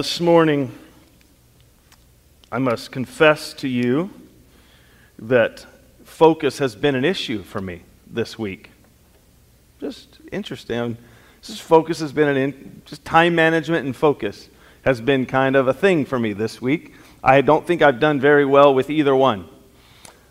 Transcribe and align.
This 0.00 0.18
morning, 0.18 0.72
I 2.50 2.56
must 2.56 2.90
confess 2.90 3.52
to 3.52 3.68
you 3.68 4.08
that 5.18 5.66
focus 6.04 6.56
has 6.56 6.74
been 6.74 6.94
an 6.94 7.04
issue 7.04 7.42
for 7.42 7.60
me 7.60 7.82
this 8.06 8.38
week. 8.38 8.70
Just 9.78 10.20
interesting. 10.32 10.96
Just 11.42 11.60
focus 11.60 12.00
has 12.00 12.12
been 12.12 12.28
an 12.28 12.38
in, 12.38 12.82
just 12.86 13.04
time 13.04 13.34
management 13.34 13.84
and 13.84 13.94
focus 13.94 14.48
has 14.86 15.02
been 15.02 15.26
kind 15.26 15.54
of 15.54 15.68
a 15.68 15.74
thing 15.74 16.06
for 16.06 16.18
me 16.18 16.32
this 16.32 16.62
week. 16.62 16.94
I 17.22 17.42
don't 17.42 17.66
think 17.66 17.82
I've 17.82 18.00
done 18.00 18.20
very 18.20 18.46
well 18.46 18.74
with 18.74 18.88
either 18.88 19.14
one. 19.14 19.50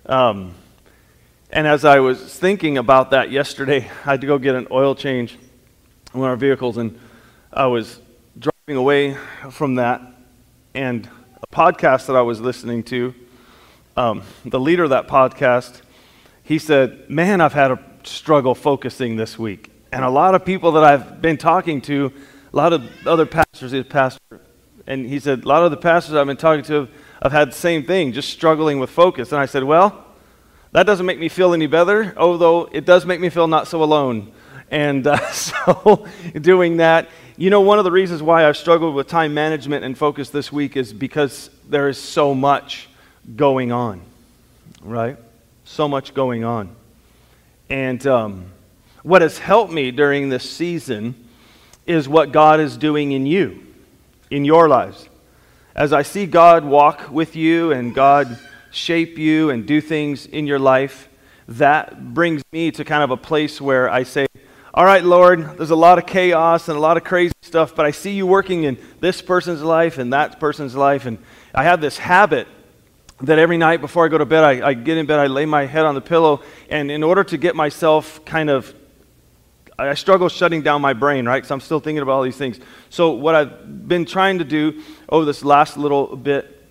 Um, 0.08 0.56
and 1.52 1.68
as 1.68 1.86
I 1.86 2.00
was 2.00 2.40
thinking 2.40 2.80
about 2.80 3.12
that 3.12 3.30
yesterday, 3.30 3.88
I 4.04 4.14
had 4.14 4.22
to 4.22 4.26
go 4.26 4.40
get 4.40 4.56
an 4.56 4.66
oil 4.72 4.96
change 4.96 5.38
on 6.16 6.22
our 6.22 6.36
vehicles, 6.36 6.78
and 6.78 7.00
I 7.54 7.68
was 7.68 8.00
away 8.78 9.18
from 9.52 9.76
that, 9.76 10.02
and 10.74 11.10
a 11.42 11.48
podcast 11.56 12.08
that 12.08 12.16
I 12.16 12.22
was 12.22 12.40
listening 12.40 12.84
to, 12.84 13.14
um, 13.98 14.24
the 14.46 14.60
leader 14.60 14.84
of 14.84 14.92
that 14.92 15.08
podcast, 15.08 15.82
he 16.44 16.60
said, 16.60 17.10
Man, 17.10 17.42
I've 17.42 17.54
had 17.54 17.72
a 17.72 17.80
struggle 18.04 18.56
focusing 18.56 19.16
this 19.16 19.38
week. 19.38 19.72
And 19.92 20.06
a 20.06 20.10
lot 20.10 20.36
of 20.36 20.46
people 20.46 20.72
that 20.74 20.84
I've 20.84 21.22
been 21.22 21.38
talking 21.38 21.82
to, 21.82 22.12
a 22.52 22.56
lot 22.56 22.74
of 22.74 22.84
other 23.08 23.26
pastors, 23.26 23.72
he's 23.72 23.86
pastor, 23.86 24.40
and 24.88 25.06
he 25.06 25.20
said, 25.20 25.44
A 25.44 25.48
lot 25.48 25.64
of 25.64 25.72
the 25.72 25.78
pastors 25.78 26.16
I've 26.16 26.28
been 26.28 26.38
talking 26.38 26.64
to 26.66 26.74
have, 26.74 26.90
have 27.24 27.32
had 27.32 27.50
the 27.50 27.56
same 27.56 27.84
thing, 27.84 28.14
just 28.14 28.30
struggling 28.30 28.80
with 28.80 28.90
focus. 28.90 29.32
And 29.32 29.42
I 29.42 29.46
said, 29.46 29.64
Well, 29.64 30.06
that 30.72 30.84
doesn't 30.84 31.06
make 31.06 31.20
me 31.20 31.30
feel 31.30 31.54
any 31.54 31.68
better, 31.68 32.14
although 32.18 32.70
it 32.72 32.86
does 32.86 33.06
make 33.06 33.20
me 33.20 33.30
feel 33.30 33.48
not 33.48 33.68
so 33.68 33.84
alone. 33.84 34.32
And 34.72 35.08
uh, 35.08 35.20
so, 35.32 36.08
doing 36.40 36.78
that, 36.78 37.10
you 37.40 37.50
know, 37.50 37.62
one 37.62 37.78
of 37.80 37.86
the 37.86 37.92
reasons 37.92 38.22
why 38.22 38.46
I've 38.46 38.58
struggled 38.58 38.94
with 38.94 39.08
time 39.08 39.34
management 39.34 39.86
and 39.86 39.98
focus 39.98 40.30
this 40.30 40.52
week 40.52 40.76
is 40.76 40.92
because 40.92 41.50
there 41.70 41.88
is 41.88 41.98
so 41.98 42.36
much 42.36 42.90
going 43.38 43.72
on, 43.72 44.02
right? 44.82 45.18
So 45.64 45.88
much 45.88 46.14
going 46.14 46.44
on. 46.44 46.76
And 47.70 48.06
um, 48.06 48.48
what 49.04 49.22
has 49.22 49.38
helped 49.38 49.72
me 49.72 49.90
during 49.92 50.28
this 50.28 50.52
season 50.52 51.16
is 51.86 52.10
what 52.10 52.34
God 52.34 52.60
is 52.60 52.76
doing 52.76 53.14
in 53.14 53.26
you, 53.26 53.66
in 54.30 54.44
your 54.44 54.68
lives. 54.68 55.08
As 55.74 55.94
I 55.94 56.02
see 56.02 56.26
God 56.26 56.66
walk 56.66 57.10
with 57.10 57.38
you 57.38 57.72
and 57.72 57.96
God 57.96 58.38
shape 58.70 59.18
you 59.18 59.50
and 59.50 59.66
do 59.66 59.80
things 59.80 60.26
in 60.26 60.46
your 60.46 60.60
life, 60.60 61.08
that 61.48 62.14
brings 62.14 62.42
me 62.52 62.70
to 62.72 62.84
kind 62.84 63.02
of 63.02 63.12
a 63.12 63.18
place 63.18 63.62
where 63.62 63.90
I 63.90 64.04
say, 64.04 64.28
all 64.72 64.86
right, 64.86 65.04
Lord, 65.04 65.58
there's 65.58 65.72
a 65.72 65.76
lot 65.76 65.98
of 65.98 66.06
chaos 66.06 66.68
and 66.68 66.78
a 66.78 66.80
lot 66.80 66.96
of 66.96 67.04
crazy 67.04 67.34
stuff, 67.42 67.76
but 67.76 67.88
I 67.88 67.92
see 67.92 68.12
you 68.12 68.28
working 68.28 68.64
in 68.66 68.78
this 69.00 69.20
person's 69.20 69.64
life 69.64 69.98
and 69.98 70.14
that 70.14 70.40
person's 70.40 70.76
life. 70.76 71.08
And 71.08 71.18
I 71.56 71.64
have 71.64 71.82
this 71.82 71.98
habit 71.98 72.48
that 73.22 73.40
every 73.40 73.58
night 73.58 73.82
before 73.82 74.06
I 74.06 74.10
go 74.10 74.20
to 74.20 74.26
bed, 74.26 74.44
I, 74.44 74.70
I 74.70 74.74
get 74.76 74.98
in 74.98 75.08
bed, 75.08 75.18
I 75.18 75.26
lay 75.26 75.46
my 75.46 75.66
head 75.66 75.86
on 75.86 75.96
the 75.96 76.02
pillow, 76.02 76.44
and 76.70 76.92
in 76.92 77.02
order 77.02 77.24
to 77.24 77.38
get 77.38 77.56
myself 77.56 78.24
kind 78.26 78.50
of 78.50 78.74
I 79.80 79.94
struggle 79.94 80.28
shutting 80.28 80.62
down 80.62 80.82
my 80.82 80.92
brain, 80.92 81.26
right? 81.26 81.46
So 81.46 81.56
I'm 81.56 81.62
still 81.62 81.80
thinking 81.80 82.02
about 82.02 82.12
all 82.12 82.24
these 82.24 82.36
things. 82.36 82.60
So, 82.90 83.12
what 83.12 83.34
I've 83.34 83.88
been 83.88 84.04
trying 84.04 84.40
to 84.40 84.44
do 84.44 84.84
over 85.08 85.24
this 85.24 85.42
last 85.42 85.78
little 85.78 86.18
bit 86.18 86.70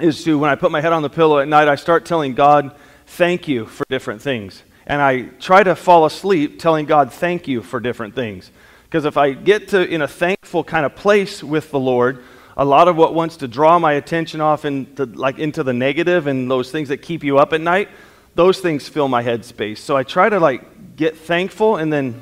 is 0.00 0.24
to, 0.24 0.36
when 0.36 0.50
I 0.50 0.56
put 0.56 0.72
my 0.72 0.80
head 0.80 0.92
on 0.92 1.02
the 1.02 1.08
pillow 1.08 1.38
at 1.38 1.46
night, 1.46 1.68
I 1.68 1.76
start 1.76 2.04
telling 2.04 2.34
God, 2.34 2.74
thank 3.06 3.46
you 3.46 3.66
for 3.66 3.84
different 3.88 4.22
things 4.22 4.64
and 4.88 5.02
I 5.02 5.24
try 5.38 5.62
to 5.62 5.76
fall 5.76 6.06
asleep 6.06 6.58
telling 6.58 6.86
God 6.86 7.12
thank 7.12 7.46
you 7.46 7.62
for 7.62 7.78
different 7.78 8.14
things. 8.14 8.50
Because 8.84 9.04
if 9.04 9.18
I 9.18 9.32
get 9.32 9.68
to 9.68 9.86
in 9.86 10.00
a 10.00 10.08
thankful 10.08 10.64
kind 10.64 10.86
of 10.86 10.96
place 10.96 11.44
with 11.44 11.70
the 11.70 11.78
Lord, 11.78 12.24
a 12.56 12.64
lot 12.64 12.88
of 12.88 12.96
what 12.96 13.14
wants 13.14 13.36
to 13.36 13.48
draw 13.48 13.78
my 13.78 13.92
attention 13.92 14.40
off 14.40 14.64
into 14.64 15.04
like 15.04 15.38
into 15.38 15.62
the 15.62 15.74
negative 15.74 16.26
and 16.26 16.50
those 16.50 16.72
things 16.72 16.88
that 16.88 16.98
keep 16.98 17.22
you 17.22 17.38
up 17.38 17.52
at 17.52 17.60
night, 17.60 17.90
those 18.34 18.60
things 18.60 18.88
fill 18.88 19.08
my 19.08 19.20
head 19.20 19.44
space. 19.44 19.78
So 19.78 19.94
I 19.94 20.04
try 20.04 20.30
to 20.30 20.40
like 20.40 20.96
get 20.96 21.18
thankful 21.18 21.76
and 21.76 21.92
then 21.92 22.20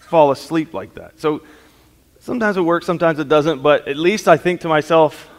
fall 0.00 0.30
asleep 0.30 0.74
like 0.74 0.94
that. 0.94 1.18
So 1.18 1.42
sometimes 2.20 2.58
it 2.58 2.60
works, 2.60 2.84
sometimes 2.84 3.18
it 3.20 3.28
doesn't, 3.28 3.62
but 3.62 3.88
at 3.88 3.96
least 3.96 4.28
I 4.28 4.36
think 4.36 4.60
to 4.60 4.68
myself, 4.68 5.30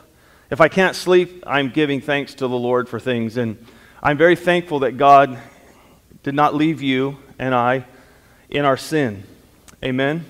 if 0.50 0.60
I 0.60 0.70
can't 0.70 0.96
sleep, 0.96 1.44
I'm 1.46 1.70
giving 1.70 2.02
thanks 2.02 2.34
to 2.36 2.48
the 2.48 2.58
Lord 2.58 2.90
for 2.90 3.00
things. 3.00 3.38
And 3.38 3.64
I'm 4.02 4.18
very 4.18 4.36
thankful 4.36 4.80
that 4.80 4.98
God 4.98 5.40
did 6.24 6.34
not 6.34 6.56
leave 6.56 6.82
you 6.82 7.18
and 7.38 7.54
I 7.54 7.86
in 8.50 8.66
our 8.66 8.78
sin. 8.78 9.24
Amen? 9.84 10.26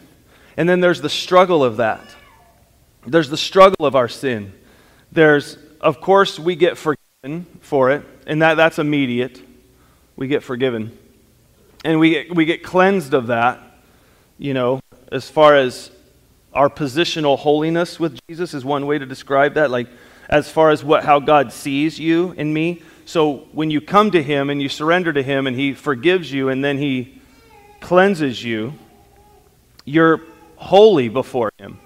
And 0.58 0.68
then 0.68 0.82
there's 0.82 1.02
the 1.02 1.10
struggle 1.10 1.64
of 1.64 1.78
that. 1.78 2.02
There's 3.06 3.30
the 3.30 3.38
struggle 3.38 3.86
of 3.86 3.96
our 3.96 4.08
sin. 4.08 4.54
There's, 5.12 5.58
of 5.82 6.02
course, 6.02 6.40
we 6.40 6.56
get 6.56 6.78
forgiven 6.78 7.46
for 7.62 7.92
it, 7.92 8.04
and 8.26 8.42
that, 8.42 8.56
that's 8.56 8.80
immediate. 8.80 9.42
We 10.16 10.28
get 10.28 10.44
forgiven. 10.44 10.98
And 11.84 12.00
we 12.00 12.12
get, 12.12 12.36
we 12.36 12.46
get 12.46 12.64
cleansed 12.64 13.14
of 13.14 13.28
that, 13.28 13.60
you 14.38 14.54
know, 14.54 14.80
as 15.12 15.30
far 15.30 15.56
as 15.56 15.92
our 16.54 16.70
positional 16.70 17.38
holiness 17.38 18.00
with 18.00 18.18
Jesus 18.30 18.54
is 18.54 18.64
one 18.64 18.86
way 18.86 18.98
to 18.98 19.06
describe 19.06 19.56
that. 19.56 19.70
Like, 19.70 19.88
as 20.30 20.50
far 20.50 20.72
as 20.72 20.84
what, 20.84 21.04
how 21.04 21.20
God 21.20 21.52
sees 21.52 22.00
you 22.00 22.34
and 22.38 22.54
me. 22.54 22.82
So 23.06 23.48
when 23.52 23.70
you 23.70 23.82
come 23.82 24.12
to 24.12 24.24
Him 24.24 24.50
and 24.50 24.62
you 24.62 24.70
surrender 24.70 25.12
to 25.12 25.24
Him 25.24 25.48
and 25.48 25.56
He 25.56 25.74
forgives 25.74 26.32
you 26.32 26.50
and 26.50 26.64
then 26.64 26.78
He 26.78 27.22
cleanses 27.82 28.44
you, 28.44 28.74
you're 29.86 30.22
holy 30.56 31.10
before 31.10 31.52
Him. 31.58 31.80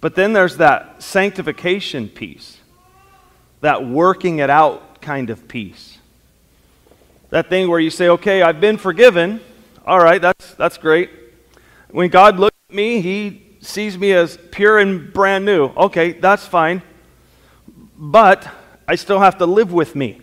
But 0.00 0.14
then 0.14 0.32
there's 0.32 0.58
that 0.58 1.02
sanctification 1.02 2.08
piece, 2.08 2.58
that 3.60 3.84
working 3.84 4.38
it 4.38 4.50
out 4.50 5.00
kind 5.00 5.30
of 5.30 5.48
piece. 5.48 5.98
That 7.30 7.48
thing 7.48 7.68
where 7.68 7.80
you 7.80 7.90
say, 7.90 8.08
okay, 8.10 8.42
I've 8.42 8.60
been 8.60 8.78
forgiven. 8.78 9.40
All 9.84 9.98
right, 9.98 10.22
that's, 10.22 10.54
that's 10.54 10.78
great. 10.78 11.10
When 11.90 12.10
God 12.10 12.38
looks 12.38 12.56
at 12.70 12.76
me, 12.76 13.00
He 13.00 13.42
sees 13.60 13.98
me 13.98 14.12
as 14.12 14.38
pure 14.52 14.78
and 14.78 15.12
brand 15.12 15.44
new. 15.44 15.66
Okay, 15.66 16.12
that's 16.12 16.46
fine. 16.46 16.80
But 17.96 18.48
I 18.86 18.94
still 18.94 19.18
have 19.18 19.38
to 19.38 19.46
live 19.46 19.72
with 19.72 19.96
me 19.96 20.20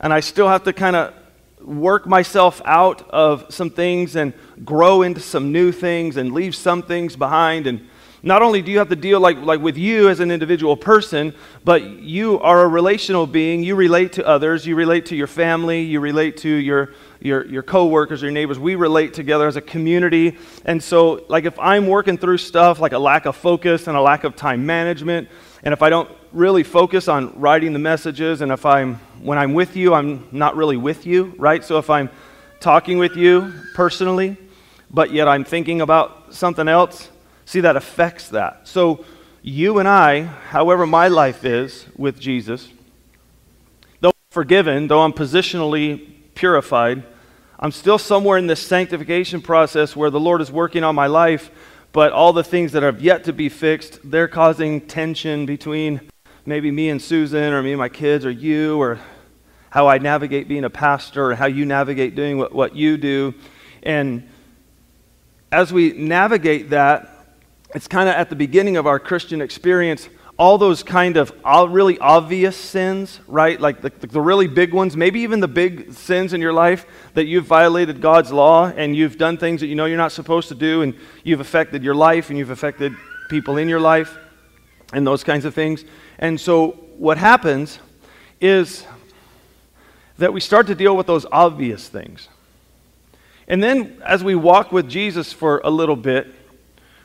and 0.00 0.12
I 0.12 0.20
still 0.20 0.48
have 0.48 0.64
to 0.64 0.72
kind 0.72 0.96
of 0.96 1.14
work 1.62 2.06
myself 2.06 2.62
out 2.64 3.08
of 3.10 3.52
some 3.52 3.70
things 3.70 4.16
and 4.16 4.32
grow 4.64 5.02
into 5.02 5.20
some 5.20 5.52
new 5.52 5.72
things 5.72 6.16
and 6.16 6.32
leave 6.32 6.54
some 6.54 6.82
things 6.82 7.16
behind. 7.16 7.66
And 7.66 7.86
not 8.22 8.42
only 8.42 8.62
do 8.62 8.70
you 8.70 8.78
have 8.78 8.88
to 8.88 8.96
deal 8.96 9.20
like, 9.20 9.38
like 9.38 9.60
with 9.60 9.76
you 9.76 10.08
as 10.08 10.20
an 10.20 10.30
individual 10.30 10.76
person 10.76 11.34
but 11.64 11.82
you 11.82 12.40
are 12.40 12.62
a 12.62 12.68
relational 12.68 13.26
being. 13.26 13.62
You 13.62 13.76
relate 13.76 14.12
to 14.14 14.26
others. 14.26 14.66
You 14.66 14.74
relate 14.74 15.06
to 15.06 15.16
your 15.16 15.26
family. 15.26 15.82
You 15.82 16.00
relate 16.00 16.38
to 16.38 16.48
your 16.48 16.94
your, 17.22 17.44
your 17.46 17.62
coworkers 17.62 18.22
your 18.22 18.30
neighbors. 18.30 18.58
We 18.58 18.76
relate 18.76 19.12
together 19.12 19.46
as 19.46 19.56
a 19.56 19.60
community. 19.60 20.38
And 20.64 20.82
so 20.82 21.24
like 21.28 21.44
if 21.44 21.58
i'm 21.58 21.86
working 21.86 22.16
through 22.16 22.38
stuff 22.38 22.80
like 22.80 22.92
a 22.92 22.98
lack 22.98 23.26
of 23.26 23.36
focus 23.36 23.86
and 23.86 23.96
a 23.96 24.00
lack 24.00 24.24
of 24.24 24.34
time 24.36 24.64
management 24.64 25.28
and 25.62 25.74
if 25.74 25.82
i 25.82 25.90
don't 25.90 26.10
really 26.32 26.62
focus 26.62 27.08
on 27.08 27.38
writing 27.38 27.72
the 27.72 27.78
messages, 27.78 28.40
and 28.40 28.52
if 28.52 28.64
I'm, 28.64 28.96
when 29.20 29.38
I'm 29.38 29.54
with 29.54 29.76
you, 29.76 29.94
I'm 29.94 30.28
not 30.30 30.56
really 30.56 30.76
with 30.76 31.06
you, 31.06 31.34
right? 31.38 31.64
So 31.64 31.78
if 31.78 31.90
I'm 31.90 32.08
talking 32.60 32.98
with 32.98 33.16
you 33.16 33.52
personally, 33.74 34.36
but 34.90 35.12
yet 35.12 35.28
I'm 35.28 35.44
thinking 35.44 35.80
about 35.80 36.34
something 36.34 36.68
else, 36.68 37.08
see, 37.44 37.60
that 37.60 37.76
affects 37.76 38.28
that. 38.28 38.68
So 38.68 39.04
you 39.42 39.78
and 39.78 39.88
I, 39.88 40.22
however 40.22 40.86
my 40.86 41.08
life 41.08 41.44
is 41.44 41.86
with 41.96 42.20
Jesus, 42.20 42.68
though 44.00 44.10
I'm 44.10 44.30
forgiven, 44.30 44.88
though 44.88 45.00
I'm 45.00 45.12
positionally 45.12 46.12
purified, 46.34 47.02
I'm 47.58 47.72
still 47.72 47.98
somewhere 47.98 48.38
in 48.38 48.46
this 48.46 48.60
sanctification 48.60 49.42
process 49.42 49.94
where 49.96 50.10
the 50.10 50.20
Lord 50.20 50.40
is 50.40 50.50
working 50.50 50.84
on 50.84 50.94
my 50.94 51.06
life, 51.06 51.50
but 51.92 52.12
all 52.12 52.32
the 52.32 52.44
things 52.44 52.72
that 52.72 52.82
have 52.82 53.02
yet 53.02 53.24
to 53.24 53.32
be 53.32 53.48
fixed, 53.48 53.98
they're 54.04 54.28
causing 54.28 54.80
tension 54.80 55.44
between 55.44 56.00
maybe 56.46 56.70
me 56.70 56.88
and 56.88 57.00
Susan, 57.00 57.52
or 57.52 57.62
me 57.62 57.72
and 57.72 57.78
my 57.78 57.88
kids, 57.88 58.24
or 58.24 58.30
you, 58.30 58.80
or 58.80 58.98
how 59.70 59.86
I 59.86 59.98
navigate 59.98 60.48
being 60.48 60.64
a 60.64 60.70
pastor, 60.70 61.30
or 61.30 61.34
how 61.34 61.46
you 61.46 61.64
navigate 61.64 62.14
doing 62.14 62.38
what, 62.38 62.52
what 62.52 62.76
you 62.76 62.96
do. 62.96 63.34
And 63.82 64.28
as 65.52 65.72
we 65.72 65.92
navigate 65.92 66.70
that, 66.70 67.36
it's 67.74 67.86
kind 67.86 68.08
of 68.08 68.14
at 68.14 68.30
the 68.30 68.36
beginning 68.36 68.76
of 68.76 68.86
our 68.86 68.98
Christian 68.98 69.40
experience, 69.40 70.08
all 70.40 70.56
those 70.56 70.82
kind 70.82 71.18
of 71.18 71.32
really 71.70 71.98
obvious 71.98 72.56
sins, 72.56 73.20
right? 73.28 73.60
Like 73.60 73.82
the, 73.82 73.90
the, 73.90 74.20
really 74.20 74.46
big 74.48 74.72
ones, 74.72 74.96
maybe 74.96 75.20
even 75.20 75.40
the 75.40 75.48
big 75.48 75.92
sins 75.92 76.32
in 76.32 76.40
your 76.40 76.54
life 76.54 76.86
that 77.12 77.26
you've 77.26 77.44
violated 77.44 78.00
God's 78.00 78.32
law 78.32 78.68
and 78.68 78.96
you've 78.96 79.18
done 79.18 79.36
things 79.36 79.60
that 79.60 79.66
you 79.66 79.74
know 79.74 79.84
you're 79.84 79.98
not 79.98 80.12
supposed 80.12 80.48
to 80.48 80.54
do 80.54 80.80
and 80.80 80.94
you've 81.24 81.40
affected 81.40 81.84
your 81.84 81.94
life 81.94 82.30
and 82.30 82.38
you've 82.38 82.50
affected 82.50 82.94
people 83.28 83.58
in 83.58 83.68
your 83.68 83.80
life 83.80 84.16
and 84.94 85.06
those 85.06 85.22
kinds 85.22 85.44
of 85.44 85.54
things. 85.54 85.84
And 86.20 86.38
so 86.38 86.72
what 86.98 87.18
happens 87.18 87.80
is 88.40 88.84
that 90.18 90.32
we 90.32 90.40
start 90.40 90.66
to 90.68 90.74
deal 90.74 90.96
with 90.96 91.06
those 91.06 91.26
obvious 91.32 91.88
things. 91.88 92.28
And 93.48 93.60
then 93.60 94.00
as 94.04 94.22
we 94.22 94.34
walk 94.34 94.70
with 94.70 94.88
Jesus 94.88 95.32
for 95.32 95.60
a 95.64 95.70
little 95.70 95.96
bit, 95.96 96.32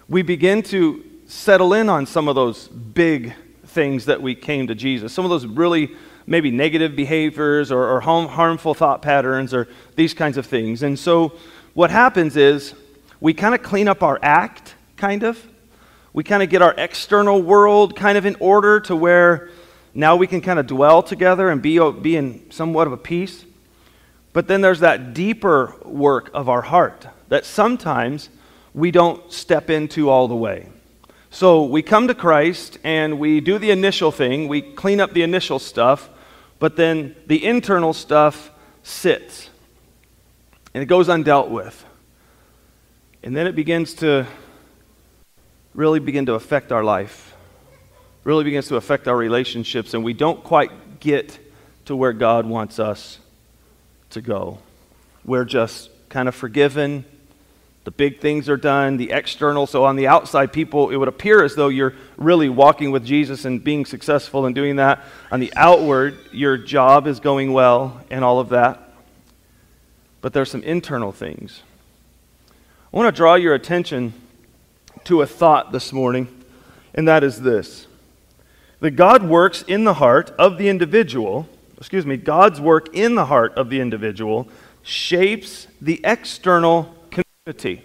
we 0.08 0.22
begin 0.22 0.62
to 0.64 1.04
settle 1.26 1.74
in 1.74 1.90
on 1.90 2.06
some 2.06 2.28
of 2.28 2.36
those 2.36 2.68
big 2.68 3.34
things 3.66 4.06
that 4.06 4.22
we 4.22 4.36
came 4.36 4.68
to 4.68 4.76
Jesus, 4.76 5.14
some 5.14 5.26
of 5.26 5.32
those 5.32 5.46
really 5.46 5.96
maybe 6.28 6.52
negative 6.52 6.96
behaviors 6.96 7.72
or, 7.72 7.88
or 7.88 8.02
harm, 8.02 8.28
harmful 8.28 8.74
thought 8.74 9.02
patterns 9.02 9.54
or 9.54 9.68
these 9.96 10.14
kinds 10.14 10.38
of 10.38 10.46
things. 10.46 10.84
And 10.84 11.00
so 11.00 11.34
what 11.74 11.90
happens 11.90 12.36
is 12.36 12.74
we 13.22 13.34
kind 13.34 13.56
of 13.56 13.64
clean 13.64 13.88
up 13.88 14.04
our 14.04 14.20
act, 14.22 14.76
kind 14.98 15.24
of. 15.24 15.42
We 16.16 16.24
kind 16.24 16.42
of 16.42 16.50
get 16.50 16.62
our 16.62 16.74
external 16.78 17.42
world 17.42 17.98
kind 17.98 18.18
of 18.18 18.26
in 18.26 18.38
order 18.40 18.80
to 18.80 18.96
where 18.96 19.50
now 19.94 20.16
we 20.16 20.28
can 20.28 20.40
kind 20.40 20.58
of 20.58 20.66
dwell 20.66 21.04
together 21.04 21.50
and 21.50 21.62
be, 21.62 21.78
be 21.92 22.16
in 22.16 22.50
somewhat 22.52 22.88
of 22.88 22.94
a 22.94 22.98
peace. 22.98 23.44
But 24.32 24.48
then 24.48 24.62
there's 24.62 24.80
that 24.80 25.14
deeper 25.14 25.76
work 25.84 26.30
of 26.34 26.48
our 26.48 26.62
heart 26.62 27.06
that 27.28 27.44
sometimes 27.44 28.30
we 28.74 28.92
don't 28.92 29.30
step 29.30 29.70
into 29.70 30.10
all 30.10 30.30
the 30.30 30.38
way. 30.38 30.70
So 31.32 31.66
we 31.66 31.82
come 31.82 32.08
to 32.08 32.16
Christ 32.16 32.78
and 32.86 33.20
we 33.20 33.42
do 33.42 33.58
the 33.58 33.72
initial 33.72 34.10
thing, 34.10 34.48
we 34.48 34.62
clean 34.62 35.02
up 35.02 35.12
the 35.12 35.24
initial 35.24 35.60
stuff, 35.60 36.10
but 36.60 36.78
then 36.78 37.14
the 37.28 37.46
internal 37.46 37.92
stuff 37.92 38.52
sits 38.84 39.50
and 40.74 40.82
it 40.82 40.86
goes 40.86 41.10
undealt 41.10 41.50
with. 41.50 41.86
And 43.22 43.36
then 43.36 43.48
it 43.48 43.56
begins 43.58 43.96
to 43.96 44.26
really 45.76 46.00
begin 46.00 46.26
to 46.26 46.34
affect 46.34 46.72
our 46.72 46.84
life, 46.84 47.36
really 48.24 48.44
begins 48.44 48.68
to 48.70 48.78
affect 48.78 49.08
our 49.08 49.16
relationships, 49.16 49.94
and 49.94 50.04
we 50.04 50.14
don't 50.14 50.44
quite 50.44 51.00
get 51.00 51.38
to 51.86 51.96
where 51.96 52.14
God 52.14 52.48
wants 52.48 52.80
us 52.80 53.20
to 54.12 54.22
go. 54.22 54.58
We're 55.24 55.46
just 55.46 55.90
kind 56.10 56.28
of 56.28 56.34
forgiven 56.34 57.06
the 57.86 57.92
big 57.92 58.20
things 58.20 58.50
are 58.50 58.58
done, 58.58 58.98
the 58.98 59.12
external. 59.12 59.68
So 59.68 59.86
on 59.86 59.96
the 59.96 60.08
outside, 60.08 60.52
people, 60.52 60.90
it 60.90 60.96
would 60.96 61.08
appear 61.08 61.44
as 61.44 61.54
though 61.54 61.68
you're 61.68 61.94
really 62.18 62.50
walking 62.50 62.90
with 62.90 63.06
Jesus 63.06 63.46
and 63.46 63.64
being 63.64 63.86
successful 63.86 64.48
and 64.48 64.56
doing 64.56 64.78
that. 64.78 65.04
On 65.32 65.40
the 65.40 65.54
outward, 65.56 66.18
your 66.32 66.58
job 66.58 67.06
is 67.06 67.20
going 67.20 67.54
well 67.54 68.02
and 68.10 68.26
all 68.26 68.40
of 68.40 68.50
that. 68.50 68.92
But 70.22 70.34
there's 70.34 70.50
some 70.50 70.64
internal 70.64 71.12
things. 71.12 71.62
I 72.92 72.98
want 72.98 73.14
to 73.14 73.16
draw 73.16 73.36
your 73.36 73.54
attention 73.54 74.14
to 75.06 75.22
a 75.22 75.28
thought 75.28 75.72
this 75.72 75.94
morning, 75.94 76.28
and 76.94 77.08
that 77.08 77.24
is 77.24 77.42
this 77.42 77.88
that 78.82 78.92
God 78.92 79.24
works 79.24 79.64
in 79.64 79.84
the 79.84 79.96
heart 79.96 80.32
of 80.38 80.58
the 80.58 80.70
individual, 80.70 81.48
excuse 81.78 82.06
me, 82.06 82.18
God's 82.18 82.60
work 82.60 82.94
in 82.94 83.16
the 83.16 83.26
heart 83.26 83.54
of 83.56 83.70
the 83.70 83.80
individual 83.80 84.48
shapes 84.84 85.68
the 85.82 86.02
external 86.04 86.94
unity. 87.48 87.84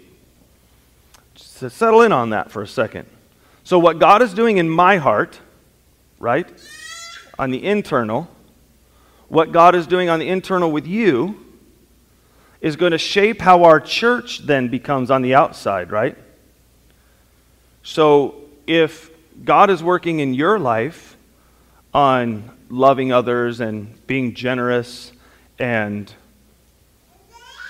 So 1.35 1.69
settle 1.69 2.01
in 2.01 2.11
on 2.11 2.31
that 2.31 2.51
for 2.51 2.61
a 2.61 2.67
second. 2.67 3.07
So, 3.63 3.79
what 3.79 3.99
God 3.99 4.21
is 4.21 4.33
doing 4.33 4.57
in 4.57 4.69
my 4.69 4.97
heart, 4.97 5.39
right, 6.19 6.47
on 7.37 7.51
the 7.51 7.63
internal, 7.63 8.27
what 9.27 9.51
God 9.51 9.75
is 9.75 9.87
doing 9.87 10.09
on 10.09 10.19
the 10.19 10.27
internal 10.27 10.71
with 10.71 10.87
you 10.87 11.45
is 12.59 12.75
going 12.75 12.91
to 12.91 12.97
shape 12.97 13.41
how 13.41 13.63
our 13.63 13.79
church 13.79 14.39
then 14.39 14.67
becomes 14.67 15.09
on 15.09 15.21
the 15.21 15.33
outside, 15.33 15.91
right? 15.91 16.17
So, 17.83 18.35
if 18.67 19.09
God 19.43 19.69
is 19.69 19.81
working 19.81 20.19
in 20.19 20.33
your 20.33 20.59
life 20.59 21.17
on 21.93 22.49
loving 22.69 23.11
others 23.11 23.59
and 23.59 23.95
being 24.07 24.33
generous 24.33 25.11
and 25.59 26.13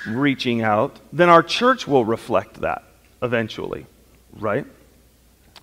reaching 0.07 0.61
out, 0.61 0.99
then 1.13 1.29
our 1.29 1.43
church 1.43 1.87
will 1.87 2.05
reflect 2.05 2.61
that 2.61 2.83
eventually, 3.21 3.85
right? 4.33 4.65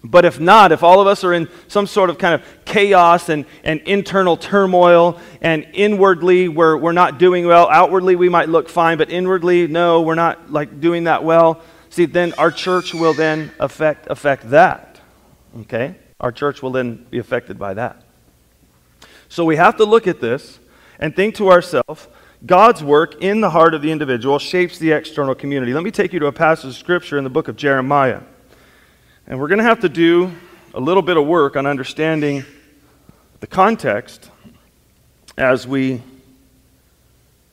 But 0.02 0.24
if 0.24 0.38
not, 0.38 0.70
if 0.70 0.82
all 0.82 1.00
of 1.00 1.06
us 1.08 1.24
are 1.24 1.34
in 1.34 1.48
some 1.66 1.86
sort 1.86 2.08
of 2.08 2.18
kind 2.18 2.34
of 2.34 2.46
chaos 2.64 3.28
and, 3.28 3.46
and 3.64 3.80
internal 3.80 4.36
turmoil, 4.36 5.20
and 5.40 5.66
inwardly 5.72 6.48
we're, 6.48 6.76
we're 6.76 6.92
not 6.92 7.18
doing 7.18 7.46
well, 7.46 7.68
outwardly 7.68 8.14
we 8.14 8.28
might 8.28 8.48
look 8.48 8.68
fine, 8.68 8.96
but 8.96 9.10
inwardly, 9.10 9.66
no, 9.66 10.02
we're 10.02 10.14
not 10.14 10.52
like 10.52 10.80
doing 10.80 11.04
that 11.04 11.24
well, 11.24 11.62
see, 11.98 12.06
then 12.06 12.32
our 12.34 12.50
church 12.50 12.94
will 12.94 13.12
then 13.12 13.50
affect, 13.58 14.06
affect 14.08 14.50
that. 14.50 15.00
Okay? 15.60 15.96
Our 16.20 16.32
church 16.32 16.62
will 16.62 16.70
then 16.70 17.06
be 17.10 17.18
affected 17.18 17.58
by 17.58 17.74
that. 17.74 18.02
So 19.28 19.44
we 19.44 19.56
have 19.56 19.76
to 19.76 19.84
look 19.84 20.06
at 20.06 20.20
this 20.20 20.58
and 20.98 21.14
think 21.14 21.34
to 21.36 21.50
ourselves 21.50 22.08
God's 22.46 22.82
work 22.82 23.22
in 23.22 23.40
the 23.40 23.50
heart 23.50 23.74
of 23.74 23.82
the 23.82 23.90
individual 23.90 24.38
shapes 24.38 24.78
the 24.78 24.92
external 24.92 25.34
community. 25.34 25.74
Let 25.74 25.82
me 25.82 25.90
take 25.90 26.12
you 26.12 26.20
to 26.20 26.26
a 26.26 26.32
passage 26.32 26.70
of 26.70 26.76
scripture 26.76 27.18
in 27.18 27.24
the 27.24 27.30
book 27.30 27.48
of 27.48 27.56
Jeremiah. 27.56 28.22
And 29.26 29.38
we're 29.38 29.48
going 29.48 29.58
to 29.58 29.64
have 29.64 29.80
to 29.80 29.88
do 29.88 30.32
a 30.72 30.80
little 30.80 31.02
bit 31.02 31.16
of 31.16 31.26
work 31.26 31.56
on 31.56 31.66
understanding 31.66 32.44
the 33.40 33.46
context 33.46 34.30
as 35.36 35.66
we 35.66 36.02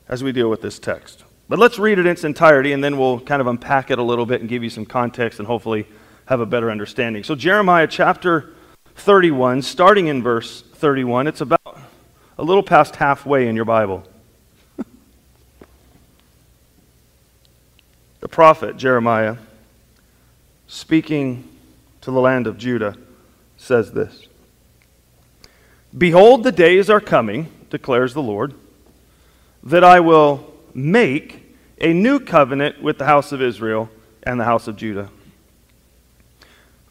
as 0.08 0.22
we 0.22 0.30
deal 0.30 0.48
with 0.48 0.62
this 0.62 0.78
text. 0.78 1.25
But 1.48 1.58
let's 1.60 1.78
read 1.78 1.98
it 1.98 2.06
in 2.06 2.12
its 2.12 2.24
entirety 2.24 2.72
and 2.72 2.82
then 2.82 2.98
we'll 2.98 3.20
kind 3.20 3.40
of 3.40 3.46
unpack 3.46 3.90
it 3.90 3.98
a 3.98 4.02
little 4.02 4.26
bit 4.26 4.40
and 4.40 4.50
give 4.50 4.64
you 4.64 4.70
some 4.70 4.84
context 4.84 5.38
and 5.38 5.46
hopefully 5.46 5.86
have 6.26 6.40
a 6.40 6.46
better 6.46 6.70
understanding. 6.70 7.22
So 7.22 7.36
Jeremiah 7.36 7.86
chapter 7.86 8.52
31 8.96 9.62
starting 9.62 10.08
in 10.08 10.22
verse 10.22 10.62
31, 10.62 11.28
it's 11.28 11.40
about 11.40 11.78
a 12.38 12.42
little 12.42 12.62
past 12.62 12.96
halfway 12.96 13.48
in 13.48 13.56
your 13.56 13.64
Bible. 13.64 14.04
The 18.20 18.28
prophet 18.28 18.76
Jeremiah, 18.76 19.36
speaking 20.66 21.48
to 22.00 22.10
the 22.10 22.20
land 22.20 22.48
of 22.48 22.58
Judah, 22.58 22.96
says 23.56 23.92
this 23.92 24.26
Behold, 25.96 26.42
the 26.42 26.50
days 26.50 26.90
are 26.90 27.00
coming, 27.00 27.52
declares 27.70 28.14
the 28.14 28.22
Lord, 28.22 28.54
that 29.62 29.84
I 29.84 30.00
will 30.00 30.55
make 30.76 31.56
a 31.80 31.92
new 31.92 32.20
covenant 32.20 32.82
with 32.82 32.98
the 32.98 33.06
house 33.06 33.32
of 33.32 33.40
Israel 33.40 33.90
and 34.22 34.38
the 34.38 34.44
house 34.44 34.68
of 34.68 34.76
Judah. 34.76 35.10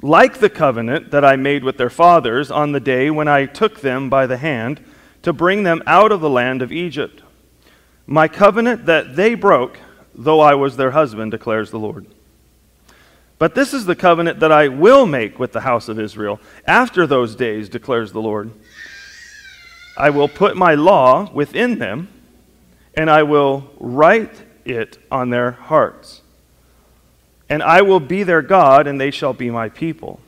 Like 0.01 0.39
the 0.39 0.49
covenant 0.49 1.11
that 1.11 1.25
I 1.25 1.35
made 1.35 1.63
with 1.63 1.77
their 1.77 1.89
fathers 1.89 2.51
on 2.51 2.71
the 2.71 2.79
day 2.79 3.09
when 3.09 3.27
I 3.27 3.45
took 3.45 3.81
them 3.81 4.09
by 4.09 4.27
the 4.27 4.37
hand 4.37 4.83
to 5.21 5.33
bring 5.33 5.63
them 5.63 5.81
out 5.87 6.11
of 6.11 6.21
the 6.21 6.29
land 6.29 6.61
of 6.61 6.71
Egypt. 6.71 7.21
My 8.05 8.27
covenant 8.27 8.85
that 8.85 9.15
they 9.15 9.33
broke 9.33 9.79
though 10.17 10.39
I 10.39 10.55
was 10.55 10.77
their 10.77 10.91
husband, 10.91 11.31
declares 11.31 11.71
the 11.71 11.79
Lord. 11.79 12.05
But 13.37 13.53
this 13.53 13.73
is 13.73 13.85
the 13.85 13.95
covenant 13.95 14.39
that 14.39 14.51
I 14.51 14.69
will 14.69 15.05
make 15.05 15.37
with 15.37 15.51
the 15.51 15.61
house 15.61 15.89
of 15.89 15.99
Israel 15.99 16.39
after 16.65 17.05
those 17.05 17.35
days, 17.35 17.67
declares 17.67 18.11
the 18.11 18.21
Lord. 18.21 18.51
I 19.97 20.09
will 20.09 20.27
put 20.27 20.55
my 20.55 20.75
law 20.75 21.29
within 21.33 21.79
them, 21.79 22.07
and 22.95 23.09
I 23.09 23.23
will 23.23 23.69
write 23.79 24.41
it 24.65 24.97
on 25.11 25.29
their 25.29 25.51
hearts. 25.51 26.21
And 27.49 27.61
I 27.61 27.81
will 27.81 27.99
be 27.99 28.23
their 28.23 28.41
God, 28.41 28.87
and 28.87 28.99
they 28.99 29.11
shall 29.11 29.33
be 29.33 29.49
my 29.49 29.69
people. 29.69 30.19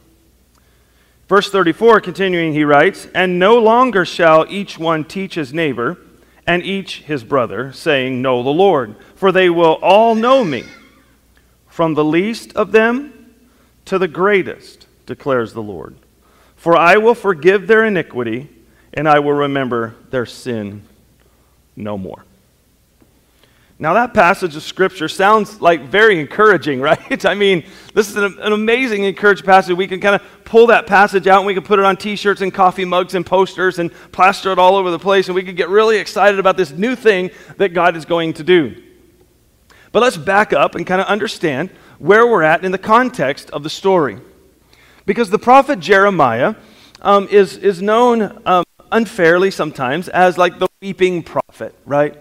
Verse 1.27 1.49
34, 1.49 1.99
continuing, 2.01 2.53
he 2.53 2.63
writes, 2.63 3.07
And 3.13 3.39
no 3.39 3.57
longer 3.57 4.05
shall 4.05 4.45
each 4.49 4.77
one 4.77 5.03
teach 5.03 5.35
his 5.35 5.53
neighbor 5.53 5.97
and 6.45 6.63
each 6.63 7.01
his 7.01 7.23
brother, 7.23 7.73
saying, 7.73 8.21
Know 8.21 8.43
the 8.43 8.49
Lord, 8.49 8.95
for 9.15 9.31
they 9.31 9.49
will 9.49 9.79
all 9.81 10.15
know 10.15 10.45
me, 10.45 10.63
from 11.67 11.95
the 11.95 12.05
least 12.05 12.53
of 12.55 12.71
them 12.71 13.33
to 13.85 13.97
the 13.97 14.07
greatest, 14.07 14.87
declares 15.05 15.53
the 15.53 15.61
Lord. 15.61 15.95
For 16.55 16.77
I 16.77 16.97
will 16.97 17.15
forgive 17.15 17.67
their 17.67 17.85
iniquity, 17.85 18.49
and 18.93 19.09
I 19.09 19.19
will 19.19 19.33
remember 19.33 19.95
their 20.09 20.25
sin 20.25 20.83
no 21.75 21.97
more. 21.97 22.23
Now, 23.79 23.93
that 23.93 24.15
passage 24.15 24.55
of 24.55 24.63
Scripture 24.63 25.07
sounds 25.07 25.61
like 25.61 25.83
very 25.83 26.19
encouraging, 26.19 26.81
right? 26.89 27.25
I 27.25 27.35
mean, 27.35 27.63
this 27.93 28.09
is 28.09 28.15
an, 28.15 28.39
an 28.39 28.53
amazing, 28.53 29.03
encouraging 29.03 29.45
passage. 29.45 29.75
We 29.75 29.87
can 29.87 29.99
kind 29.99 30.15
of 30.15 30.23
pull 30.45 30.67
that 30.67 30.87
passage 30.87 31.27
out 31.27 31.39
and 31.39 31.47
we 31.47 31.53
can 31.53 31.63
put 31.63 31.77
it 31.77 31.85
on 31.85 31.95
t 31.95 32.15
shirts 32.15 32.41
and 32.41 32.53
coffee 32.53 32.85
mugs 32.85 33.13
and 33.13 33.25
posters 33.25 33.77
and 33.77 33.91
plaster 34.11 34.51
it 34.51 34.57
all 34.57 34.75
over 34.75 34.89
the 34.89 34.99
place, 34.99 35.27
and 35.27 35.35
we 35.35 35.43
can 35.43 35.55
get 35.55 35.69
really 35.69 35.97
excited 35.97 36.39
about 36.39 36.57
this 36.57 36.71
new 36.71 36.95
thing 36.95 37.29
that 37.57 37.69
God 37.69 37.95
is 37.95 38.05
going 38.05 38.33
to 38.33 38.43
do. 38.43 38.83
But 39.91 40.01
let's 40.01 40.17
back 40.17 40.53
up 40.53 40.75
and 40.75 40.85
kind 40.85 41.01
of 41.01 41.07
understand 41.07 41.69
where 41.99 42.27
we're 42.27 42.43
at 42.43 42.65
in 42.65 42.71
the 42.71 42.77
context 42.77 43.49
of 43.51 43.63
the 43.63 43.69
story. 43.69 44.19
Because 45.05 45.29
the 45.29 45.39
prophet 45.39 45.79
Jeremiah 45.79 46.55
um, 47.01 47.27
is, 47.29 47.57
is 47.57 47.81
known 47.81 48.41
um, 48.45 48.63
unfairly 48.91 49.51
sometimes 49.51 50.09
as 50.09 50.37
like 50.37 50.59
the 50.59 50.67
weeping 50.81 51.23
prophet, 51.23 51.73
right? 51.85 52.15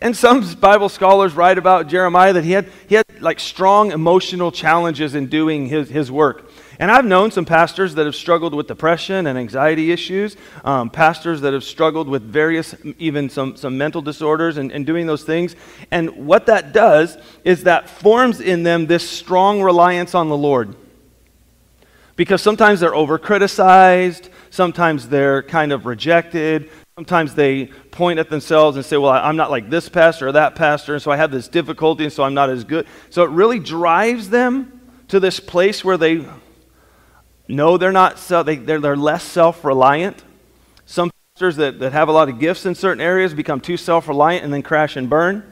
And 0.00 0.16
some 0.16 0.54
Bible 0.54 0.88
scholars 0.88 1.34
write 1.34 1.58
about 1.58 1.88
Jeremiah 1.88 2.32
that 2.32 2.44
he 2.44 2.52
had, 2.52 2.68
he 2.88 2.94
had 2.94 3.04
like 3.20 3.40
strong 3.40 3.90
emotional 3.90 4.52
challenges 4.52 5.16
in 5.16 5.26
doing 5.26 5.66
his, 5.66 5.88
his 5.88 6.10
work. 6.10 6.48
And 6.78 6.88
I've 6.92 7.04
known 7.04 7.32
some 7.32 7.44
pastors 7.44 7.96
that 7.96 8.06
have 8.06 8.14
struggled 8.14 8.54
with 8.54 8.68
depression 8.68 9.26
and 9.26 9.36
anxiety 9.36 9.90
issues, 9.90 10.36
um, 10.64 10.90
pastors 10.90 11.40
that 11.40 11.52
have 11.52 11.64
struggled 11.64 12.08
with 12.08 12.22
various, 12.22 12.76
even 12.98 13.28
some, 13.28 13.56
some 13.56 13.76
mental 13.76 14.00
disorders 14.00 14.56
and, 14.56 14.70
and 14.70 14.86
doing 14.86 15.08
those 15.08 15.24
things. 15.24 15.56
And 15.90 16.10
what 16.28 16.46
that 16.46 16.72
does 16.72 17.18
is 17.42 17.64
that 17.64 17.90
forms 17.90 18.40
in 18.40 18.62
them 18.62 18.86
this 18.86 19.08
strong 19.08 19.60
reliance 19.60 20.14
on 20.14 20.28
the 20.28 20.36
Lord. 20.36 20.76
Because 22.14 22.40
sometimes 22.40 22.78
they're 22.78 22.94
over 22.94 23.18
criticized, 23.18 24.28
sometimes 24.50 25.08
they're 25.08 25.42
kind 25.42 25.72
of 25.72 25.86
rejected, 25.86 26.70
sometimes 26.98 27.36
they 27.36 27.66
point 27.92 28.18
at 28.18 28.28
themselves 28.28 28.76
and 28.76 28.84
say, 28.84 28.96
Well, 28.96 29.12
I'm 29.12 29.36
not 29.36 29.52
like 29.52 29.70
this 29.70 29.88
pastor 29.88 30.26
or 30.26 30.32
that 30.32 30.56
pastor, 30.56 30.94
and 30.94 31.00
so 31.00 31.12
I 31.12 31.16
have 31.16 31.30
this 31.30 31.46
difficulty, 31.46 32.02
and 32.02 32.12
so 32.12 32.24
I'm 32.24 32.34
not 32.34 32.50
as 32.50 32.64
good. 32.64 32.88
So 33.08 33.22
it 33.22 33.30
really 33.30 33.60
drives 33.60 34.30
them 34.30 34.80
to 35.06 35.20
this 35.20 35.38
place 35.38 35.84
where 35.84 35.96
they 35.96 36.26
know 37.46 37.78
they're 37.78 37.92
not, 37.92 38.16
they, 38.44 38.56
they're, 38.56 38.96
less 38.96 39.22
self 39.22 39.64
reliant. 39.64 40.24
Some 40.86 41.12
pastors 41.36 41.54
that, 41.54 41.78
that 41.78 41.92
have 41.92 42.08
a 42.08 42.12
lot 42.12 42.28
of 42.28 42.40
gifts 42.40 42.66
in 42.66 42.74
certain 42.74 43.00
areas 43.00 43.32
become 43.32 43.60
too 43.60 43.76
self 43.76 44.08
reliant 44.08 44.42
and 44.42 44.52
then 44.52 44.62
crash 44.62 44.96
and 44.96 45.08
burn. 45.08 45.44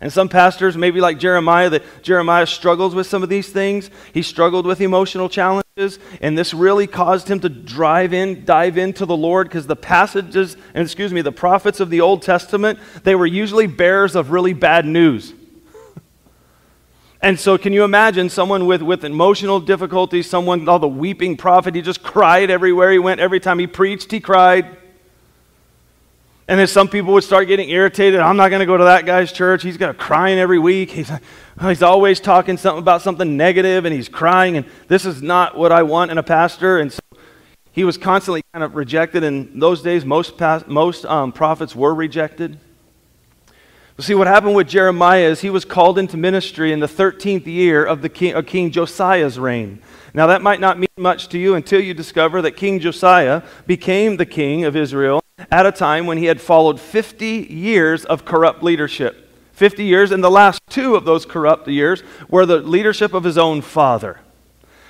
And 0.00 0.12
some 0.12 0.28
pastors, 0.28 0.76
maybe 0.76 1.00
like 1.00 1.18
Jeremiah, 1.18 1.70
that 1.70 2.02
Jeremiah 2.02 2.46
struggles 2.46 2.94
with 2.94 3.06
some 3.06 3.22
of 3.22 3.30
these 3.30 3.48
things. 3.48 3.90
He 4.12 4.20
struggled 4.20 4.66
with 4.66 4.82
emotional 4.82 5.30
challenges, 5.30 5.98
and 6.20 6.36
this 6.36 6.52
really 6.52 6.86
caused 6.86 7.28
him 7.28 7.40
to 7.40 7.48
drive 7.48 8.12
in, 8.12 8.44
dive 8.44 8.76
into 8.76 9.06
the 9.06 9.16
Lord, 9.16 9.48
because 9.48 9.66
the 9.66 9.76
passages, 9.76 10.56
and 10.74 10.84
excuse 10.84 11.14
me, 11.14 11.22
the 11.22 11.32
prophets 11.32 11.80
of 11.80 11.88
the 11.88 12.02
Old 12.02 12.20
Testament, 12.20 12.78
they 13.04 13.14
were 13.14 13.26
usually 13.26 13.66
bearers 13.66 14.14
of 14.14 14.30
really 14.30 14.52
bad 14.52 14.86
news. 14.86 15.32
And 17.22 17.40
so, 17.40 17.56
can 17.56 17.72
you 17.72 17.82
imagine 17.82 18.28
someone 18.28 18.66
with, 18.66 18.82
with 18.82 19.02
emotional 19.02 19.58
difficulties, 19.58 20.28
someone, 20.28 20.68
all 20.68 20.78
the 20.78 20.86
weeping 20.86 21.38
prophet, 21.38 21.74
he 21.74 21.80
just 21.80 22.02
cried 22.02 22.50
everywhere 22.50 22.92
he 22.92 22.98
went. 22.98 23.20
Every 23.20 23.40
time 23.40 23.58
he 23.58 23.66
preached, 23.66 24.12
he 24.12 24.20
cried. 24.20 24.76
And 26.48 26.60
then 26.60 26.68
some 26.68 26.88
people 26.88 27.12
would 27.14 27.24
start 27.24 27.48
getting 27.48 27.68
irritated. 27.70 28.20
I'm 28.20 28.36
not 28.36 28.50
going 28.50 28.60
to 28.60 28.66
go 28.66 28.76
to 28.76 28.84
that 28.84 29.04
guy's 29.04 29.32
church. 29.32 29.64
He's 29.64 29.76
got 29.76 29.98
crying 29.98 30.38
every 30.38 30.60
week. 30.60 30.90
He's, 30.90 31.10
he's 31.60 31.82
always 31.82 32.20
talking 32.20 32.56
something 32.56 32.78
about 32.78 33.02
something 33.02 33.36
negative 33.36 33.84
and 33.84 33.92
he's 33.92 34.08
crying. 34.08 34.56
And 34.56 34.66
this 34.86 35.04
is 35.04 35.22
not 35.22 35.56
what 35.56 35.72
I 35.72 35.82
want 35.82 36.12
in 36.12 36.18
a 36.18 36.22
pastor. 36.22 36.78
And 36.78 36.92
so 36.92 37.00
he 37.72 37.82
was 37.82 37.98
constantly 37.98 38.42
kind 38.52 38.62
of 38.62 38.76
rejected. 38.76 39.24
In 39.24 39.58
those 39.58 39.82
days, 39.82 40.04
most, 40.04 40.40
most 40.68 41.04
um, 41.04 41.32
prophets 41.32 41.74
were 41.74 41.94
rejected. 41.94 42.60
But 43.96 44.04
see, 44.04 44.14
what 44.14 44.28
happened 44.28 44.54
with 44.54 44.68
Jeremiah 44.68 45.28
is 45.28 45.40
he 45.40 45.50
was 45.50 45.64
called 45.64 45.98
into 45.98 46.16
ministry 46.16 46.70
in 46.72 46.78
the 46.78 46.86
13th 46.86 47.46
year 47.46 47.84
of, 47.84 48.02
the 48.02 48.08
king, 48.08 48.34
of 48.34 48.46
King 48.46 48.70
Josiah's 48.70 49.36
reign. 49.38 49.82
Now, 50.14 50.28
that 50.28 50.42
might 50.42 50.60
not 50.60 50.78
mean 50.78 50.88
much 50.96 51.28
to 51.30 51.38
you 51.38 51.56
until 51.56 51.80
you 51.80 51.92
discover 51.92 52.40
that 52.42 52.52
King 52.52 52.78
Josiah 52.78 53.42
became 53.66 54.16
the 54.16 54.26
king 54.26 54.64
of 54.64 54.76
Israel 54.76 55.22
at 55.50 55.66
a 55.66 55.72
time 55.72 56.06
when 56.06 56.18
he 56.18 56.24
had 56.26 56.40
followed 56.40 56.80
50 56.80 57.26
years 57.26 58.04
of 58.04 58.24
corrupt 58.24 58.62
leadership. 58.62 59.22
50 59.52 59.84
years, 59.84 60.10
and 60.10 60.22
the 60.22 60.30
last 60.30 60.60
two 60.68 60.96
of 60.96 61.04
those 61.04 61.24
corrupt 61.24 61.68
years 61.68 62.02
were 62.28 62.46
the 62.46 62.58
leadership 62.58 63.14
of 63.14 63.24
his 63.24 63.38
own 63.38 63.60
father. 63.60 64.20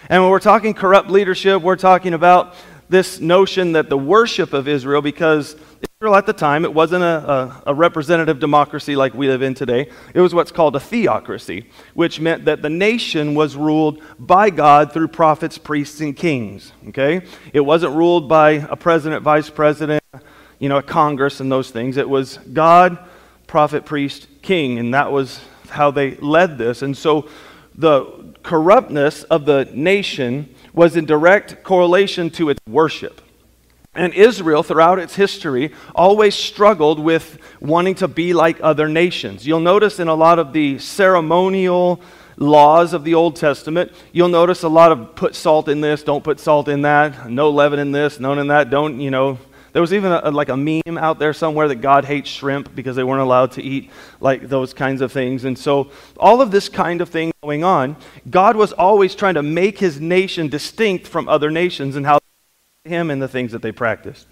And 0.08 0.22
when 0.22 0.30
we're 0.30 0.40
talking 0.40 0.74
corrupt 0.74 1.10
leadership, 1.10 1.62
we're 1.62 1.76
talking 1.76 2.14
about 2.14 2.54
this 2.88 3.18
notion 3.20 3.72
that 3.72 3.88
the 3.88 3.98
worship 3.98 4.52
of 4.52 4.68
Israel, 4.68 5.02
because 5.02 5.56
Israel 6.00 6.14
at 6.14 6.26
the 6.26 6.32
time, 6.32 6.64
it 6.64 6.72
wasn't 6.72 7.02
a, 7.02 7.06
a, 7.06 7.62
a, 7.68 7.74
representative 7.74 8.38
democracy 8.38 8.94
like 8.94 9.14
we 9.14 9.26
live 9.26 9.42
in 9.42 9.54
today. 9.54 9.90
It 10.14 10.20
was 10.20 10.32
what's 10.32 10.52
called 10.52 10.76
a 10.76 10.80
theocracy, 10.80 11.66
which 11.94 12.20
meant 12.20 12.44
that 12.44 12.62
the 12.62 12.70
nation 12.70 13.34
was 13.34 13.56
ruled 13.56 14.00
by 14.18 14.50
God 14.50 14.92
through 14.92 15.08
prophets, 15.08 15.58
priests, 15.58 16.00
and 16.00 16.16
kings. 16.16 16.72
Okay? 16.88 17.22
It 17.52 17.60
wasn't 17.60 17.96
ruled 17.96 18.28
by 18.28 18.50
a 18.50 18.76
president, 18.76 19.22
vice 19.24 19.50
president, 19.50 20.02
you 20.58 20.68
know, 20.68 20.78
a 20.78 20.82
Congress 20.82 21.40
and 21.40 21.50
those 21.50 21.70
things. 21.70 21.96
It 21.96 22.08
was 22.08 22.38
God, 22.52 22.98
prophet, 23.46 23.84
priest, 23.84 24.26
king, 24.42 24.78
and 24.78 24.94
that 24.94 25.12
was 25.12 25.40
how 25.68 25.90
they 25.90 26.14
led 26.16 26.58
this. 26.58 26.82
And 26.82 26.96
so 26.96 27.28
the 27.74 28.34
corruptness 28.42 29.24
of 29.24 29.44
the 29.44 29.68
nation 29.72 30.54
was 30.72 30.96
in 30.96 31.04
direct 31.04 31.62
correlation 31.62 32.30
to 32.30 32.50
its 32.50 32.60
worship. 32.68 33.20
And 33.94 34.12
Israel, 34.12 34.62
throughout 34.62 34.98
its 34.98 35.16
history, 35.16 35.72
always 35.94 36.34
struggled 36.34 36.98
with 36.98 37.38
wanting 37.60 37.94
to 37.96 38.08
be 38.08 38.34
like 38.34 38.58
other 38.62 38.88
nations. 38.88 39.46
You'll 39.46 39.60
notice 39.60 39.98
in 39.98 40.08
a 40.08 40.14
lot 40.14 40.38
of 40.38 40.52
the 40.52 40.78
ceremonial 40.78 42.02
laws 42.36 42.92
of 42.92 43.04
the 43.04 43.14
Old 43.14 43.36
Testament, 43.36 43.92
you'll 44.12 44.28
notice 44.28 44.62
a 44.62 44.68
lot 44.68 44.92
of 44.92 45.16
put 45.16 45.34
salt 45.34 45.68
in 45.68 45.80
this, 45.80 46.02
don't 46.02 46.22
put 46.22 46.38
salt 46.38 46.68
in 46.68 46.82
that, 46.82 47.30
no 47.30 47.48
leaven 47.48 47.78
in 47.78 47.92
this, 47.92 48.20
none 48.20 48.38
in 48.38 48.48
that, 48.48 48.68
don't, 48.68 49.00
you 49.00 49.10
know, 49.10 49.38
there 49.76 49.82
was 49.82 49.92
even 49.92 50.10
a, 50.10 50.30
like 50.30 50.48
a 50.48 50.56
meme 50.56 50.96
out 50.96 51.18
there 51.18 51.34
somewhere 51.34 51.68
that 51.68 51.82
God 51.82 52.06
hates 52.06 52.30
shrimp 52.30 52.74
because 52.74 52.96
they 52.96 53.04
weren't 53.04 53.20
allowed 53.20 53.52
to 53.52 53.62
eat 53.62 53.90
like 54.20 54.48
those 54.48 54.72
kinds 54.72 55.02
of 55.02 55.12
things. 55.12 55.44
And 55.44 55.58
so, 55.58 55.90
all 56.16 56.40
of 56.40 56.50
this 56.50 56.70
kind 56.70 57.02
of 57.02 57.10
thing 57.10 57.30
going 57.42 57.62
on, 57.62 57.96
God 58.30 58.56
was 58.56 58.72
always 58.72 59.14
trying 59.14 59.34
to 59.34 59.42
make 59.42 59.78
his 59.78 60.00
nation 60.00 60.48
distinct 60.48 61.06
from 61.06 61.28
other 61.28 61.50
nations 61.50 61.94
and 61.94 62.06
how 62.06 62.20
him 62.86 63.10
and 63.10 63.20
the 63.20 63.28
things 63.28 63.52
that 63.52 63.60
they 63.60 63.70
practiced. 63.70 64.26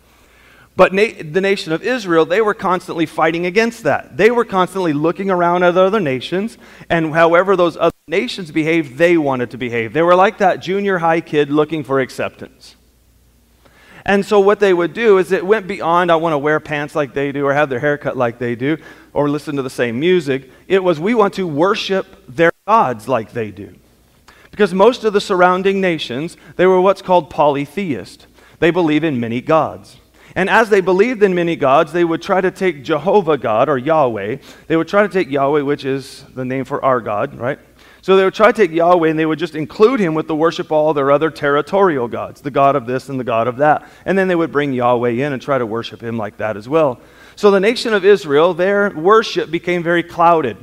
But 0.77 0.95
na- 0.95 1.23
the 1.23 1.43
nation 1.43 1.73
of 1.73 1.83
Israel, 1.83 2.25
they 2.25 2.41
were 2.41 2.55
constantly 2.55 3.05
fighting 3.05 3.45
against 3.45 3.83
that. 3.83 4.17
They 4.17 4.31
were 4.31 4.47
constantly 4.47 4.95
looking 4.95 5.31
around 5.31 5.63
at 5.63 5.77
other 5.77 6.01
nations, 6.01 6.57
and 6.89 7.13
however 7.13 7.55
those 7.55 7.77
other 7.77 7.93
nations 8.09 8.51
behaved, 8.51 8.97
they 8.97 9.19
wanted 9.19 9.51
to 9.51 9.59
behave. 9.59 9.93
They 9.93 10.01
were 10.01 10.15
like 10.15 10.39
that 10.39 10.61
junior 10.61 10.97
high 10.97 11.21
kid 11.21 11.51
looking 11.51 11.85
for 11.85 12.01
acceptance. 12.01 12.77
And 14.07 14.25
so 14.25 14.39
what 14.39 14.61
they 14.61 14.75
would 14.75 14.93
do 14.93 15.19
is 15.19 15.33
it 15.33 15.47
went 15.47 15.67
beyond, 15.67 16.13
I 16.13 16.17
want 16.17 16.35
to 16.35 16.39
wear 16.39 16.61
pants 16.61 16.95
like 16.95 17.15
they 17.15 17.33
do 17.33 17.47
or 17.47 17.55
have 17.55 17.71
their 17.71 17.81
hair 17.81 17.97
cut 17.97 18.17
like 18.17 18.39
they 18.39 18.55
do 18.55 18.77
or 19.15 19.31
listen 19.31 19.57
to 19.57 19.63
the 19.63 19.71
same 19.71 19.99
music. 19.99 20.51
It 20.69 20.85
was, 20.85 21.01
we 21.01 21.15
want 21.15 21.35
to 21.35 21.47
worship 21.47 22.07
their 22.29 22.53
gods 22.67 23.09
like 23.09 23.33
they 23.33 23.51
do. 23.51 23.75
Because 24.51 24.75
most 24.75 25.05
of 25.05 25.13
the 25.13 25.21
surrounding 25.21 25.81
nations, 25.81 26.37
they 26.57 26.67
were 26.67 26.81
what's 26.81 27.03
called 27.03 27.31
polytheist. 27.31 28.27
They 28.59 28.71
believe 28.71 29.05
in 29.05 29.19
many 29.19 29.41
gods. 29.41 29.97
And 30.37 30.51
as 30.51 30.69
they 30.69 30.81
believed 30.81 31.23
in 31.23 31.35
many 31.35 31.57
gods, 31.57 31.93
they 31.93 32.05
would 32.05 32.21
try 32.21 32.41
to 32.41 32.51
take 32.51 32.85
Jehovah 32.85 33.39
God 33.39 33.69
or 33.69 33.79
Yahweh. 33.79 34.39
They 34.67 34.77
would 34.77 34.89
try 34.89 35.03
to 35.03 35.09
take 35.09 35.31
Yahweh, 35.31 35.63
which 35.63 35.85
is 35.85 36.25
the 36.35 36.45
name 36.45 36.65
for 36.65 36.85
our 36.85 37.01
God, 37.01 37.37
right? 37.37 37.59
So 38.05 38.19
they 38.19 38.25
would 38.25 38.35
try 38.35 38.53
to 38.53 38.53
take 38.53 38.71
Yahweh 38.71 39.09
and 39.09 39.19
they 39.19 39.25
would 39.25 39.39
just 39.39 39.55
include 39.55 39.99
him 39.99 40.13
with 40.13 40.29
the 40.29 40.37
worship 40.37 40.67
of 40.67 40.73
all 40.73 40.93
their 40.93 41.11
other 41.11 41.31
territorial 41.31 42.07
gods, 42.07 42.43
the 42.43 42.51
God 42.51 42.77
of 42.77 42.85
this 42.85 43.09
and 43.09 43.19
the 43.19 43.25
God 43.25 43.49
of 43.49 43.57
that. 43.57 43.89
And 44.05 44.19
then 44.19 44.29
they 44.29 44.35
would 44.35 44.53
bring 44.53 44.75
Yahweh 44.75 45.13
in 45.13 45.33
and 45.33 45.41
try 45.41 45.57
to 45.57 45.65
worship 45.65 46.03
him 46.03 46.19
like 46.19 46.37
that 46.37 46.59
as 46.59 46.69
well. 46.69 47.01
So 47.35 47.51
the 47.51 47.61
nation 47.61 47.95
of 47.95 48.05
Israel, 48.05 48.53
their 48.53 48.91
worship 48.91 49.51
became 49.51 49.83
very 49.83 50.03
clouded. 50.03 50.59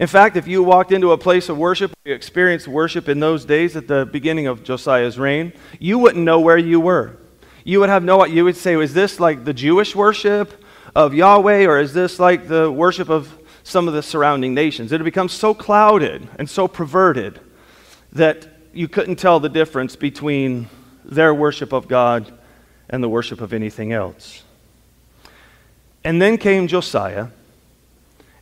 In 0.00 0.06
fact, 0.06 0.38
if 0.38 0.48
you 0.48 0.62
walked 0.62 0.90
into 0.90 1.12
a 1.12 1.18
place 1.18 1.50
of 1.50 1.58
worship, 1.58 1.92
you 2.06 2.14
experienced 2.14 2.66
worship 2.66 3.10
in 3.10 3.20
those 3.20 3.44
days 3.44 3.76
at 3.76 3.88
the 3.88 4.06
beginning 4.06 4.46
of 4.46 4.64
Josiah's 4.64 5.18
reign, 5.18 5.52
you 5.78 5.98
wouldn't 5.98 6.24
know 6.24 6.40
where 6.40 6.56
you 6.56 6.80
were. 6.80 7.18
You 7.62 7.80
would 7.80 7.90
have 7.90 8.04
no, 8.04 8.24
you 8.24 8.42
would 8.44 8.56
say, 8.56 8.74
is 8.80 8.94
this 8.94 9.20
like 9.20 9.44
the 9.44 9.52
Jewish 9.52 9.94
worship 9.94 10.64
of 10.94 11.12
Yahweh 11.12 11.66
or 11.66 11.78
is 11.78 11.92
this 11.92 12.18
like 12.18 12.48
the 12.48 12.72
worship 12.72 13.10
of 13.10 13.38
some 13.66 13.88
of 13.88 13.94
the 13.94 14.02
surrounding 14.02 14.54
nations. 14.54 14.92
It 14.92 15.00
had 15.00 15.04
become 15.04 15.28
so 15.28 15.52
clouded 15.52 16.28
and 16.38 16.48
so 16.48 16.68
perverted 16.68 17.40
that 18.12 18.46
you 18.72 18.86
couldn't 18.86 19.16
tell 19.16 19.40
the 19.40 19.48
difference 19.48 19.96
between 19.96 20.68
their 21.04 21.34
worship 21.34 21.72
of 21.72 21.88
God 21.88 22.32
and 22.88 23.02
the 23.02 23.08
worship 23.08 23.40
of 23.40 23.52
anything 23.52 23.92
else. 23.92 24.44
And 26.04 26.22
then 26.22 26.38
came 26.38 26.68
Josiah. 26.68 27.26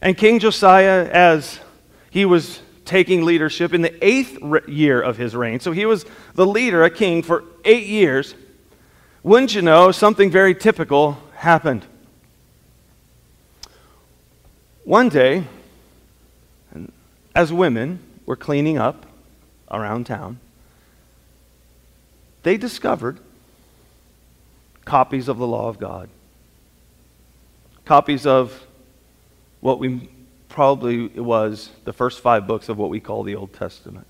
And 0.03 0.15
King 0.15 0.41
Josiah, 0.41 1.09
as 1.11 1.59
he 2.11 2.27
was 2.27 2.61
taking 2.85 3.25
leadership 3.25 3.73
in 3.73 3.81
the 3.81 4.07
eighth 4.07 4.39
year 4.69 5.01
of 5.01 5.17
his 5.17 5.35
reign, 5.35 5.59
so 5.59 5.73
he 5.73 5.87
was 5.87 6.05
the 6.35 6.47
leader, 6.47 6.85
a 6.85 6.91
king, 6.91 7.23
for 7.23 7.45
eight 7.65 7.87
years, 7.87 8.35
wouldn't 9.23 9.55
you 9.55 9.63
know, 9.63 9.91
something 9.91 10.31
very 10.31 10.55
typical 10.55 11.17
happened. 11.37 11.87
One 14.85 15.09
day, 15.09 15.45
as 17.35 17.51
women 17.51 18.01
were 18.27 18.37
cleaning 18.37 18.77
up 18.77 19.07
around 19.71 20.05
town, 20.05 20.39
they 22.43 22.59
discovered 22.59 23.19
copies 24.85 25.29
of 25.29 25.39
the 25.39 25.47
law 25.47 25.69
of 25.69 25.79
God, 25.79 26.11
copies 27.87 28.27
of 28.27 28.67
what 29.61 29.79
we 29.79 30.11
probably 30.51 31.09
was 31.09 31.71
the 31.85 31.93
first 31.95 32.21
five 32.21 32.47
books 32.47 32.69
of 32.69 32.77
what 32.77 32.91
we 32.91 33.01
call 33.01 33.23
the 33.23 33.35
Old 33.35 33.55
Testament. 33.55 34.07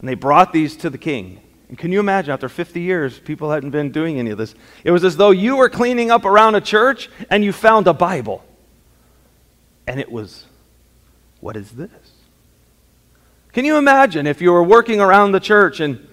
And 0.00 0.08
they 0.08 0.14
brought 0.14 0.52
these 0.52 0.76
to 0.78 0.90
the 0.90 0.98
king. 0.98 1.40
And 1.68 1.78
can 1.78 1.92
you 1.92 2.00
imagine, 2.00 2.32
after 2.32 2.48
50 2.48 2.80
years, 2.80 3.18
people 3.20 3.52
hadn't 3.52 3.70
been 3.70 3.92
doing 3.92 4.18
any 4.18 4.30
of 4.30 4.38
this? 4.38 4.54
It 4.82 4.90
was 4.90 5.04
as 5.04 5.16
though 5.16 5.30
you 5.30 5.56
were 5.56 5.68
cleaning 5.68 6.10
up 6.10 6.24
around 6.24 6.56
a 6.56 6.60
church 6.60 7.08
and 7.30 7.44
you 7.44 7.52
found 7.52 7.86
a 7.86 7.94
Bible. 7.94 8.44
And 9.86 10.00
it 10.00 10.10
was, 10.10 10.44
what 11.40 11.56
is 11.56 11.72
this? 11.72 11.90
Can 13.52 13.64
you 13.64 13.76
imagine 13.76 14.26
if 14.26 14.42
you 14.42 14.52
were 14.52 14.62
working 14.62 15.00
around 15.00 15.32
the 15.32 15.40
church 15.40 15.80
and 15.80 16.06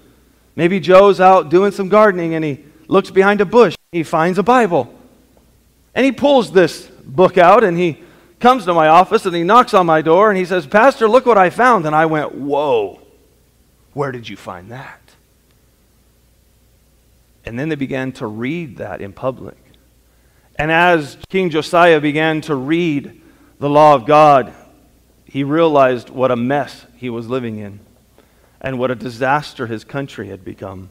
maybe 0.55 0.79
Joe's 0.79 1.19
out 1.19 1.49
doing 1.49 1.71
some 1.71 1.89
gardening 1.89 2.35
and 2.35 2.45
he 2.45 2.63
looks 2.87 3.11
behind 3.11 3.41
a 3.41 3.45
bush, 3.45 3.75
he 3.91 4.03
finds 4.03 4.37
a 4.37 4.43
Bible. 4.43 4.93
And 5.95 6.05
he 6.05 6.11
pulls 6.11 6.51
this 6.51 6.87
book 7.05 7.37
out 7.37 7.63
and 7.63 7.77
he 7.77 8.01
comes 8.39 8.65
to 8.65 8.73
my 8.73 8.87
office 8.87 9.25
and 9.25 9.35
he 9.35 9.43
knocks 9.43 9.73
on 9.73 9.85
my 9.85 10.01
door 10.01 10.29
and 10.29 10.37
he 10.37 10.45
says, 10.45 10.65
Pastor, 10.65 11.07
look 11.07 11.25
what 11.25 11.37
I 11.37 11.49
found. 11.49 11.85
And 11.85 11.95
I 11.95 12.05
went, 12.05 12.33
Whoa, 12.33 13.01
where 13.93 14.11
did 14.11 14.27
you 14.27 14.37
find 14.37 14.71
that? 14.71 14.99
And 17.45 17.59
then 17.59 17.69
they 17.69 17.75
began 17.75 18.11
to 18.13 18.27
read 18.27 18.77
that 18.77 19.01
in 19.01 19.11
public. 19.11 19.57
And 20.55 20.71
as 20.71 21.17
King 21.29 21.49
Josiah 21.49 21.99
began 21.99 22.41
to 22.41 22.55
read 22.55 23.21
the 23.63 23.69
law 23.69 23.95
of 23.95 24.05
God, 24.05 24.53
he 25.23 25.45
realized 25.45 26.09
what 26.09 26.31
a 26.31 26.35
mess 26.35 26.85
he 26.97 27.09
was 27.09 27.29
living 27.29 27.59
in 27.59 27.79
and 28.59 28.77
what 28.77 28.91
a 28.91 28.95
disaster 28.95 29.67
his 29.67 29.85
country 29.85 30.27
had 30.27 30.43
become. 30.43 30.89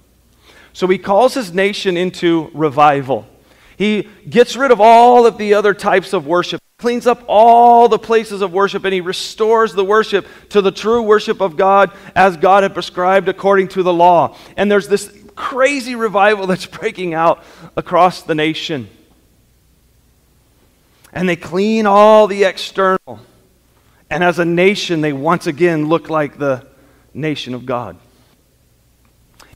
So 0.72 0.86
he 0.86 0.96
calls 0.96 1.34
his 1.34 1.52
nation 1.52 1.98
into 1.98 2.50
revival. 2.54 3.28
He 3.76 4.08
gets 4.26 4.56
rid 4.56 4.70
of 4.70 4.80
all 4.80 5.26
of 5.26 5.36
the 5.36 5.52
other 5.52 5.74
types 5.74 6.14
of 6.14 6.26
worship, 6.26 6.62
cleans 6.78 7.06
up 7.06 7.22
all 7.28 7.90
the 7.90 7.98
places 7.98 8.40
of 8.40 8.54
worship, 8.54 8.86
and 8.86 8.94
he 8.94 9.02
restores 9.02 9.74
the 9.74 9.84
worship 9.84 10.26
to 10.48 10.62
the 10.62 10.72
true 10.72 11.02
worship 11.02 11.42
of 11.42 11.58
God 11.58 11.92
as 12.16 12.38
God 12.38 12.62
had 12.62 12.72
prescribed 12.72 13.28
according 13.28 13.68
to 13.68 13.82
the 13.82 13.92
law. 13.92 14.34
And 14.56 14.72
there's 14.72 14.88
this 14.88 15.14
crazy 15.36 15.94
revival 15.94 16.46
that's 16.46 16.64
breaking 16.64 17.12
out 17.12 17.44
across 17.76 18.22
the 18.22 18.34
nation. 18.34 18.88
And 21.12 21.28
they 21.28 21.36
clean 21.36 21.86
all 21.86 22.26
the 22.26 22.44
external. 22.44 23.20
And 24.10 24.24
as 24.24 24.38
a 24.38 24.44
nation, 24.44 25.00
they 25.00 25.12
once 25.12 25.46
again 25.46 25.88
look 25.88 26.10
like 26.10 26.38
the 26.38 26.66
nation 27.14 27.54
of 27.54 27.66
God. 27.66 27.98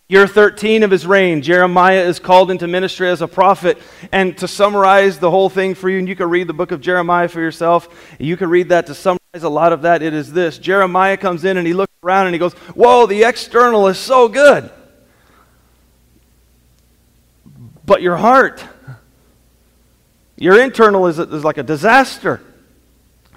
Year 0.08 0.28
13 0.28 0.84
of 0.84 0.92
his 0.92 1.04
reign, 1.04 1.42
Jeremiah 1.42 2.02
is 2.02 2.20
called 2.20 2.52
into 2.52 2.68
ministry 2.68 3.08
as 3.08 3.22
a 3.22 3.26
prophet. 3.26 3.78
And 4.12 4.38
to 4.38 4.46
summarize 4.46 5.18
the 5.18 5.30
whole 5.30 5.48
thing 5.48 5.74
for 5.74 5.90
you, 5.90 5.98
and 5.98 6.08
you 6.08 6.14
can 6.14 6.30
read 6.30 6.46
the 6.46 6.54
book 6.54 6.70
of 6.70 6.80
Jeremiah 6.80 7.26
for 7.26 7.40
yourself, 7.40 8.14
you 8.20 8.36
can 8.36 8.48
read 8.48 8.68
that 8.68 8.86
to 8.86 8.94
summarize 8.94 9.42
a 9.42 9.48
lot 9.48 9.72
of 9.72 9.82
that. 9.82 10.02
It 10.02 10.14
is 10.14 10.32
this 10.32 10.58
Jeremiah 10.58 11.16
comes 11.16 11.44
in 11.44 11.56
and 11.56 11.66
he 11.66 11.74
looks 11.74 11.92
around 12.04 12.26
and 12.26 12.34
he 12.34 12.38
goes, 12.38 12.52
Whoa, 12.74 13.06
the 13.06 13.24
external 13.24 13.88
is 13.88 13.98
so 13.98 14.28
good. 14.28 14.70
But 17.84 18.00
your 18.00 18.16
heart, 18.16 18.64
your 20.36 20.60
internal 20.60 21.06
is, 21.06 21.18
is 21.18 21.44
like 21.44 21.58
a 21.58 21.62
disaster. 21.62 22.42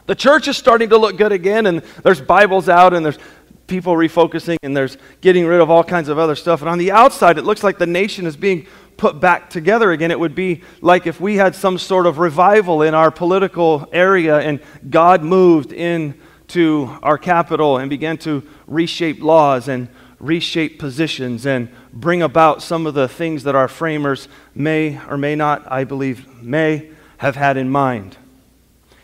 The 0.05 0.15
church 0.15 0.47
is 0.47 0.57
starting 0.57 0.89
to 0.89 0.97
look 0.97 1.17
good 1.17 1.31
again, 1.31 1.65
and 1.65 1.79
there's 2.03 2.19
Bibles 2.19 2.67
out, 2.67 2.93
and 2.93 3.05
there's 3.05 3.19
people 3.67 3.93
refocusing, 3.93 4.57
and 4.63 4.75
there's 4.75 4.97
getting 5.21 5.45
rid 5.45 5.61
of 5.61 5.69
all 5.69 5.83
kinds 5.83 6.09
of 6.09 6.17
other 6.17 6.35
stuff. 6.35 6.61
And 6.61 6.69
on 6.69 6.77
the 6.77 6.91
outside, 6.91 7.37
it 7.37 7.43
looks 7.43 7.63
like 7.63 7.77
the 7.77 7.85
nation 7.85 8.25
is 8.25 8.35
being 8.35 8.65
put 8.97 9.19
back 9.21 9.49
together 9.49 9.91
again. 9.91 10.11
It 10.11 10.19
would 10.19 10.35
be 10.35 10.63
like 10.81 11.07
if 11.07 11.21
we 11.21 11.35
had 11.35 11.55
some 11.55 11.77
sort 11.77 12.05
of 12.05 12.17
revival 12.17 12.81
in 12.81 12.93
our 12.93 13.11
political 13.11 13.87
area, 13.93 14.39
and 14.39 14.59
God 14.89 15.23
moved 15.23 15.71
into 15.71 16.85
our 17.03 17.17
capital 17.17 17.77
and 17.77 17.89
began 17.89 18.17
to 18.19 18.43
reshape 18.67 19.21
laws 19.21 19.67
and 19.67 19.87
reshape 20.19 20.79
positions 20.79 21.45
and 21.45 21.69
bring 21.93 22.21
about 22.21 22.61
some 22.61 22.85
of 22.85 22.93
the 22.93 23.07
things 23.07 23.43
that 23.43 23.55
our 23.55 23.67
framers 23.67 24.27
may 24.53 24.99
or 25.09 25.17
may 25.17 25.35
not, 25.35 25.69
I 25.71 25.83
believe, 25.83 26.41
may 26.41 26.89
have 27.17 27.35
had 27.35 27.57
in 27.57 27.69
mind. 27.69 28.17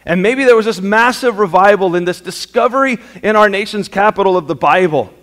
And 0.05 0.21
maybe 0.21 0.43
there 0.43 0.55
was 0.55 0.65
this 0.65 0.81
massive 0.81 1.39
revival 1.39 1.95
in 1.95 2.05
this 2.05 2.21
discovery 2.21 2.97
in 3.23 3.35
our 3.35 3.49
nation's 3.49 3.87
capital 3.87 4.37
of 4.37 4.47
the 4.47 4.55
Bible. 4.55 5.13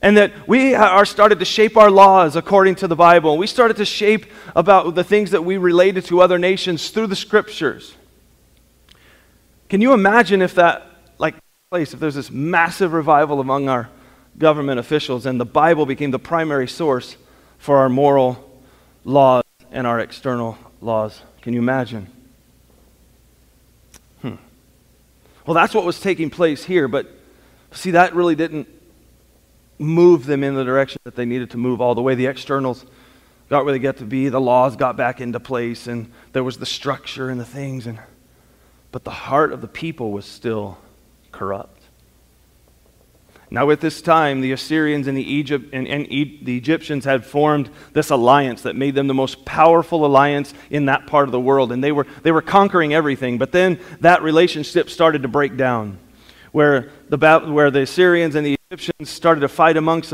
And 0.00 0.16
that 0.16 0.46
we 0.46 0.74
are 0.74 1.04
started 1.04 1.40
to 1.40 1.44
shape 1.44 1.76
our 1.76 1.90
laws 1.90 2.36
according 2.36 2.76
to 2.76 2.86
the 2.86 2.94
Bible. 2.94 3.36
We 3.36 3.48
started 3.48 3.78
to 3.78 3.84
shape 3.84 4.26
about 4.54 4.94
the 4.94 5.02
things 5.02 5.32
that 5.32 5.44
we 5.44 5.56
related 5.56 6.04
to 6.06 6.20
other 6.20 6.38
nations 6.38 6.90
through 6.90 7.08
the 7.08 7.16
scriptures. 7.16 7.94
Can 9.68 9.80
you 9.80 9.92
imagine 9.92 10.40
if 10.40 10.54
that 10.54 10.86
like 11.18 11.34
place, 11.70 11.92
if 11.92 11.98
there's 11.98 12.14
this 12.14 12.30
massive 12.30 12.92
revival 12.92 13.40
among 13.40 13.68
our 13.68 13.88
government 14.38 14.78
officials 14.78 15.26
and 15.26 15.40
the 15.40 15.44
Bible 15.44 15.84
became 15.86 16.10
the 16.10 16.18
primary 16.18 16.68
source 16.68 17.16
for 17.58 17.78
our 17.78 17.88
moral 17.88 18.50
laws 19.04 19.42
and 19.70 19.86
our 19.86 20.00
external 20.00 20.56
laws? 20.80 21.22
Can 21.42 21.52
you 21.52 21.60
imagine? 21.60 22.10
Hmm. 24.22 24.36
Well, 25.46 25.54
that's 25.54 25.74
what 25.74 25.84
was 25.84 26.00
taking 26.00 26.30
place 26.30 26.64
here, 26.64 26.88
but 26.88 27.08
see, 27.72 27.92
that 27.92 28.14
really 28.14 28.34
didn't 28.34 28.68
move 29.78 30.26
them 30.26 30.42
in 30.42 30.54
the 30.54 30.64
direction 30.64 31.00
that 31.04 31.14
they 31.14 31.24
needed 31.24 31.50
to 31.50 31.56
move 31.56 31.80
all 31.80 31.94
the 31.94 32.02
way. 32.02 32.14
The 32.14 32.26
externals 32.26 32.84
got 33.48 33.64
where 33.64 33.72
they 33.72 33.78
got 33.78 33.96
to 33.98 34.04
be, 34.04 34.28
the 34.28 34.40
laws 34.40 34.76
got 34.76 34.96
back 34.96 35.20
into 35.20 35.40
place, 35.40 35.86
and 35.86 36.12
there 36.32 36.44
was 36.44 36.58
the 36.58 36.66
structure 36.66 37.30
and 37.30 37.40
the 37.40 37.44
things, 37.44 37.86
and 37.86 37.98
but 38.90 39.04
the 39.04 39.10
heart 39.10 39.52
of 39.52 39.60
the 39.60 39.68
people 39.68 40.12
was 40.12 40.24
still 40.24 40.78
corrupt. 41.30 41.77
Now, 43.50 43.70
at 43.70 43.80
this 43.80 44.02
time, 44.02 44.42
the 44.42 44.52
Assyrians 44.52 45.06
and 45.06 45.16
the, 45.16 45.22
Egypt, 45.22 45.70
and, 45.72 45.88
and 45.88 46.10
e- 46.12 46.40
the 46.42 46.56
Egyptians 46.56 47.06
had 47.06 47.24
formed 47.24 47.70
this 47.94 48.10
alliance 48.10 48.62
that 48.62 48.76
made 48.76 48.94
them 48.94 49.06
the 49.06 49.14
most 49.14 49.44
powerful 49.46 50.04
alliance 50.04 50.52
in 50.68 50.86
that 50.86 51.06
part 51.06 51.28
of 51.28 51.32
the 51.32 51.40
world. 51.40 51.72
And 51.72 51.82
they 51.82 51.92
were, 51.92 52.06
they 52.22 52.32
were 52.32 52.42
conquering 52.42 52.92
everything. 52.92 53.38
But 53.38 53.52
then 53.52 53.80
that 54.00 54.22
relationship 54.22 54.90
started 54.90 55.22
to 55.22 55.28
break 55.28 55.56
down, 55.56 55.98
where 56.52 56.90
the, 57.08 57.16
where 57.50 57.70
the 57.70 57.82
Assyrians 57.82 58.34
and 58.34 58.46
the 58.46 58.56
Egyptians 58.70 59.08
started 59.08 59.40
to 59.40 59.48
fight 59.48 59.78
amongst, 59.78 60.12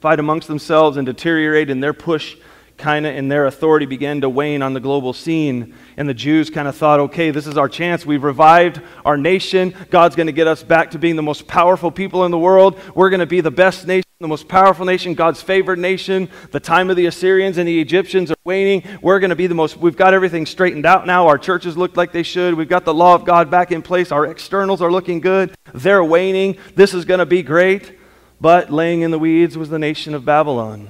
fight 0.00 0.20
amongst 0.20 0.48
themselves 0.48 0.98
and 0.98 1.06
deteriorate 1.06 1.70
in 1.70 1.80
their 1.80 1.94
push 1.94 2.36
kind 2.76 3.06
of 3.06 3.14
in 3.14 3.28
their 3.28 3.46
authority 3.46 3.86
began 3.86 4.20
to 4.20 4.28
wane 4.28 4.62
on 4.62 4.74
the 4.74 4.80
global 4.80 5.12
scene. 5.12 5.74
And 5.96 6.08
the 6.08 6.14
Jews 6.14 6.50
kind 6.50 6.66
of 6.66 6.76
thought, 6.76 7.00
okay, 7.00 7.30
this 7.30 7.46
is 7.46 7.56
our 7.56 7.68
chance. 7.68 8.04
We've 8.04 8.22
revived 8.22 8.80
our 9.04 9.16
nation. 9.16 9.74
God's 9.90 10.16
going 10.16 10.26
to 10.26 10.32
get 10.32 10.46
us 10.46 10.62
back 10.62 10.90
to 10.90 10.98
being 10.98 11.16
the 11.16 11.22
most 11.22 11.46
powerful 11.46 11.90
people 11.90 12.24
in 12.24 12.30
the 12.30 12.38
world. 12.38 12.78
We're 12.94 13.10
going 13.10 13.20
to 13.20 13.26
be 13.26 13.40
the 13.40 13.50
best 13.50 13.86
nation, 13.86 14.04
the 14.20 14.28
most 14.28 14.48
powerful 14.48 14.84
nation, 14.84 15.14
God's 15.14 15.40
favored 15.40 15.78
nation. 15.78 16.28
The 16.50 16.60
time 16.60 16.90
of 16.90 16.96
the 16.96 17.06
Assyrians 17.06 17.58
and 17.58 17.68
the 17.68 17.80
Egyptians 17.80 18.30
are 18.30 18.36
waning. 18.44 18.82
We're 19.00 19.20
going 19.20 19.30
to 19.30 19.36
be 19.36 19.46
the 19.46 19.54
most, 19.54 19.76
we've 19.76 19.96
got 19.96 20.12
everything 20.12 20.44
straightened 20.44 20.86
out 20.86 21.06
now. 21.06 21.28
Our 21.28 21.38
churches 21.38 21.76
look 21.76 21.96
like 21.96 22.12
they 22.12 22.24
should. 22.24 22.54
We've 22.54 22.68
got 22.68 22.84
the 22.84 22.94
law 22.94 23.14
of 23.14 23.24
God 23.24 23.50
back 23.50 23.70
in 23.70 23.82
place. 23.82 24.10
Our 24.10 24.26
externals 24.26 24.82
are 24.82 24.90
looking 24.90 25.20
good. 25.20 25.54
They're 25.72 26.04
waning. 26.04 26.58
This 26.74 26.92
is 26.92 27.04
going 27.04 27.20
to 27.20 27.26
be 27.26 27.42
great. 27.42 27.98
But 28.40 28.70
laying 28.70 29.02
in 29.02 29.12
the 29.12 29.18
weeds 29.18 29.56
was 29.56 29.70
the 29.70 29.78
nation 29.78 30.12
of 30.12 30.24
Babylon 30.24 30.88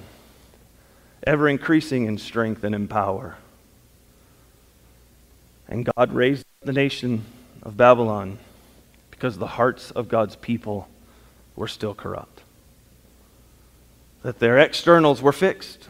ever 1.26 1.48
increasing 1.48 2.06
in 2.06 2.18
strength 2.18 2.64
and 2.64 2.74
in 2.74 2.88
power. 2.88 3.36
And 5.68 5.88
God 5.96 6.12
raised 6.12 6.44
the 6.62 6.72
nation 6.72 7.24
of 7.62 7.76
Babylon 7.76 8.38
because 9.10 9.38
the 9.38 9.46
hearts 9.46 9.90
of 9.90 10.08
God's 10.08 10.36
people 10.36 10.88
were 11.56 11.68
still 11.68 11.94
corrupt. 11.94 12.42
That 14.22 14.38
their 14.38 14.58
externals 14.58 15.22
were 15.22 15.32
fixed, 15.32 15.88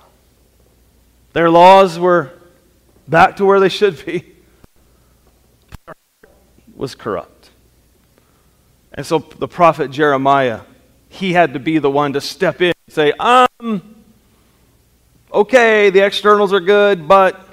their 1.33 1.51
laws 1.51 1.99
were 1.99 2.33
back 3.09 3.37
to 3.37 3.45
where 3.45 3.61
they 3.61 3.69
should 3.69 4.05
be, 4.05 4.35
was 6.77 6.95
corrupt. 6.95 7.51
And 8.93 9.05
so 9.05 9.19
the 9.19 9.49
prophet 9.49 9.91
Jeremiah, 9.91 10.61
he 11.09 11.33
had 11.33 11.53
to 11.55 11.59
be 11.59 11.79
the 11.79 11.91
one 11.91 12.13
to 12.13 12.21
step 12.21 12.61
in 12.61 12.73
and 12.87 12.95
say, 12.95 13.13
um, 13.19 13.94
okay, 15.35 15.91
the 15.91 16.01
externals 16.01 16.53
are 16.53 16.61
good, 16.61 17.09
but 17.09 17.49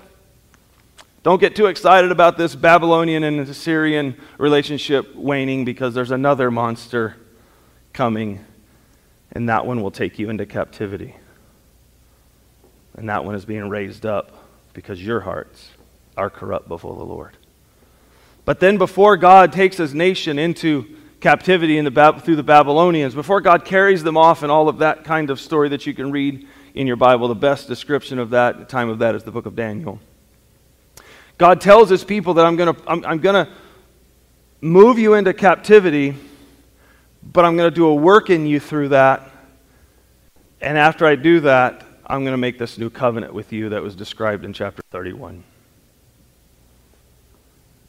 don't 1.23 1.41
get 1.41 1.55
too 1.55 1.65
excited 1.65 2.11
about 2.11 2.37
this 2.37 2.55
Babylonian 2.55 3.23
and 3.23 3.39
Assyrian 3.39 4.15
relationship 4.37 5.15
waning 5.15 5.65
because 5.65 5.95
there's 5.95 6.11
another 6.11 6.51
monster 6.51 7.15
coming, 7.91 8.45
and 9.31 9.49
that 9.49 9.65
one 9.65 9.81
will 9.81 9.91
take 9.91 10.19
you 10.19 10.29
into 10.29 10.45
captivity. 10.45 11.15
And 12.95 13.09
that 13.09 13.25
one 13.25 13.33
is 13.33 13.45
being 13.45 13.67
raised 13.67 14.05
up 14.05 14.31
because 14.73 15.03
your 15.03 15.21
hearts 15.21 15.71
are 16.15 16.29
corrupt 16.29 16.67
before 16.67 16.95
the 16.95 17.03
Lord. 17.03 17.35
But 18.45 18.59
then, 18.59 18.77
before 18.77 19.17
God 19.17 19.53
takes 19.53 19.77
his 19.77 19.93
nation 19.95 20.37
into 20.37 20.97
captivity 21.19 21.77
in 21.77 21.85
the, 21.85 22.21
through 22.23 22.35
the 22.35 22.43
Babylonians, 22.43 23.15
before 23.15 23.41
God 23.41 23.65
carries 23.65 24.03
them 24.03 24.17
off 24.17 24.43
and 24.43 24.51
all 24.51 24.69
of 24.69 24.79
that 24.79 25.03
kind 25.03 25.29
of 25.29 25.39
story 25.39 25.69
that 25.69 25.87
you 25.87 25.93
can 25.93 26.11
read 26.11 26.47
in 26.73 26.88
your 26.88 26.95
Bible. 26.95 27.27
The 27.27 27.36
best 27.36 27.67
description 27.67 28.19
of 28.19 28.31
that, 28.31 28.69
time 28.69 28.89
of 28.89 28.99
that, 28.99 29.15
is 29.15 29.23
the 29.23 29.31
book 29.31 29.45
of 29.45 29.55
Daniel. 29.55 29.99
God 31.38 31.60
tells 31.60 31.89
his 31.89 32.03
people 32.03 32.36
that 32.36 32.45
I'm 32.45 32.55
going 32.55 32.75
to 32.75 32.81
I'm, 32.88 33.05
I'm 33.05 33.19
to 33.21 33.49
move 34.62 34.99
you 34.99 35.15
into 35.15 35.34
captivity, 35.34 36.15
but 37.23 37.45
I'm 37.45 37.57
going 37.57 37.69
to 37.69 37.75
do 37.75 37.88
a 37.88 37.95
work 37.95 38.29
in 38.29 38.45
you 38.45 38.60
through 38.60 38.89
that. 38.89 39.29
And 40.62 40.77
after 40.77 41.05
I 41.05 41.15
do 41.15 41.39
that, 41.41 41.84
I'm 42.05 42.21
going 42.21 42.34
to 42.34 42.38
make 42.38 42.60
this 42.60 42.77
new 42.77 42.89
covenant 42.89 43.34
with 43.34 43.51
you 43.51 43.69
that 43.69 43.81
was 43.81 43.95
described 43.95 44.45
in 44.45 44.53
chapter 44.53 44.84
31. 44.91 45.43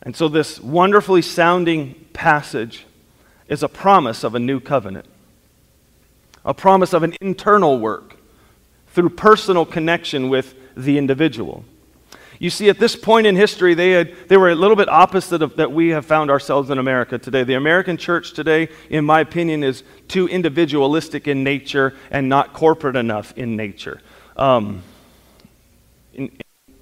And 0.05 0.17
so, 0.17 0.29
this 0.29 0.59
wonderfully 0.59 1.23
sounding 1.23 2.07
passage 2.13 2.87
is 3.49 3.63
a 3.63 3.69
promise 3.69 4.25
of 4.25 4.35
a 4.35 4.39
new 4.39 4.61
covenant, 4.61 5.07
a 6.45 6.55
promise 6.55 6.93
of 6.93 7.03
an 7.03 7.15
internal 7.21 7.79
work 7.79 8.17
through 8.93 9.11
personal 9.11 9.67
connection 9.67 10.29
with 10.29 10.55
the 10.77 10.99
individual. 10.99 11.65
You 12.39 12.51
see, 12.51 12.69
at 12.69 12.79
this 12.81 12.97
point 12.97 13.27
in 13.29 13.37
history, 13.37 13.75
they, 13.75 13.91
had, 13.93 14.15
they 14.29 14.37
were 14.37 14.51
a 14.51 14.55
little 14.55 14.75
bit 14.75 14.89
opposite 14.89 15.43
of 15.43 15.55
that 15.57 15.71
we 15.71 15.91
have 15.91 16.05
found 16.05 16.29
ourselves 16.29 16.71
in 16.71 16.79
America 16.79 17.17
today. 17.17 17.45
The 17.45 17.55
American 17.55 17.97
church 17.97 18.33
today, 18.33 18.69
in 18.91 19.05
my 19.05 19.21
opinion, 19.21 19.63
is 19.63 19.85
too 20.09 20.27
individualistic 20.27 21.29
in 21.29 21.45
nature 21.45 21.95
and 22.11 22.29
not 22.29 22.53
corporate 22.53 22.97
enough 22.97 23.33
in 23.37 23.55
nature. 23.55 24.01
Um, 24.37 24.83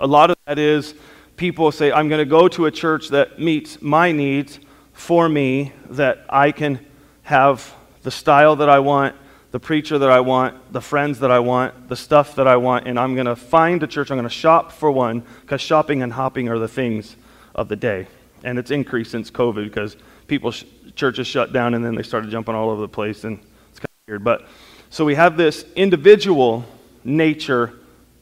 a 0.01 0.07
lot 0.07 0.31
of 0.31 0.37
that 0.47 0.59
is 0.59 0.95
people 1.37 1.71
say, 1.73 1.93
I'm 1.93 2.09
going 2.09 2.21
to 2.21 2.25
go 2.25 2.49
to 2.49 2.65
a 2.65 2.71
church 2.71 3.09
that 3.09 3.39
meets 3.39 3.83
my 3.83 4.13
needs 4.13 4.59
for 4.95 5.29
me, 5.29 5.73
that 5.91 6.25
I 6.31 6.53
can 6.53 6.81
have 7.23 7.75
the 8.03 8.11
style 8.11 8.57
that 8.57 8.71
I 8.71 8.79
want, 8.79 9.15
the 9.51 9.61
preacher 9.61 9.99
that 9.99 10.11
I 10.11 10.21
want, 10.21 10.73
the 10.73 10.81
friends 10.81 11.19
that 11.21 11.31
I 11.31 11.41
want, 11.41 11.89
the 11.89 11.97
stuff 11.97 12.37
that 12.37 12.47
I 12.47 12.57
want, 12.57 12.87
and 12.87 12.99
I'm 12.99 13.15
going 13.15 13.27
to 13.27 13.37
find 13.37 13.83
a 13.83 13.87
church. 13.87 14.11
I'm 14.11 14.17
going 14.17 14.29
to 14.29 14.35
shop 14.35 14.71
for 14.71 14.91
one 14.91 15.25
because 15.41 15.61
shopping 15.61 16.03
and 16.03 16.13
hopping 16.13 16.49
are 16.49 16.59
the 16.59 16.69
things 16.69 17.17
of 17.55 17.69
the 17.69 17.77
day. 17.77 18.07
And 18.45 18.59
it's 18.59 18.71
increased 18.71 19.11
since 19.11 19.31
COVID 19.31 19.65
because 19.65 19.97
people, 20.29 20.53
sh- 20.53 20.65
churches 20.95 21.27
shut 21.27 21.53
down 21.53 21.75
and 21.75 21.85
then 21.85 21.95
they 21.95 22.03
started 22.03 22.31
jumping 22.31 22.55
all 22.55 22.71
over 22.71 22.81
the 22.81 22.89
place, 22.89 23.25
and 23.25 23.39
it's 23.71 23.81
kind 23.81 23.89
of 23.89 24.09
weird. 24.09 24.25
But 24.25 24.47
so 24.89 25.05
we 25.05 25.17
have 25.17 25.37
this 25.37 25.65
individual 25.75 26.65
nature 27.05 27.75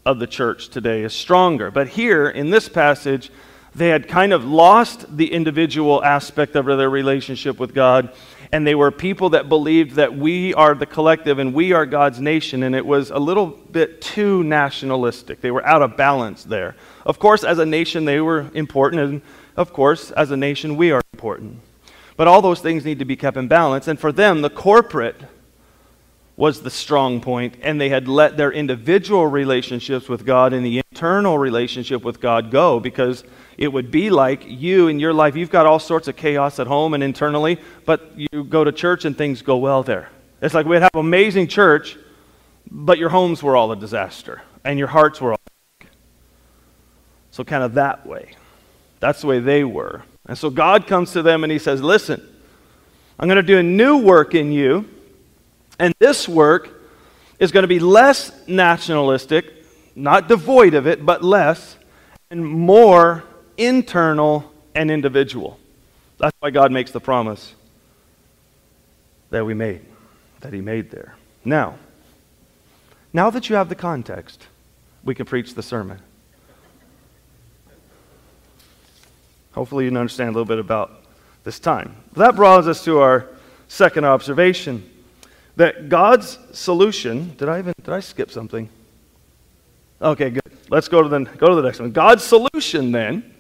of 0.05 0.19
the 0.19 0.27
church 0.27 0.71
today 0.71 1.03
is 1.03 1.13
stronger. 1.13 1.71
But 1.71 1.89
here 1.89 2.29
in 2.29 2.49
this 2.49 2.69
passage, 2.69 3.31
they 3.75 3.89
had 3.89 4.09
kind 4.09 4.33
of 4.33 4.45
lost 4.45 5.17
the 5.17 5.33
individual 5.33 6.03
aspect 6.03 6.57
of 6.57 6.67
their 6.67 6.91
relationship 6.91 7.59
with 7.59 7.75
God, 7.75 8.13
and 8.53 8.67
they 8.67 8.75
were 8.75 8.91
people 8.91 9.31
that 9.31 9.49
believed 9.49 9.97
that 9.97 10.17
we 10.17 10.55
are 10.55 10.75
the 10.75 10.87
collective 10.87 11.39
and 11.39 11.53
we 11.53 11.73
are 11.73 11.85
God's 11.85 12.21
nation, 12.21 12.63
and 12.63 12.75
it 12.75 12.87
was 12.87 13.11
a 13.11 13.19
little 13.19 13.47
bit 13.47 14.01
too 14.01 14.43
nationalistic. 14.45 15.41
They 15.41 15.51
were 15.51 15.65
out 15.67 15.83
of 15.83 15.97
balance 15.97 16.45
there. 16.45 16.77
Of 17.05 17.19
course, 17.19 17.45
as 17.45 17.59
a 17.59 17.67
nation, 17.67 18.05
they 18.05 18.21
were 18.21 18.51
important, 18.55 19.03
and 19.03 19.23
of 19.57 19.73
course, 19.73 20.11
as 20.13 20.31
a 20.31 20.37
nation, 20.37 20.77
we 20.77 20.93
are 20.93 21.03
important. 21.13 21.61
But 22.17 22.27
all 22.27 22.43
those 22.43 22.61
things 22.61 22.85
need 22.85 22.99
to 22.99 23.05
be 23.05 23.17
kept 23.17 23.37
in 23.37 23.49
balance, 23.49 23.87
and 23.87 23.99
for 23.99 24.13
them, 24.13 24.43
the 24.43 24.51
corporate 24.51 25.21
was 26.37 26.63
the 26.63 26.71
strong 26.71 27.21
point, 27.21 27.57
and 27.63 27.81
they 27.81 27.89
had 27.89 28.07
let 28.07 28.37
their 28.37 28.53
individual 28.53 29.27
relationships 29.27 30.09
with 30.09 30.25
God 30.25 30.53
and 30.53 30.65
the 30.65 30.83
internal 30.91 31.37
relationship 31.37 32.05
with 32.05 32.21
God 32.21 32.53
go 32.53 32.79
because 32.79 33.25
it 33.59 33.73
would 33.73 33.91
be 33.91 34.09
like 34.09 34.45
you 34.47 34.87
in 34.87 35.01
your 35.01 35.13
life, 35.13 35.35
you've 35.35 35.51
got 35.51 35.67
all 35.67 35.81
sorts 35.81 36.07
of 36.07 36.15
chaos 36.15 36.61
at 36.61 36.69
home 36.69 36.95
and 36.95 37.03
internally, 37.03 37.61
but 37.85 38.13
you 38.17 38.45
go 38.45 38.63
to 38.63 38.71
church 38.71 39.05
and 39.05 39.19
things 39.19 39.43
go 39.43 39.57
well 39.57 39.83
there. 39.83 40.09
It's 40.41 40.55
like 40.55 40.65
we'd 40.65 40.81
have 40.81 40.95
amazing 40.95 41.49
church, 41.49 41.99
but 42.71 42.99
your 42.99 43.09
homes 43.09 43.43
were 43.43 43.57
all 43.57 43.73
a 43.73 43.77
disaster 43.77 44.43
and 44.65 44.79
your 44.79 44.89
hearts 44.89 45.21
were 45.21 45.33
all. 45.33 45.41
So, 47.33 47.45
kind 47.45 47.63
of 47.63 47.75
that 47.75 48.07
way. 48.07 48.31
That's 49.01 49.21
the 49.21 49.27
way 49.27 49.41
they 49.41 49.65
were. 49.65 50.03
And 50.27 50.37
so 50.37 50.51
God 50.51 50.87
comes 50.87 51.13
to 51.13 51.23
them 51.23 51.43
and 51.43 51.53
he 51.53 51.59
says, 51.59 51.83
Listen, 51.83 52.23
I'm 53.19 53.29
going 53.29 53.37
to 53.37 53.43
do 53.43 53.59
a 53.59 53.63
new 53.63 53.99
work 53.99 54.35
in 54.35 54.53
you 54.53 54.89
and 55.79 55.95
this 55.99 56.29
work 56.29 56.71
is 57.39 57.53
going 57.53 57.63
to 57.63 57.69
be 57.69 57.81
less 57.81 58.33
nationalistic, 58.49 59.65
not 59.95 60.29
devoid 60.29 60.75
of 60.75 60.87
it, 60.87 61.05
but 61.05 61.23
less, 61.23 61.77
and 62.31 62.45
more 62.45 63.25
internal 63.59 64.51
and 64.75 64.91
individual. 64.91 65.59
That's 66.19 66.37
why 66.41 66.51
God 66.51 66.73
makes 66.73 66.91
the 66.91 67.01
promise 67.01 67.55
that 69.31 69.45
we 69.45 69.53
made, 69.53 69.83
that 70.41 70.53
He 70.53 70.61
made 70.61 70.91
there. 70.91 71.17
Now, 71.45 71.77
now 73.13 73.31
that 73.31 73.51
you 73.51 73.57
have 73.57 73.69
the 73.69 73.75
context, 73.75 74.47
we 75.05 75.15
can 75.15 75.27
preach 75.27 75.55
the 75.55 75.63
sermon. 75.63 76.01
Hopefully, 79.53 79.85
you 79.85 79.97
understand 79.97 80.31
a 80.31 80.33
little 80.33 80.45
bit 80.45 80.59
about 80.59 81.03
this 81.45 81.59
time. 81.59 81.97
That 82.15 82.37
brought 82.37 82.67
us 82.67 82.85
to 82.85 83.01
our 83.01 83.27
second 83.67 84.05
observation 84.05 84.89
that 85.57 85.89
God's 85.89 86.39
solution, 86.53 87.35
did 87.37 87.49
I 87.49 87.59
even 87.59 87.75
did 87.83 87.93
I 87.93 88.01
skip 88.01 88.31
something? 88.31 88.69
Okay, 90.01 90.31
good. 90.31 90.43
Let's 90.71 90.87
go 90.87 91.03
to 91.03 91.09
the 91.09 91.25
go 91.25 91.49
to 91.49 91.55
the 91.57 91.63
next 91.63 91.81
one. 91.81 91.91
God's 91.91 92.23
solution 92.23 92.93
then 92.93 93.35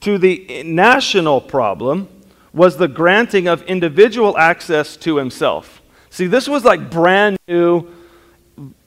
to 0.00 0.18
the 0.18 0.62
national 0.64 1.40
problem 1.40 2.08
was 2.52 2.76
the 2.76 2.88
granting 2.88 3.46
of 3.48 3.62
individual 3.62 4.36
access 4.38 4.96
to 4.96 5.16
himself. 5.16 5.82
See, 6.10 6.26
this 6.26 6.48
was 6.48 6.64
like 6.64 6.90
brand 6.90 7.38
new 7.46 7.88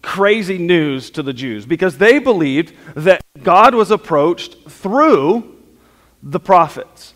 crazy 0.02 0.58
news 0.58 1.12
to 1.12 1.24
the 1.24 1.34
Jews 1.34 1.65
because 1.65 1.97
they 1.97 2.19
believed 2.19 2.74
that 2.95 3.21
God 3.43 3.76
was 3.76 3.91
approached 3.91 4.69
through 4.69 5.58
the 6.24 6.39
prophets 6.39 7.13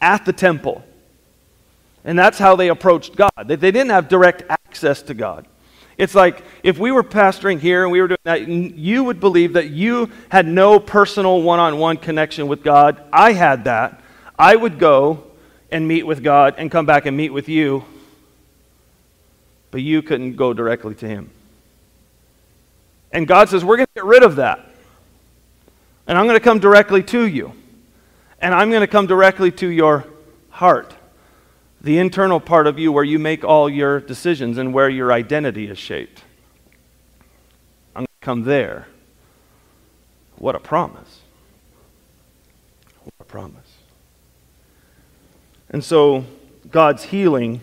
at 0.00 0.24
the 0.24 0.32
temple. 0.32 0.84
And 2.04 2.18
that's 2.18 2.38
how 2.38 2.56
they 2.56 2.68
approached 2.68 3.14
God. 3.14 3.30
They, 3.46 3.56
they 3.56 3.70
didn't 3.70 3.90
have 3.90 4.08
direct 4.08 4.42
access 4.48 5.02
to 5.02 5.14
God. 5.14 5.46
It's 5.98 6.14
like 6.14 6.42
if 6.62 6.78
we 6.78 6.90
were 6.90 7.02
pastoring 7.02 7.60
here 7.60 7.82
and 7.82 7.92
we 7.92 8.00
were 8.00 8.08
doing 8.08 8.18
that, 8.24 8.48
you 8.48 9.04
would 9.04 9.20
believe 9.20 9.52
that 9.54 9.70
you 9.70 10.10
had 10.30 10.46
no 10.46 10.80
personal 10.80 11.42
one 11.42 11.58
on 11.58 11.78
one 11.78 11.96
connection 11.96 12.48
with 12.48 12.62
God. 12.62 13.02
I 13.12 13.32
had 13.32 13.64
that. 13.64 14.02
I 14.38 14.56
would 14.56 14.78
go 14.78 15.24
and 15.70 15.86
meet 15.86 16.04
with 16.04 16.22
God 16.22 16.54
and 16.58 16.70
come 16.70 16.86
back 16.86 17.06
and 17.06 17.16
meet 17.16 17.30
with 17.30 17.48
you, 17.48 17.84
but 19.70 19.82
you 19.82 20.02
couldn't 20.02 20.36
go 20.36 20.52
directly 20.52 20.94
to 20.96 21.08
Him. 21.08 21.30
And 23.12 23.28
God 23.28 23.48
says, 23.48 23.64
We're 23.64 23.76
going 23.76 23.86
to 23.86 23.94
get 23.94 24.04
rid 24.04 24.22
of 24.22 24.36
that. 24.36 24.66
And 26.06 26.18
I'm 26.18 26.26
going 26.26 26.38
to 26.38 26.44
come 26.44 26.58
directly 26.58 27.02
to 27.04 27.26
you. 27.26 27.52
And 28.40 28.54
I'm 28.54 28.70
going 28.70 28.80
to 28.80 28.86
come 28.88 29.06
directly 29.06 29.50
to 29.52 29.68
your 29.68 30.04
heart 30.50 30.94
the 31.82 31.98
internal 31.98 32.38
part 32.38 32.68
of 32.68 32.78
you 32.78 32.92
where 32.92 33.02
you 33.02 33.18
make 33.18 33.44
all 33.44 33.68
your 33.68 33.98
decisions 33.98 34.56
and 34.56 34.72
where 34.72 34.88
your 34.88 35.12
identity 35.12 35.66
is 35.66 35.78
shaped. 35.78 36.22
I'm 37.94 38.02
going 38.02 38.06
to 38.06 38.24
come 38.24 38.44
there. 38.44 38.86
What 40.36 40.54
a 40.54 40.60
promise. 40.60 41.20
What 43.02 43.14
a 43.18 43.24
promise. 43.24 43.72
And 45.70 45.82
so 45.82 46.24
God's 46.70 47.04
healing 47.04 47.60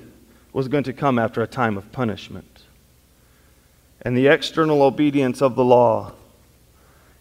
was 0.51 0.67
going 0.67 0.83
to 0.83 0.93
come 0.93 1.17
after 1.17 1.41
a 1.41 1.47
time 1.47 1.77
of 1.77 1.89
punishment. 1.93 2.63
And 4.01 4.17
the 4.17 4.27
external 4.27 4.81
obedience 4.81 5.41
of 5.41 5.55
the 5.55 5.63
law 5.63 6.11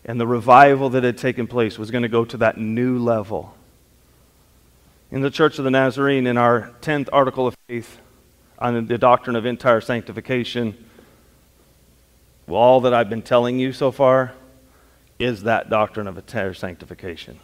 and 0.04 0.20
the 0.20 0.26
revival 0.26 0.90
that 0.90 1.04
had 1.04 1.16
taken 1.16 1.46
place 1.46 1.78
was 1.78 1.92
going 1.92 2.02
to 2.02 2.08
go 2.08 2.24
to 2.24 2.36
that 2.38 2.58
new 2.58 2.98
level 2.98 3.54
in 5.10 5.22
the 5.22 5.30
Church 5.30 5.58
of 5.58 5.64
the 5.64 5.70
Nazarene, 5.70 6.26
in 6.26 6.36
our 6.36 6.74
10th 6.82 7.08
article 7.12 7.46
of 7.46 7.54
faith 7.66 7.98
on 8.58 8.86
the 8.86 8.98
doctrine 8.98 9.36
of 9.36 9.46
entire 9.46 9.80
sanctification, 9.80 10.76
well, 12.46 12.60
all 12.60 12.80
that 12.82 12.92
I've 12.92 13.08
been 13.08 13.22
telling 13.22 13.58
you 13.58 13.72
so 13.72 13.90
far 13.90 14.32
is 15.18 15.42
that 15.44 15.70
doctrine 15.70 16.06
of 16.06 16.16
entire 16.16 16.54
sanctification. 16.54 17.38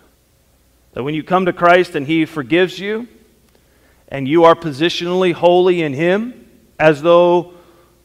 That 0.92 1.02
when 1.02 1.14
you 1.14 1.22
come 1.22 1.46
to 1.46 1.52
Christ 1.52 1.94
and 1.94 2.06
He 2.06 2.24
forgives 2.24 2.78
you, 2.78 3.08
and 4.08 4.28
you 4.28 4.44
are 4.44 4.54
positionally 4.54 5.32
holy 5.32 5.82
in 5.82 5.94
Him, 5.94 6.48
as 6.78 7.02
though 7.02 7.54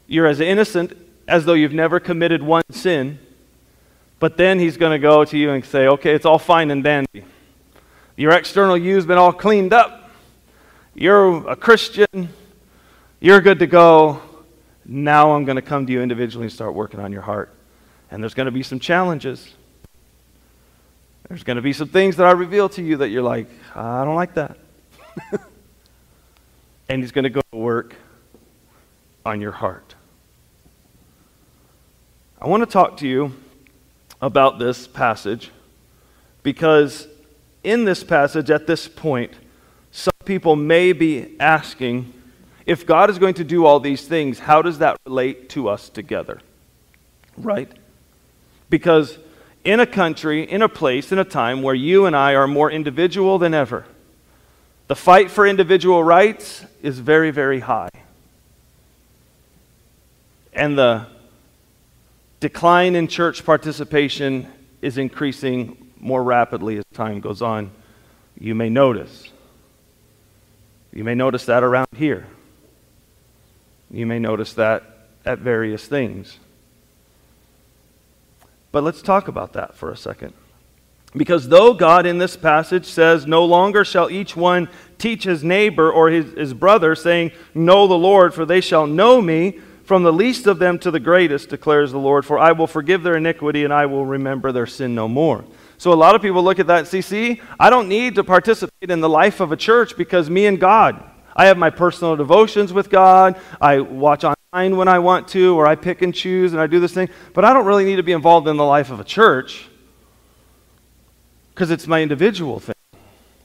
you're 0.06 0.26
as 0.26 0.40
innocent 0.40 0.96
as 1.28 1.44
though 1.44 1.54
you've 1.54 1.72
never 1.72 2.00
committed 2.00 2.42
one 2.42 2.64
sin, 2.70 3.18
but 4.18 4.36
then 4.36 4.58
He's 4.58 4.76
going 4.76 4.92
to 4.92 4.98
go 4.98 5.24
to 5.24 5.38
you 5.38 5.50
and 5.50 5.64
say, 5.64 5.86
okay, 5.86 6.14
it's 6.14 6.26
all 6.26 6.38
fine 6.38 6.70
and 6.70 6.82
dandy. 6.82 7.24
Your 8.20 8.32
external 8.32 8.76
you's 8.76 9.06
been 9.06 9.16
all 9.16 9.32
cleaned 9.32 9.72
up. 9.72 10.10
You're 10.94 11.48
a 11.48 11.56
Christian. 11.56 12.28
You're 13.18 13.40
good 13.40 13.60
to 13.60 13.66
go. 13.66 14.20
Now 14.84 15.32
I'm 15.32 15.46
going 15.46 15.56
to 15.56 15.62
come 15.62 15.86
to 15.86 15.92
you 15.94 16.02
individually 16.02 16.44
and 16.44 16.52
start 16.52 16.74
working 16.74 17.00
on 17.00 17.12
your 17.12 17.22
heart. 17.22 17.50
And 18.10 18.22
there's 18.22 18.34
going 18.34 18.44
to 18.44 18.52
be 18.52 18.62
some 18.62 18.78
challenges. 18.78 19.54
There's 21.30 21.44
going 21.44 21.56
to 21.56 21.62
be 21.62 21.72
some 21.72 21.88
things 21.88 22.16
that 22.16 22.26
I 22.26 22.32
reveal 22.32 22.68
to 22.68 22.82
you 22.82 22.98
that 22.98 23.08
you're 23.08 23.22
like, 23.22 23.46
I 23.74 24.04
don't 24.04 24.16
like 24.16 24.34
that. 24.34 24.58
and 26.90 27.00
he's 27.00 27.12
going 27.12 27.22
to 27.22 27.30
go 27.30 27.40
to 27.52 27.56
work 27.56 27.94
on 29.24 29.40
your 29.40 29.52
heart. 29.52 29.94
I 32.38 32.48
want 32.48 32.62
to 32.64 32.70
talk 32.70 32.98
to 32.98 33.08
you 33.08 33.32
about 34.20 34.58
this 34.58 34.86
passage 34.86 35.50
because 36.42 37.08
in 37.62 37.84
this 37.84 38.02
passage 38.02 38.50
at 38.50 38.66
this 38.66 38.88
point, 38.88 39.32
some 39.90 40.14
people 40.24 40.56
may 40.56 40.92
be 40.92 41.36
asking 41.40 42.12
if 42.66 42.86
God 42.86 43.10
is 43.10 43.18
going 43.18 43.34
to 43.34 43.44
do 43.44 43.66
all 43.66 43.80
these 43.80 44.06
things, 44.06 44.38
how 44.38 44.62
does 44.62 44.78
that 44.78 44.96
relate 45.04 45.48
to 45.50 45.68
us 45.68 45.88
together? 45.88 46.40
Right? 47.36 47.70
Because 48.68 49.18
in 49.64 49.80
a 49.80 49.86
country, 49.86 50.44
in 50.44 50.62
a 50.62 50.68
place, 50.68 51.10
in 51.10 51.18
a 51.18 51.24
time 51.24 51.62
where 51.62 51.74
you 51.74 52.06
and 52.06 52.14
I 52.14 52.34
are 52.34 52.46
more 52.46 52.70
individual 52.70 53.38
than 53.38 53.54
ever, 53.54 53.86
the 54.86 54.94
fight 54.94 55.30
for 55.30 55.46
individual 55.46 56.02
rights 56.02 56.64
is 56.82 56.98
very, 56.98 57.30
very 57.30 57.60
high. 57.60 57.90
And 60.52 60.78
the 60.78 61.06
decline 62.40 62.96
in 62.96 63.06
church 63.06 63.44
participation 63.44 64.48
is 64.80 64.98
increasing 64.98 65.89
more 66.00 66.22
rapidly 66.22 66.78
as 66.78 66.84
time 66.92 67.20
goes 67.20 67.42
on, 67.42 67.70
you 68.38 68.54
may 68.54 68.68
notice. 68.68 69.28
You 70.92 71.04
may 71.04 71.14
notice 71.14 71.44
that 71.46 71.62
around 71.62 71.88
here. 71.96 72.26
You 73.90 74.06
may 74.06 74.18
notice 74.18 74.54
that 74.54 74.82
at 75.24 75.38
various 75.38 75.86
things. 75.86 76.38
But 78.72 78.84
let's 78.84 79.02
talk 79.02 79.28
about 79.28 79.52
that 79.54 79.74
for 79.74 79.90
a 79.90 79.96
second. 79.96 80.32
Because 81.16 81.48
though 81.48 81.74
God 81.74 82.06
in 82.06 82.18
this 82.18 82.36
passage 82.36 82.86
says, 82.86 83.26
No 83.26 83.44
longer 83.44 83.84
shall 83.84 84.10
each 84.10 84.36
one 84.36 84.68
teach 84.96 85.24
his 85.24 85.42
neighbor 85.42 85.90
or 85.90 86.08
his, 86.08 86.32
his 86.34 86.54
brother, 86.54 86.94
saying, 86.94 87.32
Know 87.52 87.88
the 87.88 87.94
Lord, 87.98 88.32
for 88.32 88.46
they 88.46 88.60
shall 88.60 88.86
know 88.86 89.20
me, 89.20 89.58
from 89.84 90.04
the 90.04 90.12
least 90.12 90.46
of 90.46 90.60
them 90.60 90.78
to 90.78 90.90
the 90.92 91.00
greatest, 91.00 91.48
declares 91.48 91.90
the 91.90 91.98
Lord, 91.98 92.24
for 92.24 92.38
I 92.38 92.52
will 92.52 92.68
forgive 92.68 93.02
their 93.02 93.16
iniquity 93.16 93.64
and 93.64 93.72
I 93.72 93.86
will 93.86 94.06
remember 94.06 94.52
their 94.52 94.66
sin 94.66 94.94
no 94.94 95.08
more. 95.08 95.44
So 95.80 95.94
a 95.94 95.94
lot 95.94 96.14
of 96.14 96.20
people 96.20 96.42
look 96.42 96.58
at 96.58 96.66
that 96.66 96.80
and 96.80 96.86
see, 96.86 97.00
see, 97.00 97.40
I 97.58 97.70
don't 97.70 97.88
need 97.88 98.16
to 98.16 98.22
participate 98.22 98.90
in 98.90 99.00
the 99.00 99.08
life 99.08 99.40
of 99.40 99.50
a 99.50 99.56
church 99.56 99.96
because 99.96 100.28
me 100.28 100.44
and 100.44 100.60
God, 100.60 101.02
I 101.34 101.46
have 101.46 101.56
my 101.56 101.70
personal 101.70 102.16
devotions 102.16 102.70
with 102.70 102.90
God. 102.90 103.40
I 103.62 103.80
watch 103.80 104.22
online 104.22 104.76
when 104.76 104.88
I 104.88 104.98
want 104.98 105.28
to, 105.28 105.58
or 105.58 105.66
I 105.66 105.76
pick 105.76 106.02
and 106.02 106.14
choose 106.14 106.52
and 106.52 106.60
I 106.60 106.66
do 106.66 106.80
this 106.80 106.92
thing. 106.92 107.08
But 107.32 107.46
I 107.46 107.54
don't 107.54 107.64
really 107.64 107.86
need 107.86 107.96
to 107.96 108.02
be 108.02 108.12
involved 108.12 108.46
in 108.46 108.58
the 108.58 108.64
life 108.64 108.90
of 108.90 109.00
a 109.00 109.04
church 109.04 109.70
because 111.54 111.70
it's 111.70 111.86
my 111.86 112.02
individual 112.02 112.60
thing. 112.60 112.74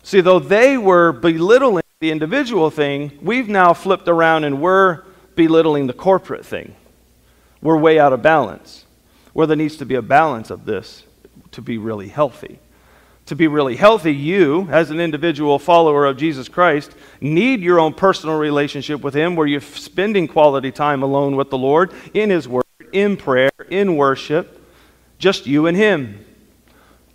See, 0.03 0.19
though 0.19 0.39
they 0.39 0.77
were 0.77 1.13
belittling 1.13 1.85
the 2.01 2.11
individual 2.11 2.69
thing, 2.69 3.17
we've 3.21 3.47
now 3.47 3.73
flipped 3.73 4.09
around 4.09 4.43
and 4.43 4.59
we're 4.59 5.03
belittling 5.35 5.87
the 5.87 5.93
corporate 5.93 6.45
thing. 6.45 6.75
We're 7.61 7.77
way 7.77 7.97
out 7.97 8.11
of 8.11 8.21
balance. 8.21 8.83
Where 9.31 9.47
there 9.47 9.55
needs 9.55 9.77
to 9.77 9.85
be 9.85 9.95
a 9.95 10.01
balance 10.01 10.49
of 10.49 10.65
this 10.65 11.04
to 11.55 11.61
be 11.61 11.77
really 11.77 12.07
healthy. 12.07 12.59
To 13.27 13.35
be 13.35 13.47
really 13.47 13.75
healthy, 13.75 14.13
you, 14.13 14.67
as 14.69 14.91
an 14.91 14.99
individual 14.99 15.57
follower 15.57 16.05
of 16.05 16.17
Jesus 16.17 16.47
Christ, 16.47 16.91
need 17.19 17.61
your 17.61 17.79
own 17.79 17.93
personal 17.93 18.37
relationship 18.37 19.01
with 19.01 19.15
Him 19.15 19.35
where 19.35 19.47
you're 19.47 19.61
spending 19.61 20.27
quality 20.27 20.71
time 20.71 21.01
alone 21.01 21.35
with 21.35 21.49
the 21.49 21.57
Lord 21.57 21.91
in 22.13 22.29
His 22.29 22.47
Word, 22.47 22.65
in 22.93 23.17
prayer, 23.17 23.51
in 23.69 23.97
worship, 23.97 24.61
just 25.17 25.47
you 25.47 25.65
and 25.65 25.75
Him. 25.75 26.23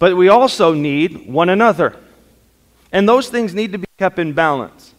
But 0.01 0.17
we 0.17 0.29
also 0.29 0.75
need 0.75 1.29
one 1.29 1.49
another. 1.49 1.97
And 2.91 3.09
those 3.09 3.29
things 3.29 3.55
need 3.55 3.73
to 3.73 3.79
be 3.79 3.87
kept 3.99 4.19
in 4.19 4.33
balance 4.33 4.95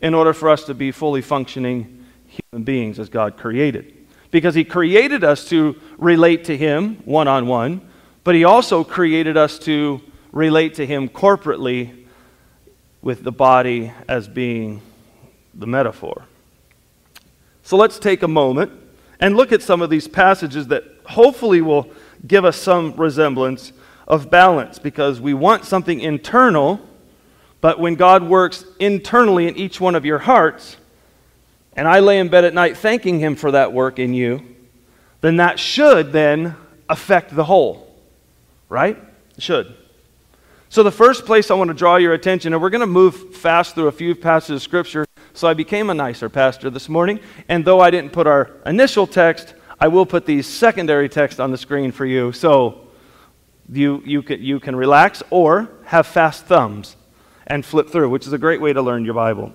in 0.00 0.14
order 0.14 0.32
for 0.32 0.48
us 0.48 0.64
to 0.64 0.74
be 0.74 0.90
fully 0.90 1.20
functioning 1.20 2.06
human 2.28 2.64
beings 2.64 2.98
as 2.98 3.08
God 3.08 3.36
created. 3.36 3.92
Because 4.30 4.54
He 4.54 4.64
created 4.64 5.22
us 5.22 5.48
to 5.50 5.76
relate 5.98 6.44
to 6.44 6.56
Him 6.56 6.96
one 7.04 7.28
on 7.28 7.46
one, 7.46 7.86
but 8.26 8.34
He 8.34 8.42
also 8.42 8.82
created 8.82 9.36
us 9.36 9.56
to 9.60 10.00
relate 10.32 10.74
to 10.74 10.84
Him 10.84 11.08
corporately 11.08 12.06
with 13.00 13.22
the 13.22 13.30
body 13.30 13.92
as 14.08 14.26
being 14.26 14.82
the 15.54 15.66
metaphor. 15.68 16.24
So 17.62 17.76
let's 17.76 18.00
take 18.00 18.24
a 18.24 18.28
moment 18.28 18.72
and 19.20 19.36
look 19.36 19.52
at 19.52 19.62
some 19.62 19.80
of 19.80 19.90
these 19.90 20.08
passages 20.08 20.66
that 20.66 20.82
hopefully 21.04 21.62
will 21.62 21.88
give 22.26 22.44
us 22.44 22.56
some 22.56 22.94
resemblance 22.96 23.72
of 24.08 24.28
balance 24.28 24.80
because 24.80 25.20
we 25.20 25.32
want 25.32 25.64
something 25.64 26.00
internal, 26.00 26.80
but 27.60 27.78
when 27.78 27.94
God 27.94 28.24
works 28.24 28.64
internally 28.80 29.46
in 29.46 29.54
each 29.56 29.80
one 29.80 29.94
of 29.94 30.04
your 30.04 30.18
hearts, 30.18 30.76
and 31.76 31.86
I 31.86 32.00
lay 32.00 32.18
in 32.18 32.28
bed 32.28 32.44
at 32.44 32.54
night 32.54 32.76
thanking 32.76 33.20
Him 33.20 33.36
for 33.36 33.52
that 33.52 33.72
work 33.72 34.00
in 34.00 34.14
you, 34.14 34.42
then 35.20 35.36
that 35.36 35.60
should 35.60 36.10
then 36.10 36.56
affect 36.88 37.32
the 37.32 37.44
whole, 37.44 37.85
right? 38.68 38.96
It 39.36 39.42
should. 39.42 39.74
So, 40.68 40.82
the 40.82 40.90
first 40.90 41.26
place 41.26 41.50
I 41.50 41.54
want 41.54 41.68
to 41.68 41.74
draw 41.74 41.96
your 41.96 42.12
attention, 42.12 42.52
and 42.52 42.60
we're 42.60 42.70
going 42.70 42.80
to 42.80 42.86
move 42.86 43.36
fast 43.36 43.74
through 43.74 43.86
a 43.86 43.92
few 43.92 44.14
passages 44.14 44.56
of 44.56 44.62
Scripture. 44.62 45.06
So, 45.32 45.46
I 45.46 45.54
became 45.54 45.90
a 45.90 45.94
nicer 45.94 46.28
pastor 46.28 46.70
this 46.70 46.88
morning, 46.88 47.20
and 47.48 47.64
though 47.64 47.80
I 47.80 47.90
didn't 47.90 48.12
put 48.12 48.26
our 48.26 48.50
initial 48.66 49.06
text, 49.06 49.54
I 49.78 49.88
will 49.88 50.06
put 50.06 50.26
these 50.26 50.46
secondary 50.46 51.08
text 51.08 51.38
on 51.38 51.50
the 51.50 51.58
screen 51.58 51.92
for 51.92 52.04
you. 52.04 52.32
So, 52.32 52.88
you, 53.68 54.02
you, 54.04 54.22
can, 54.22 54.42
you 54.42 54.60
can 54.60 54.74
relax 54.74 55.22
or 55.30 55.70
have 55.84 56.06
fast 56.06 56.46
thumbs 56.46 56.96
and 57.46 57.64
flip 57.64 57.90
through, 57.90 58.10
which 58.10 58.26
is 58.26 58.32
a 58.32 58.38
great 58.38 58.60
way 58.60 58.72
to 58.72 58.82
learn 58.82 59.04
your 59.04 59.14
Bible. 59.14 59.52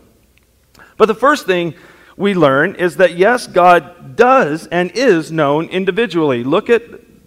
But 0.97 1.07
the 1.07 1.15
first 1.15 1.45
thing 1.45 1.73
we 2.15 2.33
learn 2.33 2.75
is 2.75 2.97
that 2.97 3.17
yes, 3.17 3.47
God 3.47 4.15
does 4.15 4.67
and 4.67 4.91
is 4.91 5.31
known 5.31 5.65
individually. 5.65 6.43
Look 6.43 6.69
at 6.69 6.81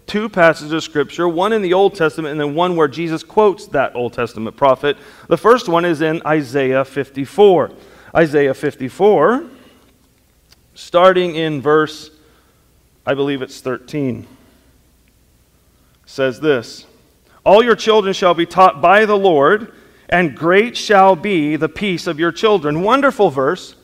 two 0.07 0.29
passages 0.29 0.71
of 0.71 0.83
Scripture, 0.83 1.27
one 1.27 1.53
in 1.53 1.61
the 1.61 1.73
Old 1.73 1.95
Testament 1.95 2.31
and 2.31 2.39
then 2.39 2.55
one 2.55 2.75
where 2.75 2.87
Jesus 2.87 3.23
quotes 3.23 3.67
that 3.67 3.95
Old 3.95 4.13
Testament 4.13 4.55
prophet. 4.55 4.97
The 5.27 5.37
first 5.37 5.67
one 5.67 5.85
is 5.85 6.01
in 6.01 6.21
Isaiah 6.25 6.85
54. 6.85 7.71
Isaiah 8.15 8.53
54, 8.53 9.43
starting 10.73 11.35
in 11.35 11.61
verse, 11.61 12.11
I 13.05 13.13
believe 13.13 13.41
it's 13.41 13.59
13, 13.59 14.25
says 16.05 16.39
this 16.39 16.85
All 17.43 17.61
your 17.61 17.75
children 17.75 18.13
shall 18.13 18.33
be 18.33 18.45
taught 18.45 18.81
by 18.81 19.05
the 19.05 19.17
Lord, 19.17 19.73
and 20.07 20.35
great 20.35 20.77
shall 20.77 21.17
be 21.17 21.57
the 21.57 21.67
peace 21.67 22.07
of 22.07 22.19
your 22.19 22.31
children. 22.31 22.81
Wonderful 22.81 23.31
verse. 23.31 23.75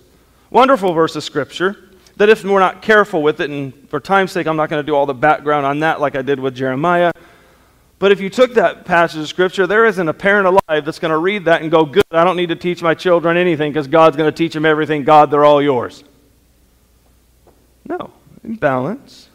Wonderful 0.49 0.93
verse 0.93 1.15
of 1.15 1.23
Scripture 1.23 1.90
that 2.17 2.29
if 2.29 2.43
we're 2.43 2.59
not 2.59 2.81
careful 2.81 3.21
with 3.21 3.39
it, 3.39 3.49
and 3.49 3.89
for 3.89 3.99
time's 3.99 4.31
sake, 4.31 4.47
I'm 4.47 4.55
not 4.55 4.69
going 4.69 4.81
to 4.81 4.85
do 4.85 4.95
all 4.95 5.05
the 5.05 5.13
background 5.13 5.65
on 5.65 5.79
that 5.79 5.99
like 5.99 6.15
I 6.15 6.21
did 6.21 6.39
with 6.39 6.55
Jeremiah. 6.55 7.11
But 7.99 8.11
if 8.11 8.19
you 8.19 8.29
took 8.29 8.55
that 8.55 8.85
passage 8.85 9.21
of 9.21 9.27
Scripture, 9.27 9.67
there 9.67 9.85
isn't 9.85 10.07
a 10.07 10.13
parent 10.13 10.47
alive 10.47 10.85
that's 10.85 10.99
going 10.99 11.11
to 11.11 11.17
read 11.17 11.45
that 11.45 11.61
and 11.61 11.69
go, 11.69 11.85
Good, 11.85 12.03
I 12.11 12.23
don't 12.23 12.35
need 12.35 12.49
to 12.49 12.55
teach 12.55 12.81
my 12.81 12.95
children 12.95 13.37
anything 13.37 13.71
because 13.71 13.87
God's 13.87 14.17
going 14.17 14.31
to 14.31 14.35
teach 14.35 14.53
them 14.53 14.65
everything. 14.65 15.03
God, 15.03 15.29
they're 15.31 15.45
all 15.45 15.61
yours. 15.61 16.03
No, 17.87 18.11
in 18.43 18.55
balance. 18.55 19.29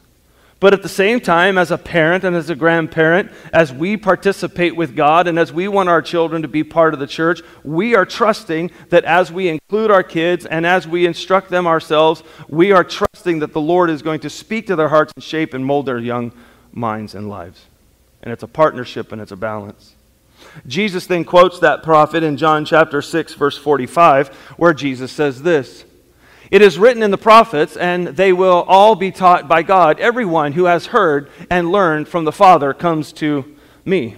But 0.59 0.73
at 0.73 0.83
the 0.83 0.89
same 0.89 1.21
time, 1.21 1.59
as 1.59 1.71
a 1.71 1.77
parent 1.77 2.25
and 2.25 2.35
as 2.35 2.49
a 2.49 2.55
grandparent, 2.55 3.31
as 3.53 3.75
we 3.75 3.99
participate 3.99 4.75
with 4.75 4.97
God 4.97 5.27
and 5.27 5.39
as 5.39 5.53
we 5.53 5.69
want 5.69 5.91
our 5.91 6.01
children 6.01 6.41
to 6.43 6.49
be 6.49 6.65
part 6.65 6.95
of 6.95 7.01
the 7.01 7.07
church, 7.07 7.43
we 7.63 7.95
are 7.95 8.07
trusting 8.07 8.71
that 8.89 9.05
as 9.05 9.31
we 9.31 9.49
include 9.49 9.91
our 9.91 10.03
kids 10.03 10.47
and 10.47 10.65
as 10.65 10.89
we 10.89 11.05
instruct 11.05 11.51
them 11.51 11.67
ourselves, 11.67 12.23
we 12.49 12.73
are 12.73 12.85
trusting 12.85 13.41
that 13.41 13.53
the 13.53 13.61
Lord 13.61 13.91
is 13.91 14.01
going 14.01 14.21
to 14.21 14.31
speak 14.31 14.67
to 14.69 14.77
their 14.77 14.89
hearts 14.89 15.13
and 15.15 15.23
shape 15.23 15.53
and 15.53 15.65
mold 15.65 15.85
their 15.85 15.99
young 15.99 16.33
minds 16.73 17.15
and 17.15 17.29
lives. 17.29 17.67
And 18.23 18.33
it's 18.33 18.43
a 18.43 18.49
partnership 18.49 19.13
and 19.13 19.21
it's 19.21 19.33
a 19.33 19.37
balance. 19.37 19.95
Jesus 20.67 21.07
then 21.07 21.25
quotes 21.25 21.59
that 21.59 21.83
prophet 21.83 22.23
in 22.23 22.39
John 22.39 22.65
chapter 22.65 23.03
6, 23.03 23.35
verse 23.35 23.59
45, 23.59 24.29
where 24.57 24.73
Jesus 24.73 25.13
says 25.13 25.43
this. 25.43 25.85
It 26.51 26.63
is 26.63 26.79
written 26.79 27.03
in 27.03 27.11
the 27.11 27.19
prophets, 27.19 27.77
and 27.77 28.09
they 28.09 28.33
will 28.33 28.65
all 28.69 28.95
be 28.95 29.11
taught 29.11 29.49
by 29.49 29.63
God. 29.63 29.99
Everyone 29.99 30.53
who 30.53 30.65
has 30.65 30.87
heard 30.87 31.29
and 31.51 31.73
learned 31.73 32.09
from 32.09 32.25
the 32.25 32.33
Father 32.33 32.73
comes 32.73 33.13
to 33.15 33.57
me. 33.85 34.17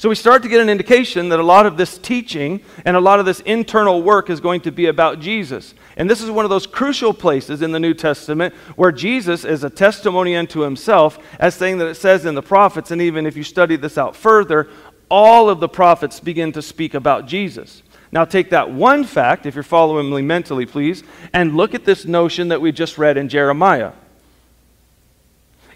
So 0.00 0.08
we 0.08 0.14
start 0.14 0.42
to 0.44 0.48
get 0.48 0.62
an 0.62 0.70
indication 0.70 1.28
that 1.28 1.38
a 1.38 1.42
lot 1.42 1.66
of 1.66 1.76
this 1.76 1.98
teaching 1.98 2.62
and 2.86 2.96
a 2.96 3.00
lot 3.00 3.20
of 3.20 3.26
this 3.26 3.40
internal 3.40 4.02
work 4.02 4.30
is 4.30 4.40
going 4.40 4.62
to 4.62 4.72
be 4.72 4.86
about 4.86 5.20
Jesus. 5.20 5.74
And 5.96 6.08
this 6.08 6.22
is 6.22 6.30
one 6.30 6.46
of 6.46 6.50
those 6.50 6.66
crucial 6.66 7.12
places 7.12 7.60
in 7.60 7.72
the 7.72 7.78
New 7.78 7.92
Testament 7.92 8.54
where 8.76 8.92
Jesus 8.92 9.44
is 9.44 9.62
a 9.62 9.68
testimony 9.68 10.36
unto 10.36 10.60
himself, 10.60 11.18
as 11.38 11.54
saying 11.54 11.76
that 11.78 11.88
it 11.88 11.96
says 11.96 12.24
in 12.24 12.34
the 12.34 12.40
prophets, 12.40 12.90
and 12.90 13.02
even 13.02 13.26
if 13.26 13.36
you 13.36 13.42
study 13.42 13.76
this 13.76 13.98
out 13.98 14.16
further, 14.16 14.68
all 15.10 15.50
of 15.50 15.60
the 15.60 15.68
prophets 15.68 16.18
begin 16.18 16.52
to 16.52 16.62
speak 16.62 16.94
about 16.94 17.26
Jesus. 17.26 17.82
Now, 18.12 18.24
take 18.24 18.50
that 18.50 18.70
one 18.70 19.04
fact, 19.04 19.46
if 19.46 19.54
you're 19.54 19.62
following 19.62 20.10
me 20.10 20.22
mentally, 20.22 20.66
please, 20.66 21.04
and 21.32 21.56
look 21.56 21.74
at 21.74 21.84
this 21.84 22.04
notion 22.04 22.48
that 22.48 22.60
we 22.60 22.72
just 22.72 22.98
read 22.98 23.16
in 23.16 23.28
Jeremiah. 23.28 23.92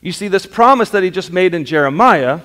You 0.01 0.13
see, 0.13 0.29
this 0.29 0.45
promise 0.45 0.91
that 0.91 1.03
he 1.03 1.11
just 1.11 1.33
made 1.33 1.55
in 1.55 1.65
Jeremiah 1.65 2.41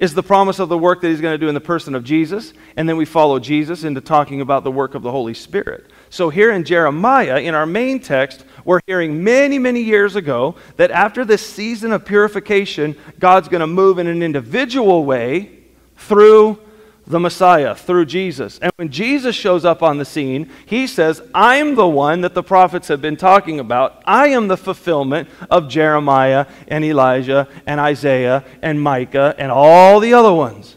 is 0.00 0.14
the 0.14 0.22
promise 0.22 0.58
of 0.58 0.68
the 0.68 0.76
work 0.76 1.00
that 1.00 1.08
he's 1.08 1.20
going 1.20 1.34
to 1.34 1.38
do 1.38 1.48
in 1.48 1.54
the 1.54 1.60
person 1.60 1.94
of 1.94 2.02
Jesus, 2.02 2.52
and 2.76 2.88
then 2.88 2.96
we 2.96 3.04
follow 3.04 3.38
Jesus 3.38 3.84
into 3.84 4.00
talking 4.00 4.40
about 4.40 4.64
the 4.64 4.72
work 4.72 4.96
of 4.96 5.02
the 5.02 5.12
Holy 5.12 5.34
Spirit. 5.34 5.86
So, 6.10 6.28
here 6.28 6.50
in 6.50 6.64
Jeremiah, 6.64 7.38
in 7.38 7.54
our 7.54 7.66
main 7.66 8.00
text, 8.00 8.44
we're 8.64 8.80
hearing 8.86 9.22
many, 9.22 9.60
many 9.60 9.80
years 9.80 10.16
ago 10.16 10.56
that 10.76 10.90
after 10.90 11.24
this 11.24 11.46
season 11.46 11.92
of 11.92 12.04
purification, 12.04 12.96
God's 13.20 13.46
going 13.46 13.60
to 13.60 13.66
move 13.68 14.00
in 14.00 14.08
an 14.08 14.22
individual 14.22 15.04
way 15.04 15.60
through 15.96 16.58
the 17.06 17.20
Messiah 17.20 17.74
through 17.74 18.06
Jesus. 18.06 18.58
And 18.60 18.72
when 18.76 18.90
Jesus 18.90 19.34
shows 19.34 19.64
up 19.64 19.82
on 19.82 19.98
the 19.98 20.04
scene, 20.04 20.50
he 20.66 20.86
says, 20.86 21.20
I'm 21.34 21.74
the 21.74 21.88
one 21.88 22.20
that 22.20 22.34
the 22.34 22.42
prophets 22.42 22.88
have 22.88 23.02
been 23.02 23.16
talking 23.16 23.58
about. 23.58 24.02
I 24.06 24.28
am 24.28 24.48
the 24.48 24.56
fulfillment 24.56 25.28
of 25.50 25.68
Jeremiah 25.68 26.46
and 26.68 26.84
Elijah 26.84 27.48
and 27.66 27.80
Isaiah 27.80 28.44
and 28.62 28.80
Micah 28.80 29.34
and 29.36 29.50
all 29.50 30.00
the 30.00 30.14
other 30.14 30.32
ones. 30.32 30.76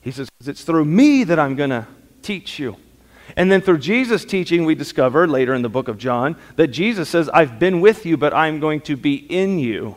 He 0.00 0.10
says, 0.10 0.28
It's 0.44 0.64
through 0.64 0.84
me 0.84 1.24
that 1.24 1.38
I'm 1.38 1.54
going 1.54 1.70
to 1.70 1.86
teach 2.22 2.58
you. 2.58 2.76
And 3.36 3.52
then 3.52 3.60
through 3.60 3.78
Jesus' 3.78 4.24
teaching, 4.24 4.64
we 4.64 4.74
discover 4.74 5.28
later 5.28 5.54
in 5.54 5.62
the 5.62 5.68
book 5.68 5.88
of 5.88 5.98
John 5.98 6.36
that 6.56 6.68
Jesus 6.68 7.08
says, 7.08 7.28
I've 7.28 7.58
been 7.58 7.80
with 7.80 8.06
you, 8.06 8.16
but 8.16 8.34
I'm 8.34 8.58
going 8.58 8.80
to 8.82 8.96
be 8.96 9.14
in 9.14 9.58
you. 9.58 9.96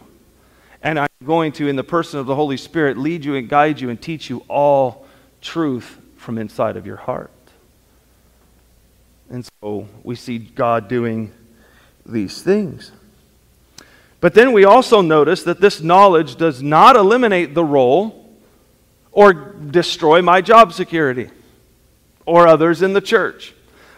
And 0.84 1.00
I'm 1.00 1.08
going 1.24 1.52
to, 1.54 1.67
in 1.67 1.76
the 1.76 1.84
person 1.84 2.20
of 2.20 2.26
the 2.26 2.36
Holy 2.36 2.58
Spirit, 2.58 2.98
lead 2.98 3.24
you 3.24 3.36
and 3.36 3.48
guide 3.48 3.80
you 3.80 3.89
and 3.89 4.02
teach 4.02 4.30
you 4.30 4.44
all 4.48 5.06
truth 5.41 6.00
from 6.17 6.38
inside 6.38 6.78
of 6.78 6.86
your 6.86 6.98
heart. 6.98 7.32
And 9.30 9.48
so 9.62 9.88
we 10.04 10.15
see 10.15 10.39
God 10.39 10.88
doing 10.88 11.32
these 12.06 12.41
things. 12.41 12.91
But 14.20 14.34
then 14.34 14.54
we 14.54 14.65
also 14.65 15.02
notice 15.02 15.44
that 15.44 15.62
this 15.62 15.82
knowledge 15.82 16.36
does 16.36 16.62
not 16.62 16.96
eliminate 16.96 17.54
the 17.56 17.63
role 17.63 18.30
or 19.12 19.34
destroy 19.34 20.22
my 20.22 20.41
job 20.41 20.74
security 20.74 21.30
or 22.26 22.48
others 22.48 22.82
in 22.82 22.94
the 22.94 23.02
church. 23.02 23.54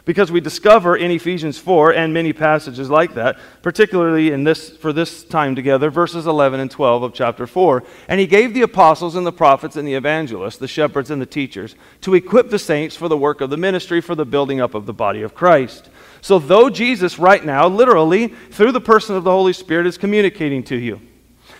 Because 0.05 0.33
we 0.33 0.41
discover 0.41 0.97
in 0.97 1.11
Ephesians 1.11 1.57
4 1.57 1.93
and 1.93 2.13
many 2.13 2.33
passages 2.33 2.89
like 2.89 3.13
that, 3.13 3.39
particularly 3.61 4.31
in 4.31 4.43
this, 4.43 4.69
for 4.69 4.91
this 4.91 5.23
time 5.23 5.55
together, 5.55 5.89
verses 5.89 6.27
11 6.27 6.59
and 6.59 6.69
12 6.69 7.03
of 7.03 7.13
chapter 7.13 7.47
4. 7.47 7.83
And 8.09 8.19
he 8.19 8.27
gave 8.27 8.53
the 8.53 8.63
apostles 8.63 9.15
and 9.15 9.25
the 9.25 9.31
prophets 9.31 9.77
and 9.77 9.87
the 9.87 9.93
evangelists, 9.93 10.57
the 10.57 10.67
shepherds 10.67 11.09
and 11.09 11.21
the 11.21 11.25
teachers, 11.25 11.75
to 12.01 12.15
equip 12.15 12.49
the 12.49 12.59
saints 12.59 12.97
for 12.97 13.07
the 13.07 13.17
work 13.17 13.39
of 13.39 13.49
the 13.49 13.55
ministry, 13.55 14.01
for 14.01 14.13
the 14.13 14.25
building 14.25 14.59
up 14.59 14.73
of 14.73 14.85
the 14.85 14.93
body 14.93 15.21
of 15.21 15.33
Christ. 15.33 15.89
So, 16.19 16.37
though 16.37 16.69
Jesus, 16.69 17.17
right 17.17 17.43
now, 17.43 17.67
literally, 17.67 18.27
through 18.27 18.73
the 18.73 18.81
person 18.81 19.15
of 19.15 19.23
the 19.23 19.31
Holy 19.31 19.53
Spirit, 19.53 19.87
is 19.87 19.97
communicating 19.97 20.63
to 20.63 20.75
you, 20.75 20.99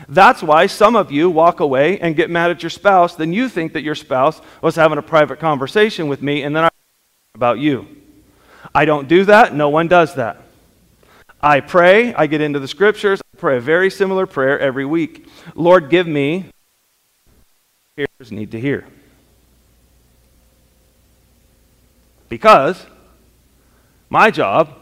that's 0.10 0.44
why 0.44 0.68
some 0.68 0.98
of 0.98 1.14
you 1.14 1.30
walk 1.30 1.62
away 1.62 1.98
and 2.00 2.16
get 2.16 2.30
mad 2.30 2.52
at 2.52 2.62
your 2.62 2.70
spouse, 2.70 3.16
then 3.16 3.32
you 3.32 3.48
think 3.48 3.72
that 3.72 3.84
your 3.84 3.96
spouse 3.96 4.42
was 4.62 4.76
having 4.76 4.98
a 4.98 5.02
private 5.02 5.40
conversation 5.40 6.10
with 6.10 6.22
me, 6.22 6.44
and 6.44 6.54
then 6.54 6.66
I 6.66 6.70
about 7.36 7.60
you. 7.60 8.03
I 8.76 8.86
don't 8.86 9.08
do 9.08 9.26
that. 9.26 9.54
No 9.54 9.70
one 9.70 9.88
does 9.88 10.16
that. 10.16 10.42
I 11.42 11.60
pray. 11.60 12.14
I 12.14 12.28
get 12.28 12.42
into 12.42 12.60
the 12.60 12.68
scriptures. 12.68 13.22
I 13.34 13.38
pray 13.38 13.58
a 13.58 13.62
very 13.62 13.90
similar 13.90 14.26
prayer 14.26 14.60
every 14.60 14.86
week. 14.86 15.28
Lord, 15.56 15.90
give 15.90 16.08
me 16.08 16.46
ears 17.98 18.32
need 18.32 18.52
to 18.52 18.60
hear. 18.60 18.86
Because 22.30 22.86
my 24.10 24.32
job 24.32 24.80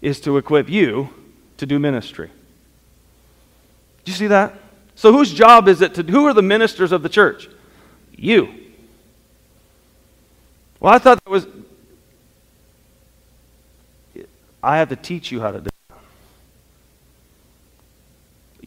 is 0.00 0.20
to 0.20 0.38
equip 0.38 0.70
you 0.70 1.10
to 1.58 1.66
do 1.66 1.78
ministry. 1.78 2.30
Do 4.04 4.12
you 4.12 4.16
see 4.16 4.26
that? 4.28 4.54
So, 4.94 5.12
whose 5.12 5.32
job 5.32 5.68
is 5.68 5.82
it 5.82 5.94
to, 5.94 6.02
who 6.02 6.26
are 6.26 6.32
the 6.32 6.42
ministers 6.42 6.92
of 6.92 7.02
the 7.02 7.08
church? 7.08 7.48
You. 8.16 8.48
Well, 10.78 10.92
I 10.92 10.98
thought 10.98 11.22
that 11.24 11.30
was, 11.30 11.46
I 14.64 14.78
have 14.78 14.88
to 14.88 14.96
teach 14.96 15.30
you 15.30 15.42
how 15.42 15.50
to 15.50 15.60
do 15.60 15.68
it. 15.90 15.96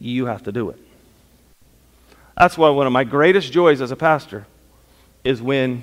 You 0.00 0.26
have 0.26 0.44
to 0.44 0.52
do 0.52 0.70
it. 0.70 0.78
That's 2.36 2.56
why 2.56 2.70
one 2.70 2.86
of 2.86 2.92
my 2.92 3.02
greatest 3.02 3.52
joys 3.52 3.80
as 3.80 3.90
a 3.90 3.96
pastor 3.96 4.46
is 5.24 5.42
when 5.42 5.82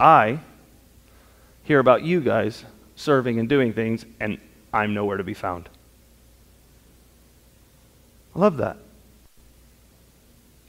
I 0.00 0.38
hear 1.64 1.78
about 1.78 2.02
you 2.02 2.22
guys 2.22 2.64
serving 2.96 3.38
and 3.38 3.46
doing 3.46 3.74
things, 3.74 4.06
and 4.18 4.38
I'm 4.72 4.94
nowhere 4.94 5.18
to 5.18 5.24
be 5.24 5.34
found. 5.34 5.68
I 8.34 8.38
love 8.38 8.56
that. 8.56 8.78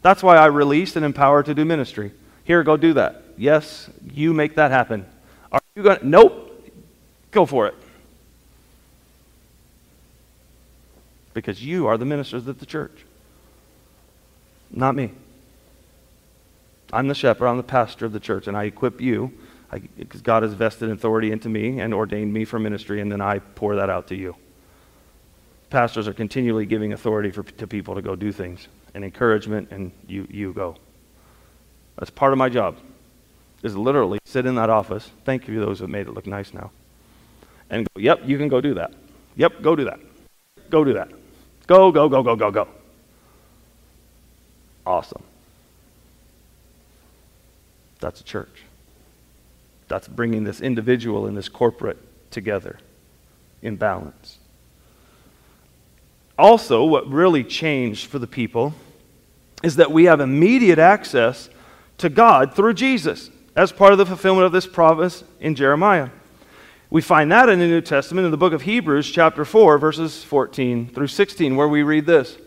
That's 0.02 0.22
why 0.22 0.36
I 0.36 0.48
released 0.48 0.98
and 0.98 1.06
empowered 1.06 1.46
to 1.46 1.54
do 1.54 1.64
ministry. 1.64 2.12
Here, 2.44 2.62
go 2.62 2.76
do 2.76 2.94
that. 2.94 3.24
Yes, 3.38 3.90
you 4.14 4.34
make 4.34 4.56
that 4.56 4.72
happen. 4.72 5.06
Are 5.52 5.62
you 5.76 5.84
going 5.84 6.00
to? 6.00 6.08
Nope. 6.08 6.42
Go 7.32 7.46
for 7.46 7.68
it. 7.68 7.76
Because 11.36 11.63
you 11.63 11.86
are 11.86 11.98
the 11.98 12.06
ministers 12.06 12.48
of 12.48 12.60
the 12.60 12.65
church, 12.65 13.06
not 14.71 14.95
me. 14.95 15.12
I'm 16.93 17.10
the 17.10 17.13
shepherd, 17.13 17.48
I'm 17.48 17.58
the 17.58 17.63
pastor 17.63 18.06
of 18.06 18.13
the 18.13 18.21
church, 18.21 18.48
and 18.48 18.56
I 18.56 18.63
equip 18.63 19.02
you 19.02 19.34
because 19.98 20.21
God 20.21 20.43
has 20.43 20.54
vested 20.54 20.89
authority 20.89 21.34
into 21.34 21.50
me 21.50 21.82
and 21.82 21.93
ordained 21.93 22.32
me 22.32 22.45
for 22.45 22.58
ministry, 22.58 23.02
and 23.02 23.12
then 23.12 23.19
I 23.19 23.39
pour 23.39 23.76
that 23.76 23.89
out 23.89 24.08
to 24.08 24.15
you. 24.15 24.38
Pastors 25.69 26.08
are 26.08 26.13
continually 26.13 26.65
giving 26.65 26.93
authority 26.93 27.32
for, 27.32 27.43
to 27.43 27.67
people 27.67 27.95
to 27.95 28.02
go 28.02 28.15
do 28.15 28.32
things 28.32 28.69
and 28.93 29.04
encouragement, 29.04 29.71
and 29.71 29.91
you, 30.08 30.26
you 30.32 30.54
go. 30.54 30.78
That's 31.98 32.12
part 32.12 32.32
of 32.32 32.38
my 32.38 32.48
job, 32.48 32.78
is 33.62 33.76
literally 33.76 34.19
sit 34.24 34.45
in 34.45 34.56
that 34.56 34.69
office. 34.69 35.12
Thank 35.26 35.50
you 35.50 35.60
those 35.60 35.80
who 35.80 35.88
made 35.88 36.08
it 36.08 36.13
look 36.13 36.28
nice 36.28 36.54
now. 36.54 36.71
And 37.69 37.86
go, 37.93 38.00
yep, 38.00 38.21
you 38.24 38.38
can 38.38 38.48
go 38.48 38.62
do 38.62 38.76
that. 38.76 38.93
Yep, 39.36 39.62
go 39.62 39.76
do 39.76 39.84
that. 39.84 40.00
Go 40.69 40.86
do 40.86 40.93
that. 40.93 41.10
Go, 41.67 41.91
go, 41.91 42.08
go, 42.10 42.21
go, 42.23 42.36
go, 42.36 42.51
go. 42.51 42.67
Awesome. 44.86 45.23
That's 47.99 48.21
a 48.21 48.23
church. 48.23 48.63
That's 49.88 50.08
bringing 50.08 50.43
this 50.43 50.62
individual 50.62 51.25
and 51.25 51.36
this 51.36 51.49
corporate 51.49 51.97
together 52.32 52.78
in 53.62 53.75
balance. 53.78 54.38
Also, 56.38 56.84
what 56.84 57.10
really 57.10 57.43
changed 57.43 58.08
for 58.08 58.19
the 58.19 58.28
people 58.28 58.73
is 59.63 59.78
that 59.78 59.91
we 59.91 60.06
have 60.06 60.19
immediate 60.19 60.80
access 60.80 61.49
to 61.97 62.10
God 62.10 62.54
through 62.54 62.73
Jesus 62.73 63.32
as 63.56 63.71
part 63.71 63.93
of 63.93 63.97
the 63.97 64.06
fulfillment 64.06 64.45
of 64.45 64.51
this 64.51 64.67
promise 64.67 65.23
in 65.39 65.56
Jeremiah. 65.56 66.10
We 66.89 67.02
find 67.02 67.32
that 67.32 67.50
in 67.50 67.60
the 67.60 67.67
New 67.67 67.82
Testament 67.82 68.26
in 68.26 68.32
the 68.32 68.38
book 68.38 68.54
of 68.54 68.62
Hebrews, 68.62 69.10
chapter 69.12 69.43
4, 69.43 69.78
verses 69.78 70.24
14 70.24 70.89
through 70.89 71.08
16, 71.08 71.56
where 71.56 71.67
we 71.67 71.84
read 71.84 72.06
this 72.06 72.38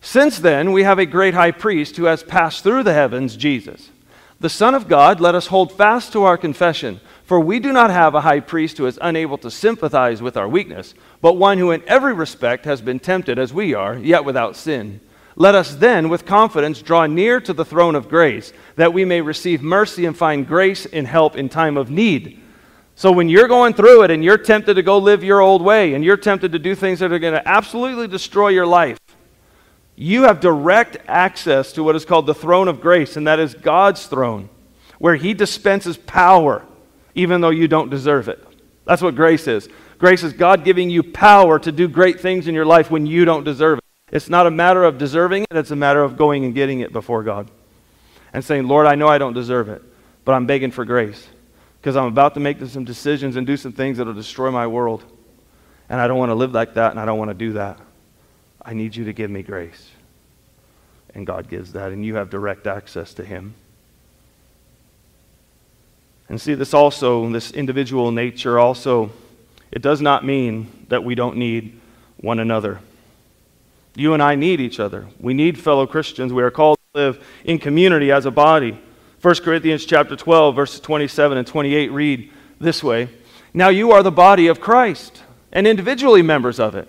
Since 0.00 0.38
then, 0.40 0.72
we 0.72 0.82
have 0.82 0.98
a 0.98 1.06
great 1.06 1.34
high 1.34 1.52
priest 1.52 1.96
who 1.96 2.04
has 2.04 2.22
passed 2.22 2.62
through 2.62 2.82
the 2.82 2.94
heavens, 2.94 3.36
Jesus 3.36 3.90
the 4.42 4.50
Son 4.50 4.74
of 4.74 4.88
God, 4.88 5.20
let 5.20 5.36
us 5.36 5.46
hold 5.46 5.70
fast 5.70 6.12
to 6.12 6.24
our 6.24 6.36
confession. 6.36 7.00
For 7.24 7.38
we 7.38 7.60
do 7.60 7.72
not 7.72 7.90
have 7.90 8.16
a 8.16 8.22
high 8.22 8.40
priest 8.40 8.76
who 8.76 8.86
is 8.86 8.98
unable 9.00 9.38
to 9.38 9.52
sympathize 9.52 10.20
with 10.20 10.36
our 10.36 10.48
weakness, 10.48 10.94
but 11.20 11.34
one 11.36 11.58
who 11.58 11.70
in 11.70 11.82
every 11.86 12.12
respect 12.12 12.64
has 12.64 12.80
been 12.80 12.98
tempted 12.98 13.38
as 13.38 13.54
we 13.54 13.72
are, 13.72 13.96
yet 13.96 14.24
without 14.24 14.56
sin. 14.56 15.00
Let 15.36 15.54
us 15.54 15.76
then, 15.76 16.08
with 16.08 16.26
confidence, 16.26 16.82
draw 16.82 17.06
near 17.06 17.40
to 17.40 17.52
the 17.52 17.64
throne 17.64 17.94
of 17.94 18.08
grace, 18.08 18.52
that 18.74 18.92
we 18.92 19.04
may 19.04 19.20
receive 19.20 19.62
mercy 19.62 20.04
and 20.04 20.16
find 20.16 20.46
grace 20.46 20.86
and 20.86 21.06
help 21.06 21.36
in 21.36 21.48
time 21.48 21.76
of 21.76 21.88
need. 21.88 22.42
So 22.94 23.10
when 23.10 23.28
you're 23.28 23.48
going 23.48 23.74
through 23.74 24.02
it 24.04 24.10
and 24.10 24.22
you're 24.22 24.38
tempted 24.38 24.74
to 24.74 24.82
go 24.82 24.98
live 24.98 25.24
your 25.24 25.40
old 25.40 25.62
way, 25.62 25.94
and 25.94 26.04
you're 26.04 26.16
tempted 26.16 26.52
to 26.52 26.58
do 26.58 26.74
things 26.74 26.98
that 27.00 27.12
are 27.12 27.18
going 27.18 27.34
to 27.34 27.48
absolutely 27.48 28.06
destroy 28.06 28.48
your 28.48 28.66
life, 28.66 28.98
you 29.96 30.22
have 30.22 30.40
direct 30.40 30.96
access 31.08 31.72
to 31.72 31.82
what 31.82 31.96
is 31.96 32.04
called 32.04 32.26
the 32.26 32.34
throne 32.34 32.68
of 32.68 32.80
grace, 32.80 33.16
and 33.16 33.26
that 33.26 33.38
is 33.38 33.54
God's 33.54 34.06
throne, 34.06 34.48
where 34.98 35.16
He 35.16 35.34
dispenses 35.34 35.96
power 35.96 36.64
even 37.14 37.40
though 37.40 37.50
you 37.50 37.68
don't 37.68 37.90
deserve 37.90 38.28
it. 38.28 38.42
That's 38.84 39.02
what 39.02 39.14
grace 39.14 39.46
is. 39.46 39.68
Grace 39.98 40.22
is 40.22 40.32
God 40.32 40.64
giving 40.64 40.90
you 40.90 41.02
power 41.02 41.58
to 41.58 41.70
do 41.70 41.88
great 41.88 42.20
things 42.20 42.48
in 42.48 42.54
your 42.54 42.64
life 42.64 42.90
when 42.90 43.06
you 43.06 43.24
don't 43.24 43.44
deserve 43.44 43.78
it. 43.78 43.84
It's 44.10 44.28
not 44.28 44.46
a 44.46 44.50
matter 44.50 44.84
of 44.84 44.98
deserving 44.98 45.44
it, 45.44 45.56
it's 45.56 45.70
a 45.70 45.76
matter 45.76 46.02
of 46.02 46.16
going 46.16 46.44
and 46.44 46.54
getting 46.54 46.80
it 46.80 46.92
before 46.92 47.22
God 47.22 47.50
and 48.32 48.44
saying, 48.44 48.66
Lord, 48.66 48.86
I 48.86 48.94
know 48.94 49.08
I 49.08 49.18
don't 49.18 49.34
deserve 49.34 49.68
it, 49.68 49.82
but 50.24 50.32
I'm 50.32 50.46
begging 50.46 50.70
for 50.70 50.84
grace 50.84 51.26
because 51.82 51.96
I'm 51.96 52.04
about 52.04 52.34
to 52.34 52.40
make 52.40 52.64
some 52.64 52.84
decisions 52.84 53.34
and 53.34 53.44
do 53.44 53.56
some 53.56 53.72
things 53.72 53.98
that 53.98 54.06
will 54.06 54.14
destroy 54.14 54.52
my 54.52 54.68
world. 54.68 55.02
And 55.88 56.00
I 56.00 56.06
don't 56.06 56.16
want 56.16 56.30
to 56.30 56.36
live 56.36 56.52
like 56.52 56.74
that, 56.74 56.92
and 56.92 57.00
I 57.00 57.04
don't 57.04 57.18
want 57.18 57.30
to 57.30 57.34
do 57.34 57.54
that. 57.54 57.76
I 58.64 58.72
need 58.72 58.94
you 58.94 59.04
to 59.06 59.12
give 59.12 59.32
me 59.32 59.42
grace. 59.42 59.90
And 61.12 61.26
God 61.26 61.50
gives 61.50 61.72
that, 61.72 61.90
and 61.90 62.04
you 62.04 62.14
have 62.14 62.30
direct 62.30 62.68
access 62.68 63.12
to 63.14 63.24
Him. 63.24 63.54
And 66.28 66.40
see, 66.40 66.54
this 66.54 66.72
also, 66.72 67.28
this 67.30 67.50
individual 67.50 68.12
nature 68.12 68.60
also, 68.60 69.10
it 69.72 69.82
does 69.82 70.00
not 70.00 70.24
mean 70.24 70.86
that 70.88 71.02
we 71.02 71.16
don't 71.16 71.36
need 71.36 71.80
one 72.18 72.38
another. 72.38 72.78
You 73.96 74.14
and 74.14 74.22
I 74.22 74.36
need 74.36 74.60
each 74.60 74.78
other. 74.78 75.08
We 75.18 75.34
need 75.34 75.58
fellow 75.58 75.88
Christians. 75.88 76.32
We 76.32 76.44
are 76.44 76.50
called 76.52 76.78
to 76.94 77.00
live 77.00 77.26
in 77.44 77.58
community 77.58 78.12
as 78.12 78.24
a 78.24 78.30
body. 78.30 78.80
1 79.22 79.36
Corinthians 79.36 79.84
chapter 79.84 80.16
12, 80.16 80.56
verses 80.56 80.80
27 80.80 81.38
and 81.38 81.46
28 81.46 81.92
read 81.92 82.28
this 82.58 82.82
way 82.82 83.08
Now 83.54 83.68
you 83.68 83.92
are 83.92 84.02
the 84.02 84.10
body 84.10 84.48
of 84.48 84.60
Christ, 84.60 85.22
and 85.52 85.64
individually 85.64 86.22
members 86.22 86.58
of 86.58 86.74
it. 86.74 86.88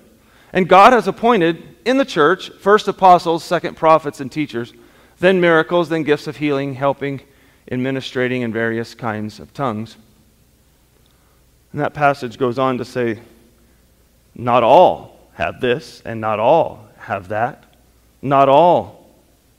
And 0.51 0.67
God 0.67 0.93
has 0.93 1.07
appointed 1.07 1.61
in 1.85 1.97
the 1.97 2.05
church 2.05 2.49
first 2.59 2.87
apostles, 2.87 3.43
second 3.43 3.77
prophets 3.77 4.19
and 4.19 4.31
teachers, 4.31 4.73
then 5.19 5.39
miracles, 5.39 5.89
then 5.89 6.01
gifts 6.01 6.25
of 6.25 6.37
healing, 6.37 6.73
helping, 6.73 7.21
administrating 7.71 8.41
in 8.41 8.51
various 8.51 8.95
kinds 8.95 9.39
of 9.39 9.53
tongues. 9.53 9.95
And 11.71 11.81
that 11.81 11.93
passage 11.93 12.39
goes 12.39 12.57
on 12.57 12.79
to 12.79 12.85
say, 12.85 13.19
not 14.33 14.63
all 14.63 15.19
have 15.33 15.61
this, 15.61 16.01
and 16.03 16.19
not 16.19 16.39
all 16.39 16.87
have 16.97 17.27
that. 17.27 17.63
Not 18.23 18.49
all, 18.49 19.07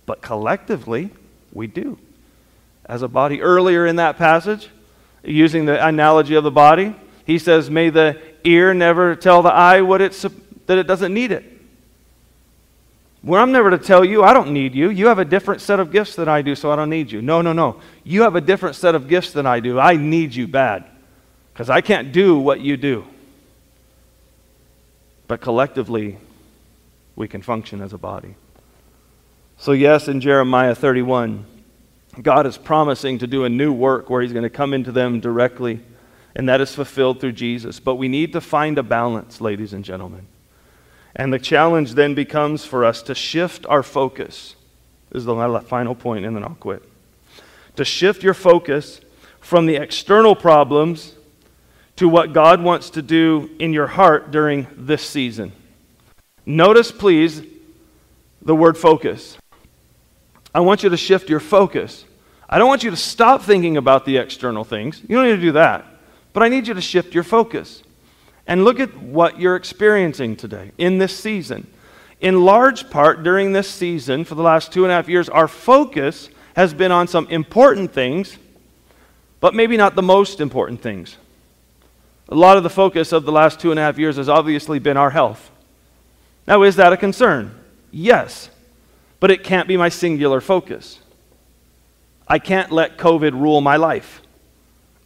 but 0.06 0.22
collectively, 0.22 1.10
we 1.52 1.68
do. 1.68 1.98
As 2.86 3.02
a 3.02 3.08
body, 3.08 3.40
earlier 3.40 3.86
in 3.86 3.96
that 3.96 4.16
passage, 4.16 4.68
using 5.22 5.64
the 5.64 5.84
analogy 5.86 6.34
of 6.34 6.44
the 6.44 6.50
body, 6.50 6.94
he 7.24 7.38
says, 7.38 7.70
May 7.70 7.90
the 7.90 8.20
ear 8.44 8.74
never 8.74 9.16
tell 9.16 9.42
the 9.42 9.52
eye 9.52 9.80
what 9.80 10.00
it's 10.00 10.22
that 10.66 10.78
it 10.78 10.86
doesn't 10.86 11.12
need 11.12 11.32
it. 11.32 11.44
Well, 13.22 13.42
I'm 13.42 13.52
never 13.52 13.70
to 13.70 13.78
tell 13.78 14.04
you, 14.04 14.22
I 14.22 14.34
don't 14.34 14.52
need 14.52 14.74
you. 14.74 14.90
You 14.90 15.06
have 15.06 15.18
a 15.18 15.24
different 15.24 15.62
set 15.62 15.80
of 15.80 15.90
gifts 15.90 16.14
than 16.14 16.28
I 16.28 16.42
do, 16.42 16.54
so 16.54 16.70
I 16.70 16.76
don't 16.76 16.90
need 16.90 17.10
you. 17.10 17.22
No, 17.22 17.40
no, 17.40 17.54
no. 17.54 17.80
You 18.02 18.22
have 18.22 18.36
a 18.36 18.40
different 18.40 18.76
set 18.76 18.94
of 18.94 19.08
gifts 19.08 19.32
than 19.32 19.46
I 19.46 19.60
do. 19.60 19.80
I 19.80 19.96
need 19.96 20.34
you 20.34 20.46
bad 20.46 20.84
because 21.52 21.70
I 21.70 21.80
can't 21.80 22.12
do 22.12 22.38
what 22.38 22.60
you 22.60 22.76
do. 22.76 23.06
But 25.26 25.40
collectively, 25.40 26.18
we 27.16 27.26
can 27.26 27.40
function 27.40 27.80
as 27.80 27.94
a 27.94 27.98
body. 27.98 28.34
So, 29.56 29.72
yes, 29.72 30.06
in 30.06 30.20
Jeremiah 30.20 30.74
31, 30.74 31.46
God 32.22 32.46
is 32.46 32.56
promising 32.56 33.18
to 33.18 33.26
do 33.26 33.44
a 33.44 33.48
new 33.48 33.72
work 33.72 34.08
where 34.08 34.22
He's 34.22 34.32
going 34.32 34.44
to 34.44 34.50
come 34.50 34.72
into 34.72 34.92
them 34.92 35.20
directly, 35.20 35.80
and 36.34 36.48
that 36.48 36.60
is 36.60 36.74
fulfilled 36.74 37.20
through 37.20 37.32
Jesus. 37.32 37.80
But 37.80 37.96
we 37.96 38.08
need 38.08 38.32
to 38.32 38.40
find 38.40 38.78
a 38.78 38.82
balance, 38.82 39.40
ladies 39.40 39.72
and 39.72 39.84
gentlemen. 39.84 40.26
And 41.16 41.32
the 41.32 41.38
challenge 41.38 41.94
then 41.94 42.14
becomes 42.14 42.64
for 42.64 42.84
us 42.84 43.02
to 43.02 43.14
shift 43.14 43.66
our 43.66 43.82
focus. 43.82 44.56
This 45.10 45.20
is 45.20 45.26
the 45.26 45.64
final 45.66 45.94
point, 45.94 46.24
and 46.24 46.34
then 46.34 46.42
I'll 46.42 46.56
quit. 46.56 46.82
To 47.76 47.84
shift 47.84 48.22
your 48.22 48.34
focus 48.34 49.00
from 49.40 49.66
the 49.66 49.76
external 49.76 50.34
problems 50.34 51.14
to 51.96 52.08
what 52.08 52.32
God 52.32 52.62
wants 52.62 52.90
to 52.90 53.02
do 53.02 53.50
in 53.58 53.72
your 53.72 53.86
heart 53.86 54.30
during 54.30 54.66
this 54.76 55.02
season. 55.02 55.52
Notice, 56.44 56.90
please, 56.90 57.42
the 58.42 58.54
word 58.54 58.76
focus. 58.76 59.38
I 60.54 60.60
want 60.60 60.82
you 60.82 60.88
to 60.90 60.96
shift 60.96 61.28
your 61.28 61.40
focus. 61.40 62.04
I 62.48 62.58
don't 62.58 62.68
want 62.68 62.84
you 62.84 62.90
to 62.90 62.96
stop 62.96 63.42
thinking 63.42 63.76
about 63.76 64.04
the 64.04 64.18
external 64.18 64.62
things. 64.64 65.02
You 65.08 65.16
don't 65.16 65.26
need 65.26 65.36
to 65.36 65.42
do 65.42 65.52
that. 65.52 65.84
But 66.32 66.42
I 66.42 66.48
need 66.48 66.68
you 66.68 66.74
to 66.74 66.80
shift 66.80 67.14
your 67.14 67.24
focus 67.24 67.82
and 68.46 68.64
look 68.64 68.78
at 68.78 68.96
what 68.96 69.40
you're 69.40 69.56
experiencing 69.56 70.36
today 70.36 70.72
in 70.78 70.98
this 70.98 71.16
season. 71.18 71.66
In 72.20 72.44
large 72.44 72.90
part, 72.90 73.22
during 73.22 73.52
this 73.52 73.68
season, 73.68 74.24
for 74.24 74.34
the 74.34 74.42
last 74.42 74.72
two 74.72 74.84
and 74.84 74.92
a 74.92 74.94
half 74.94 75.08
years, 75.08 75.28
our 75.28 75.48
focus 75.48 76.28
has 76.56 76.72
been 76.72 76.92
on 76.92 77.08
some 77.08 77.26
important 77.28 77.92
things, 77.92 78.38
but 79.40 79.54
maybe 79.54 79.76
not 79.76 79.94
the 79.94 80.02
most 80.02 80.40
important 80.40 80.80
things. 80.80 81.16
A 82.28 82.34
lot 82.34 82.56
of 82.56 82.62
the 82.62 82.70
focus 82.70 83.12
of 83.12 83.24
the 83.24 83.32
last 83.32 83.60
two 83.60 83.70
and 83.70 83.78
a 83.78 83.82
half 83.82 83.98
years 83.98 84.16
has 84.16 84.28
obviously 84.28 84.78
been 84.78 84.96
our 84.96 85.10
health. 85.10 85.50
Now, 86.46 86.62
is 86.62 86.76
that 86.76 86.92
a 86.92 86.96
concern? 86.96 87.54
Yes, 87.90 88.50
but 89.24 89.30
it 89.30 89.42
can't 89.42 89.66
be 89.66 89.78
my 89.78 89.88
singular 89.88 90.38
focus. 90.38 91.00
I 92.28 92.38
can't 92.38 92.70
let 92.70 92.98
COVID 92.98 93.32
rule 93.32 93.62
my 93.62 93.76
life. 93.76 94.20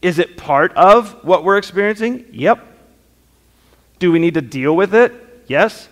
Is 0.03 0.19
it 0.19 0.37
part 0.37 0.73
of 0.73 1.23
what 1.25 1.45
we're 1.45 1.57
experiencing? 1.57 2.27
Yep. 2.33 2.67
Do 4.01 4.11
we 4.11 4.19
need 4.19 4.35
to 4.35 4.41
deal 4.41 4.75
with 4.75 4.93
it? 4.93 5.45
Yes. 5.47 5.89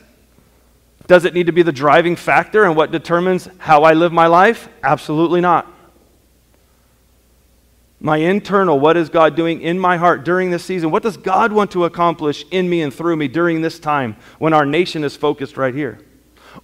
Does 1.07 1.25
it 1.25 1.35
need 1.35 1.47
to 1.47 1.53
be 1.53 1.63
the 1.63 1.71
driving 1.71 2.17
factor 2.17 2.65
and 2.65 2.75
what 2.75 2.91
determines 2.91 3.49
how 3.59 3.85
I 3.85 3.93
live 3.93 4.13
my 4.13 4.27
life? 4.27 4.69
Absolutely 4.83 5.41
not. 5.41 5.73
My 8.01 8.17
internal, 8.17 8.81
what 8.81 8.97
is 8.97 9.09
God 9.09 9.37
doing 9.37 9.61
in 9.61 9.79
my 9.79 9.99
heart 9.99 10.25
during 10.25 10.51
this 10.51 10.65
season? 10.65 10.91
What 10.91 11.05
does 11.05 11.17
God 11.17 11.53
want 11.53 11.71
to 11.71 11.85
accomplish 11.85 12.45
in 12.51 12.69
me 12.69 12.83
and 12.83 12.93
through 12.93 13.15
me 13.15 13.29
during 13.29 13.61
this 13.61 13.79
time 13.79 14.17
when 14.41 14.53
our 14.53 14.67
nation 14.67 15.05
is 15.05 15.15
focused 15.15 15.57
right 15.57 15.73
here? 15.73 16.01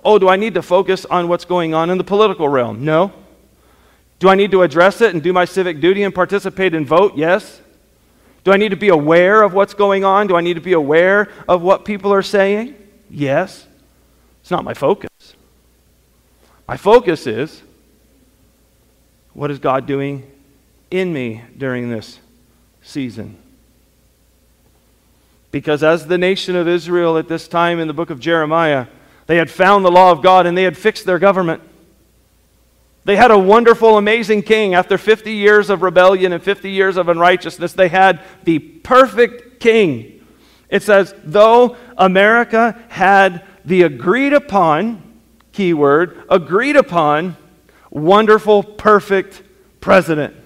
Oh, 0.05 0.19
do 0.19 0.29
I 0.29 0.37
need 0.37 0.55
to 0.55 0.63
focus 0.63 1.05
on 1.05 1.29
what's 1.29 1.45
going 1.45 1.75
on 1.75 1.91
in 1.91 1.99
the 1.99 2.05
political 2.05 2.49
realm? 2.49 2.85
No. 2.85 3.13
Do 4.19 4.29
I 4.29 4.35
need 4.35 4.53
to 4.53 4.63
address 4.63 5.01
it 5.01 5.15
and 5.15 5.23
do 5.23 5.33
my 5.33 5.45
civic 5.45 5.81
duty 5.81 6.03
and 6.03 6.15
participate 6.15 6.75
and 6.75 6.87
vote? 6.87 7.17
Yes. 7.17 7.61
Do 8.45 8.53
I 8.53 8.57
need 8.57 8.71
to 8.71 8.77
be 8.77 8.89
aware 8.89 9.43
of 9.43 9.53
what's 9.53 9.75
going 9.75 10.05
on? 10.05 10.27
Do 10.27 10.37
I 10.37 10.41
need 10.41 10.55
to 10.55 10.61
be 10.61 10.73
aware 10.73 11.29
of 11.49 11.63
what 11.63 11.85
people 11.85 12.13
are 12.13 12.23
saying? 12.23 12.77
Yes. 13.11 13.67
It's 14.41 14.51
not 14.51 14.65
my 14.65 14.75
focus. 14.75 15.11
My 16.67 16.77
focus 16.77 17.27
is 17.27 17.63
what 19.33 19.51
is 19.51 19.59
God 19.59 19.87
doing 19.87 20.31
in 20.91 21.13
me 21.13 21.43
during 21.57 21.91
this 21.91 22.19
season. 22.83 23.37
Because 25.51 25.83
as 25.83 26.07
the 26.07 26.19
nation 26.19 26.57
of 26.57 26.67
Israel 26.67 27.19
at 27.19 27.29
this 27.29 27.47
time 27.47 27.79
in 27.79 27.87
the 27.87 27.95
book 27.95 28.11
of 28.11 28.19
Jeremiah, 28.19 28.87
they 29.27 29.37
had 29.37 29.51
found 29.51 29.85
the 29.85 29.91
law 29.91 30.11
of 30.11 30.23
God 30.23 30.47
and 30.47 30.57
they 30.57 30.65
had 30.65 30.77
fixed 30.77 31.07
their 31.07 31.19
government. 31.19 31.63
They 33.05 33.17
had 33.17 33.31
a 33.31 33.39
wonderful, 33.39 33.99
amazing 33.99 34.43
king. 34.43 34.75
After 34.75 34.97
50 34.97 35.33
years 35.33 35.71
of 35.71 35.83
rebellion 35.83 36.33
and 36.33 36.43
50 36.43 36.71
years 36.71 36.97
of 36.97 37.09
unrighteousness, 37.09 37.73
they 37.73 37.89
had 37.89 38.21
the 38.45 38.59
perfect 38.59 39.61
king. 39.61 40.25
It 40.69 40.83
says, 40.83 41.15
though 41.25 41.77
America 41.99 42.81
had 42.89 43.45
the 43.65 43.83
agreed 43.83 44.33
upon, 44.33 45.03
keyword, 45.53 46.25
agreed 46.29 46.77
upon, 46.77 47.37
wonderful, 47.91 48.63
perfect 48.63 49.43
president 49.81 50.37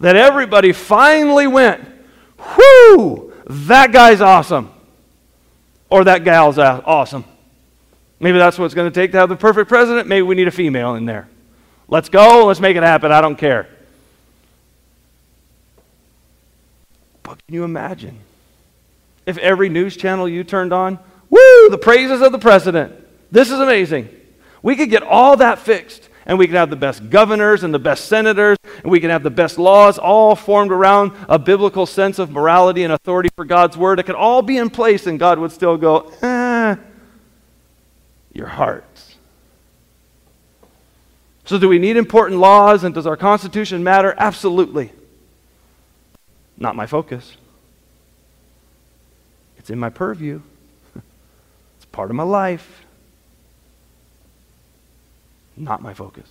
that 0.00 0.16
everybody 0.16 0.72
finally 0.72 1.46
went, 1.46 1.86
whoo, 2.38 3.32
that 3.46 3.92
guy's 3.92 4.20
awesome. 4.20 4.70
Or 5.88 6.04
that 6.04 6.24
gal's 6.24 6.58
awesome. 6.58 7.24
Maybe 8.18 8.38
that's 8.38 8.58
what 8.58 8.64
it's 8.64 8.74
going 8.74 8.90
to 8.90 8.94
take 8.94 9.12
to 9.12 9.18
have 9.18 9.28
the 9.28 9.36
perfect 9.36 9.68
president. 9.68 10.08
Maybe 10.08 10.22
we 10.22 10.34
need 10.34 10.48
a 10.48 10.52
female 10.52 10.94
in 10.94 11.04
there. 11.04 11.28
Let's 11.88 12.08
go. 12.08 12.46
Let's 12.46 12.60
make 12.60 12.76
it 12.76 12.82
happen. 12.82 13.12
I 13.12 13.20
don't 13.20 13.36
care. 13.36 13.68
But 17.22 17.38
can 17.46 17.54
you 17.54 17.64
imagine 17.64 18.18
if 19.26 19.36
every 19.38 19.68
news 19.68 19.96
channel 19.96 20.28
you 20.28 20.44
turned 20.44 20.72
on, 20.72 20.98
woo, 21.28 21.68
the 21.68 21.78
praises 21.78 22.22
of 22.22 22.32
the 22.32 22.38
president? 22.38 22.94
This 23.30 23.50
is 23.50 23.58
amazing. 23.58 24.08
We 24.62 24.76
could 24.76 24.90
get 24.90 25.02
all 25.02 25.36
that 25.36 25.58
fixed 25.58 26.08
and 26.26 26.38
we 26.38 26.46
could 26.46 26.56
have 26.56 26.70
the 26.70 26.76
best 26.76 27.08
governors 27.08 27.62
and 27.62 27.72
the 27.72 27.78
best 27.78 28.06
senators, 28.06 28.58
and 28.82 28.90
we 28.90 29.00
could 29.00 29.10
have 29.10 29.22
the 29.22 29.30
best 29.30 29.58
laws, 29.58 29.96
all 29.96 30.34
formed 30.34 30.72
around 30.72 31.12
a 31.28 31.38
biblical 31.38 31.86
sense 31.86 32.18
of 32.18 32.30
morality 32.30 32.82
and 32.82 32.92
authority 32.92 33.28
for 33.36 33.44
God's 33.44 33.76
word. 33.76 34.00
It 34.00 34.06
could 34.06 34.16
all 34.16 34.42
be 34.42 34.58
in 34.58 34.68
place, 34.68 35.06
and 35.06 35.20
God 35.20 35.38
would 35.38 35.52
still 35.52 35.76
go, 35.76 36.12
eh, 36.22 36.74
your 38.36 38.48
hearts. 38.48 39.16
So, 41.44 41.58
do 41.58 41.68
we 41.68 41.78
need 41.78 41.96
important 41.96 42.40
laws, 42.40 42.82
and 42.84 42.94
does 42.94 43.06
our 43.06 43.16
Constitution 43.16 43.84
matter? 43.84 44.14
Absolutely. 44.18 44.92
Not 46.58 46.74
my 46.74 46.86
focus. 46.86 47.36
It's 49.58 49.70
in 49.70 49.78
my 49.78 49.90
purview, 49.90 50.42
it's 51.76 51.84
part 51.92 52.10
of 52.10 52.16
my 52.16 52.24
life 52.24 52.86
not 55.56 55.82
my 55.82 55.94
focus. 55.94 56.28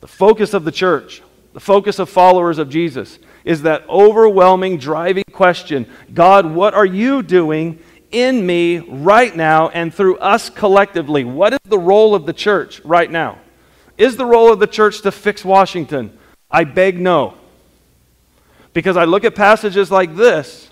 The 0.00 0.06
focus 0.06 0.54
of 0.54 0.64
the 0.64 0.72
church, 0.72 1.22
the 1.52 1.60
focus 1.60 1.98
of 1.98 2.08
followers 2.08 2.58
of 2.58 2.70
Jesus, 2.70 3.18
is 3.44 3.62
that 3.62 3.88
overwhelming, 3.88 4.78
driving 4.78 5.24
question 5.32 5.86
God, 6.12 6.46
what 6.46 6.74
are 6.74 6.86
you 6.86 7.22
doing 7.22 7.78
in 8.10 8.44
me 8.44 8.78
right 8.78 9.34
now 9.34 9.68
and 9.68 9.92
through 9.92 10.18
us 10.18 10.50
collectively? 10.50 11.24
What 11.24 11.52
is 11.52 11.60
the 11.64 11.78
role 11.78 12.14
of 12.14 12.26
the 12.26 12.32
church 12.32 12.80
right 12.84 13.10
now? 13.10 13.38
Is 13.96 14.16
the 14.16 14.26
role 14.26 14.52
of 14.52 14.58
the 14.58 14.66
church 14.66 15.02
to 15.02 15.12
fix 15.12 15.44
Washington? 15.44 16.16
I 16.50 16.64
beg 16.64 16.98
no. 16.98 17.34
Because 18.72 18.96
I 18.96 19.04
look 19.04 19.24
at 19.24 19.34
passages 19.34 19.90
like 19.90 20.16
this 20.16 20.70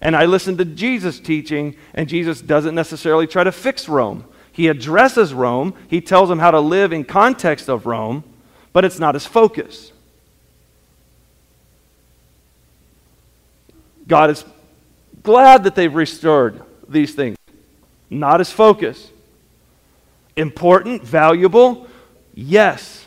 and 0.00 0.14
I 0.14 0.26
listen 0.26 0.58
to 0.58 0.64
Jesus 0.64 1.18
teaching, 1.18 1.74
and 1.94 2.08
Jesus 2.08 2.42
doesn't 2.42 2.74
necessarily 2.74 3.26
try 3.26 3.44
to 3.44 3.52
fix 3.52 3.88
Rome. 3.88 4.24
He 4.52 4.68
addresses 4.68 5.32
Rome, 5.32 5.74
he 5.88 6.00
tells 6.00 6.28
them 6.28 6.38
how 6.38 6.50
to 6.50 6.60
live 6.60 6.92
in 6.92 7.04
context 7.04 7.68
of 7.68 7.86
Rome, 7.86 8.22
but 8.72 8.84
it's 8.84 8.98
not 8.98 9.14
his 9.14 9.26
focus. 9.26 9.92
God 14.06 14.30
is 14.30 14.44
glad 15.22 15.64
that 15.64 15.74
they've 15.74 15.94
restored 15.94 16.62
these 16.88 17.14
things, 17.14 17.36
not 18.10 18.40
his 18.40 18.50
focus. 18.50 19.10
Important, 20.36 21.02
valuable, 21.02 21.88
yes, 22.34 23.06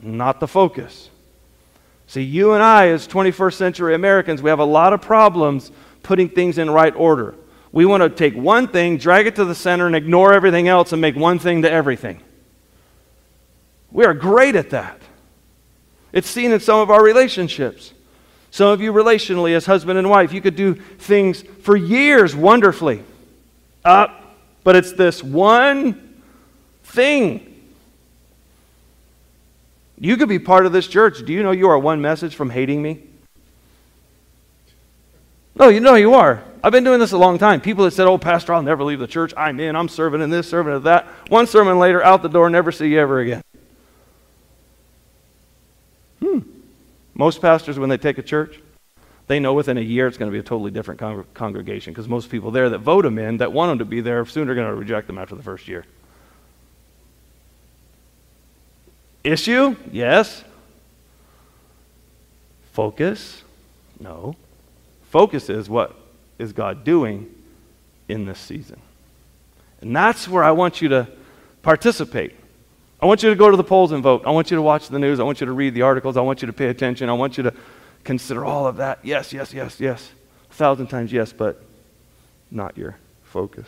not 0.00 0.40
the 0.40 0.48
focus. 0.48 1.10
See, 2.06 2.22
you 2.22 2.52
and 2.52 2.62
I, 2.62 2.88
as 2.88 3.06
21st 3.08 3.54
century 3.54 3.94
Americans, 3.94 4.42
we 4.42 4.50
have 4.50 4.58
a 4.58 4.64
lot 4.64 4.92
of 4.92 5.00
problems 5.00 5.70
putting 6.02 6.28
things 6.28 6.58
in 6.58 6.70
right 6.70 6.94
order. 6.94 7.34
We 7.72 7.86
want 7.86 8.02
to 8.02 8.10
take 8.10 8.34
one 8.34 8.68
thing, 8.68 8.98
drag 8.98 9.26
it 9.26 9.36
to 9.36 9.44
the 9.44 9.54
center, 9.54 9.86
and 9.86 9.96
ignore 9.96 10.34
everything 10.34 10.68
else 10.68 10.92
and 10.92 11.00
make 11.00 11.16
one 11.16 11.38
thing 11.38 11.62
to 11.62 11.70
everything. 11.70 12.20
We 13.90 14.04
are 14.04 14.14
great 14.14 14.56
at 14.56 14.70
that. 14.70 15.00
It's 16.12 16.28
seen 16.28 16.52
in 16.52 16.60
some 16.60 16.80
of 16.80 16.90
our 16.90 17.02
relationships. 17.02 17.92
Some 18.50 18.68
of 18.68 18.82
you, 18.82 18.92
relationally, 18.92 19.54
as 19.54 19.64
husband 19.64 19.98
and 19.98 20.10
wife, 20.10 20.34
you 20.34 20.42
could 20.42 20.56
do 20.56 20.74
things 20.74 21.42
for 21.62 21.74
years 21.76 22.36
wonderfully. 22.36 23.02
Uh, 23.84 24.08
but 24.64 24.76
it's 24.76 24.92
this 24.92 25.22
one 25.22 26.20
thing. 26.84 27.48
You 29.98 30.16
could 30.16 30.28
be 30.28 30.38
part 30.38 30.66
of 30.66 30.72
this 30.72 30.88
church. 30.88 31.24
Do 31.24 31.32
you 31.32 31.42
know 31.42 31.52
you 31.52 31.68
are 31.68 31.78
one 31.78 32.00
message 32.00 32.34
from 32.34 32.50
hating 32.50 32.82
me? 32.82 33.02
No, 35.54 35.68
you 35.68 35.80
know 35.80 35.94
you 35.94 36.14
are. 36.14 36.42
I've 36.64 36.72
been 36.72 36.84
doing 36.84 37.00
this 37.00 37.12
a 37.12 37.18
long 37.18 37.38
time. 37.38 37.60
People 37.60 37.84
that 37.84 37.90
said, 37.90 38.06
Oh, 38.06 38.18
Pastor, 38.18 38.54
I'll 38.54 38.62
never 38.62 38.84
leave 38.84 39.00
the 39.00 39.06
church. 39.06 39.34
I'm 39.36 39.60
in. 39.60 39.76
I'm 39.76 39.88
serving 39.88 40.20
in 40.20 40.30
this, 40.30 40.48
serving 40.48 40.74
in 40.74 40.82
that. 40.84 41.06
One 41.28 41.46
sermon 41.46 41.78
later, 41.78 42.02
out 42.02 42.22
the 42.22 42.28
door, 42.28 42.48
never 42.48 42.72
see 42.72 42.88
you 42.88 43.00
ever 43.00 43.20
again. 43.20 43.42
Hmm. 46.20 46.38
Most 47.14 47.42
pastors, 47.42 47.78
when 47.78 47.88
they 47.88 47.98
take 47.98 48.18
a 48.18 48.22
church, 48.22 48.60
they 49.32 49.40
know 49.40 49.54
within 49.54 49.78
a 49.78 49.80
year 49.80 50.06
it's 50.06 50.18
going 50.18 50.30
to 50.30 50.32
be 50.32 50.38
a 50.38 50.42
totally 50.42 50.70
different 50.70 51.00
con- 51.00 51.24
congregation 51.32 51.94
because 51.94 52.06
most 52.06 52.28
people 52.28 52.50
there 52.50 52.68
that 52.68 52.80
vote 52.80 53.02
them 53.02 53.18
in, 53.18 53.38
that 53.38 53.50
want 53.50 53.70
them 53.70 53.78
to 53.78 53.86
be 53.86 54.02
there, 54.02 54.26
soon 54.26 54.46
are 54.50 54.54
going 54.54 54.68
to 54.68 54.74
reject 54.74 55.06
them 55.06 55.16
after 55.16 55.34
the 55.34 55.42
first 55.42 55.66
year. 55.68 55.86
Issue? 59.24 59.74
Yes. 59.90 60.44
Focus? 62.72 63.42
No. 63.98 64.36
Focus 65.08 65.48
is 65.48 65.70
what 65.70 65.94
is 66.38 66.52
God 66.52 66.84
doing 66.84 67.34
in 68.10 68.26
this 68.26 68.38
season. 68.38 68.78
And 69.80 69.96
that's 69.96 70.28
where 70.28 70.44
I 70.44 70.50
want 70.50 70.82
you 70.82 70.90
to 70.90 71.08
participate. 71.62 72.34
I 73.00 73.06
want 73.06 73.22
you 73.22 73.30
to 73.30 73.36
go 73.36 73.50
to 73.50 73.56
the 73.56 73.64
polls 73.64 73.92
and 73.92 74.02
vote. 74.02 74.24
I 74.26 74.30
want 74.30 74.50
you 74.50 74.56
to 74.56 74.62
watch 74.62 74.88
the 74.88 74.98
news. 74.98 75.20
I 75.20 75.22
want 75.22 75.40
you 75.40 75.46
to 75.46 75.52
read 75.52 75.72
the 75.72 75.82
articles. 75.82 76.18
I 76.18 76.20
want 76.20 76.42
you 76.42 76.46
to 76.46 76.52
pay 76.52 76.66
attention. 76.66 77.08
I 77.08 77.14
want 77.14 77.38
you 77.38 77.44
to 77.44 77.54
consider 78.04 78.44
all 78.44 78.66
of 78.66 78.76
that. 78.76 78.98
Yes, 79.02 79.32
yes, 79.32 79.52
yes, 79.52 79.80
yes. 79.80 80.12
A 80.50 80.54
thousand 80.54 80.88
times 80.88 81.12
yes, 81.12 81.32
but 81.32 81.62
not 82.50 82.76
your 82.76 82.96
focus. 83.22 83.66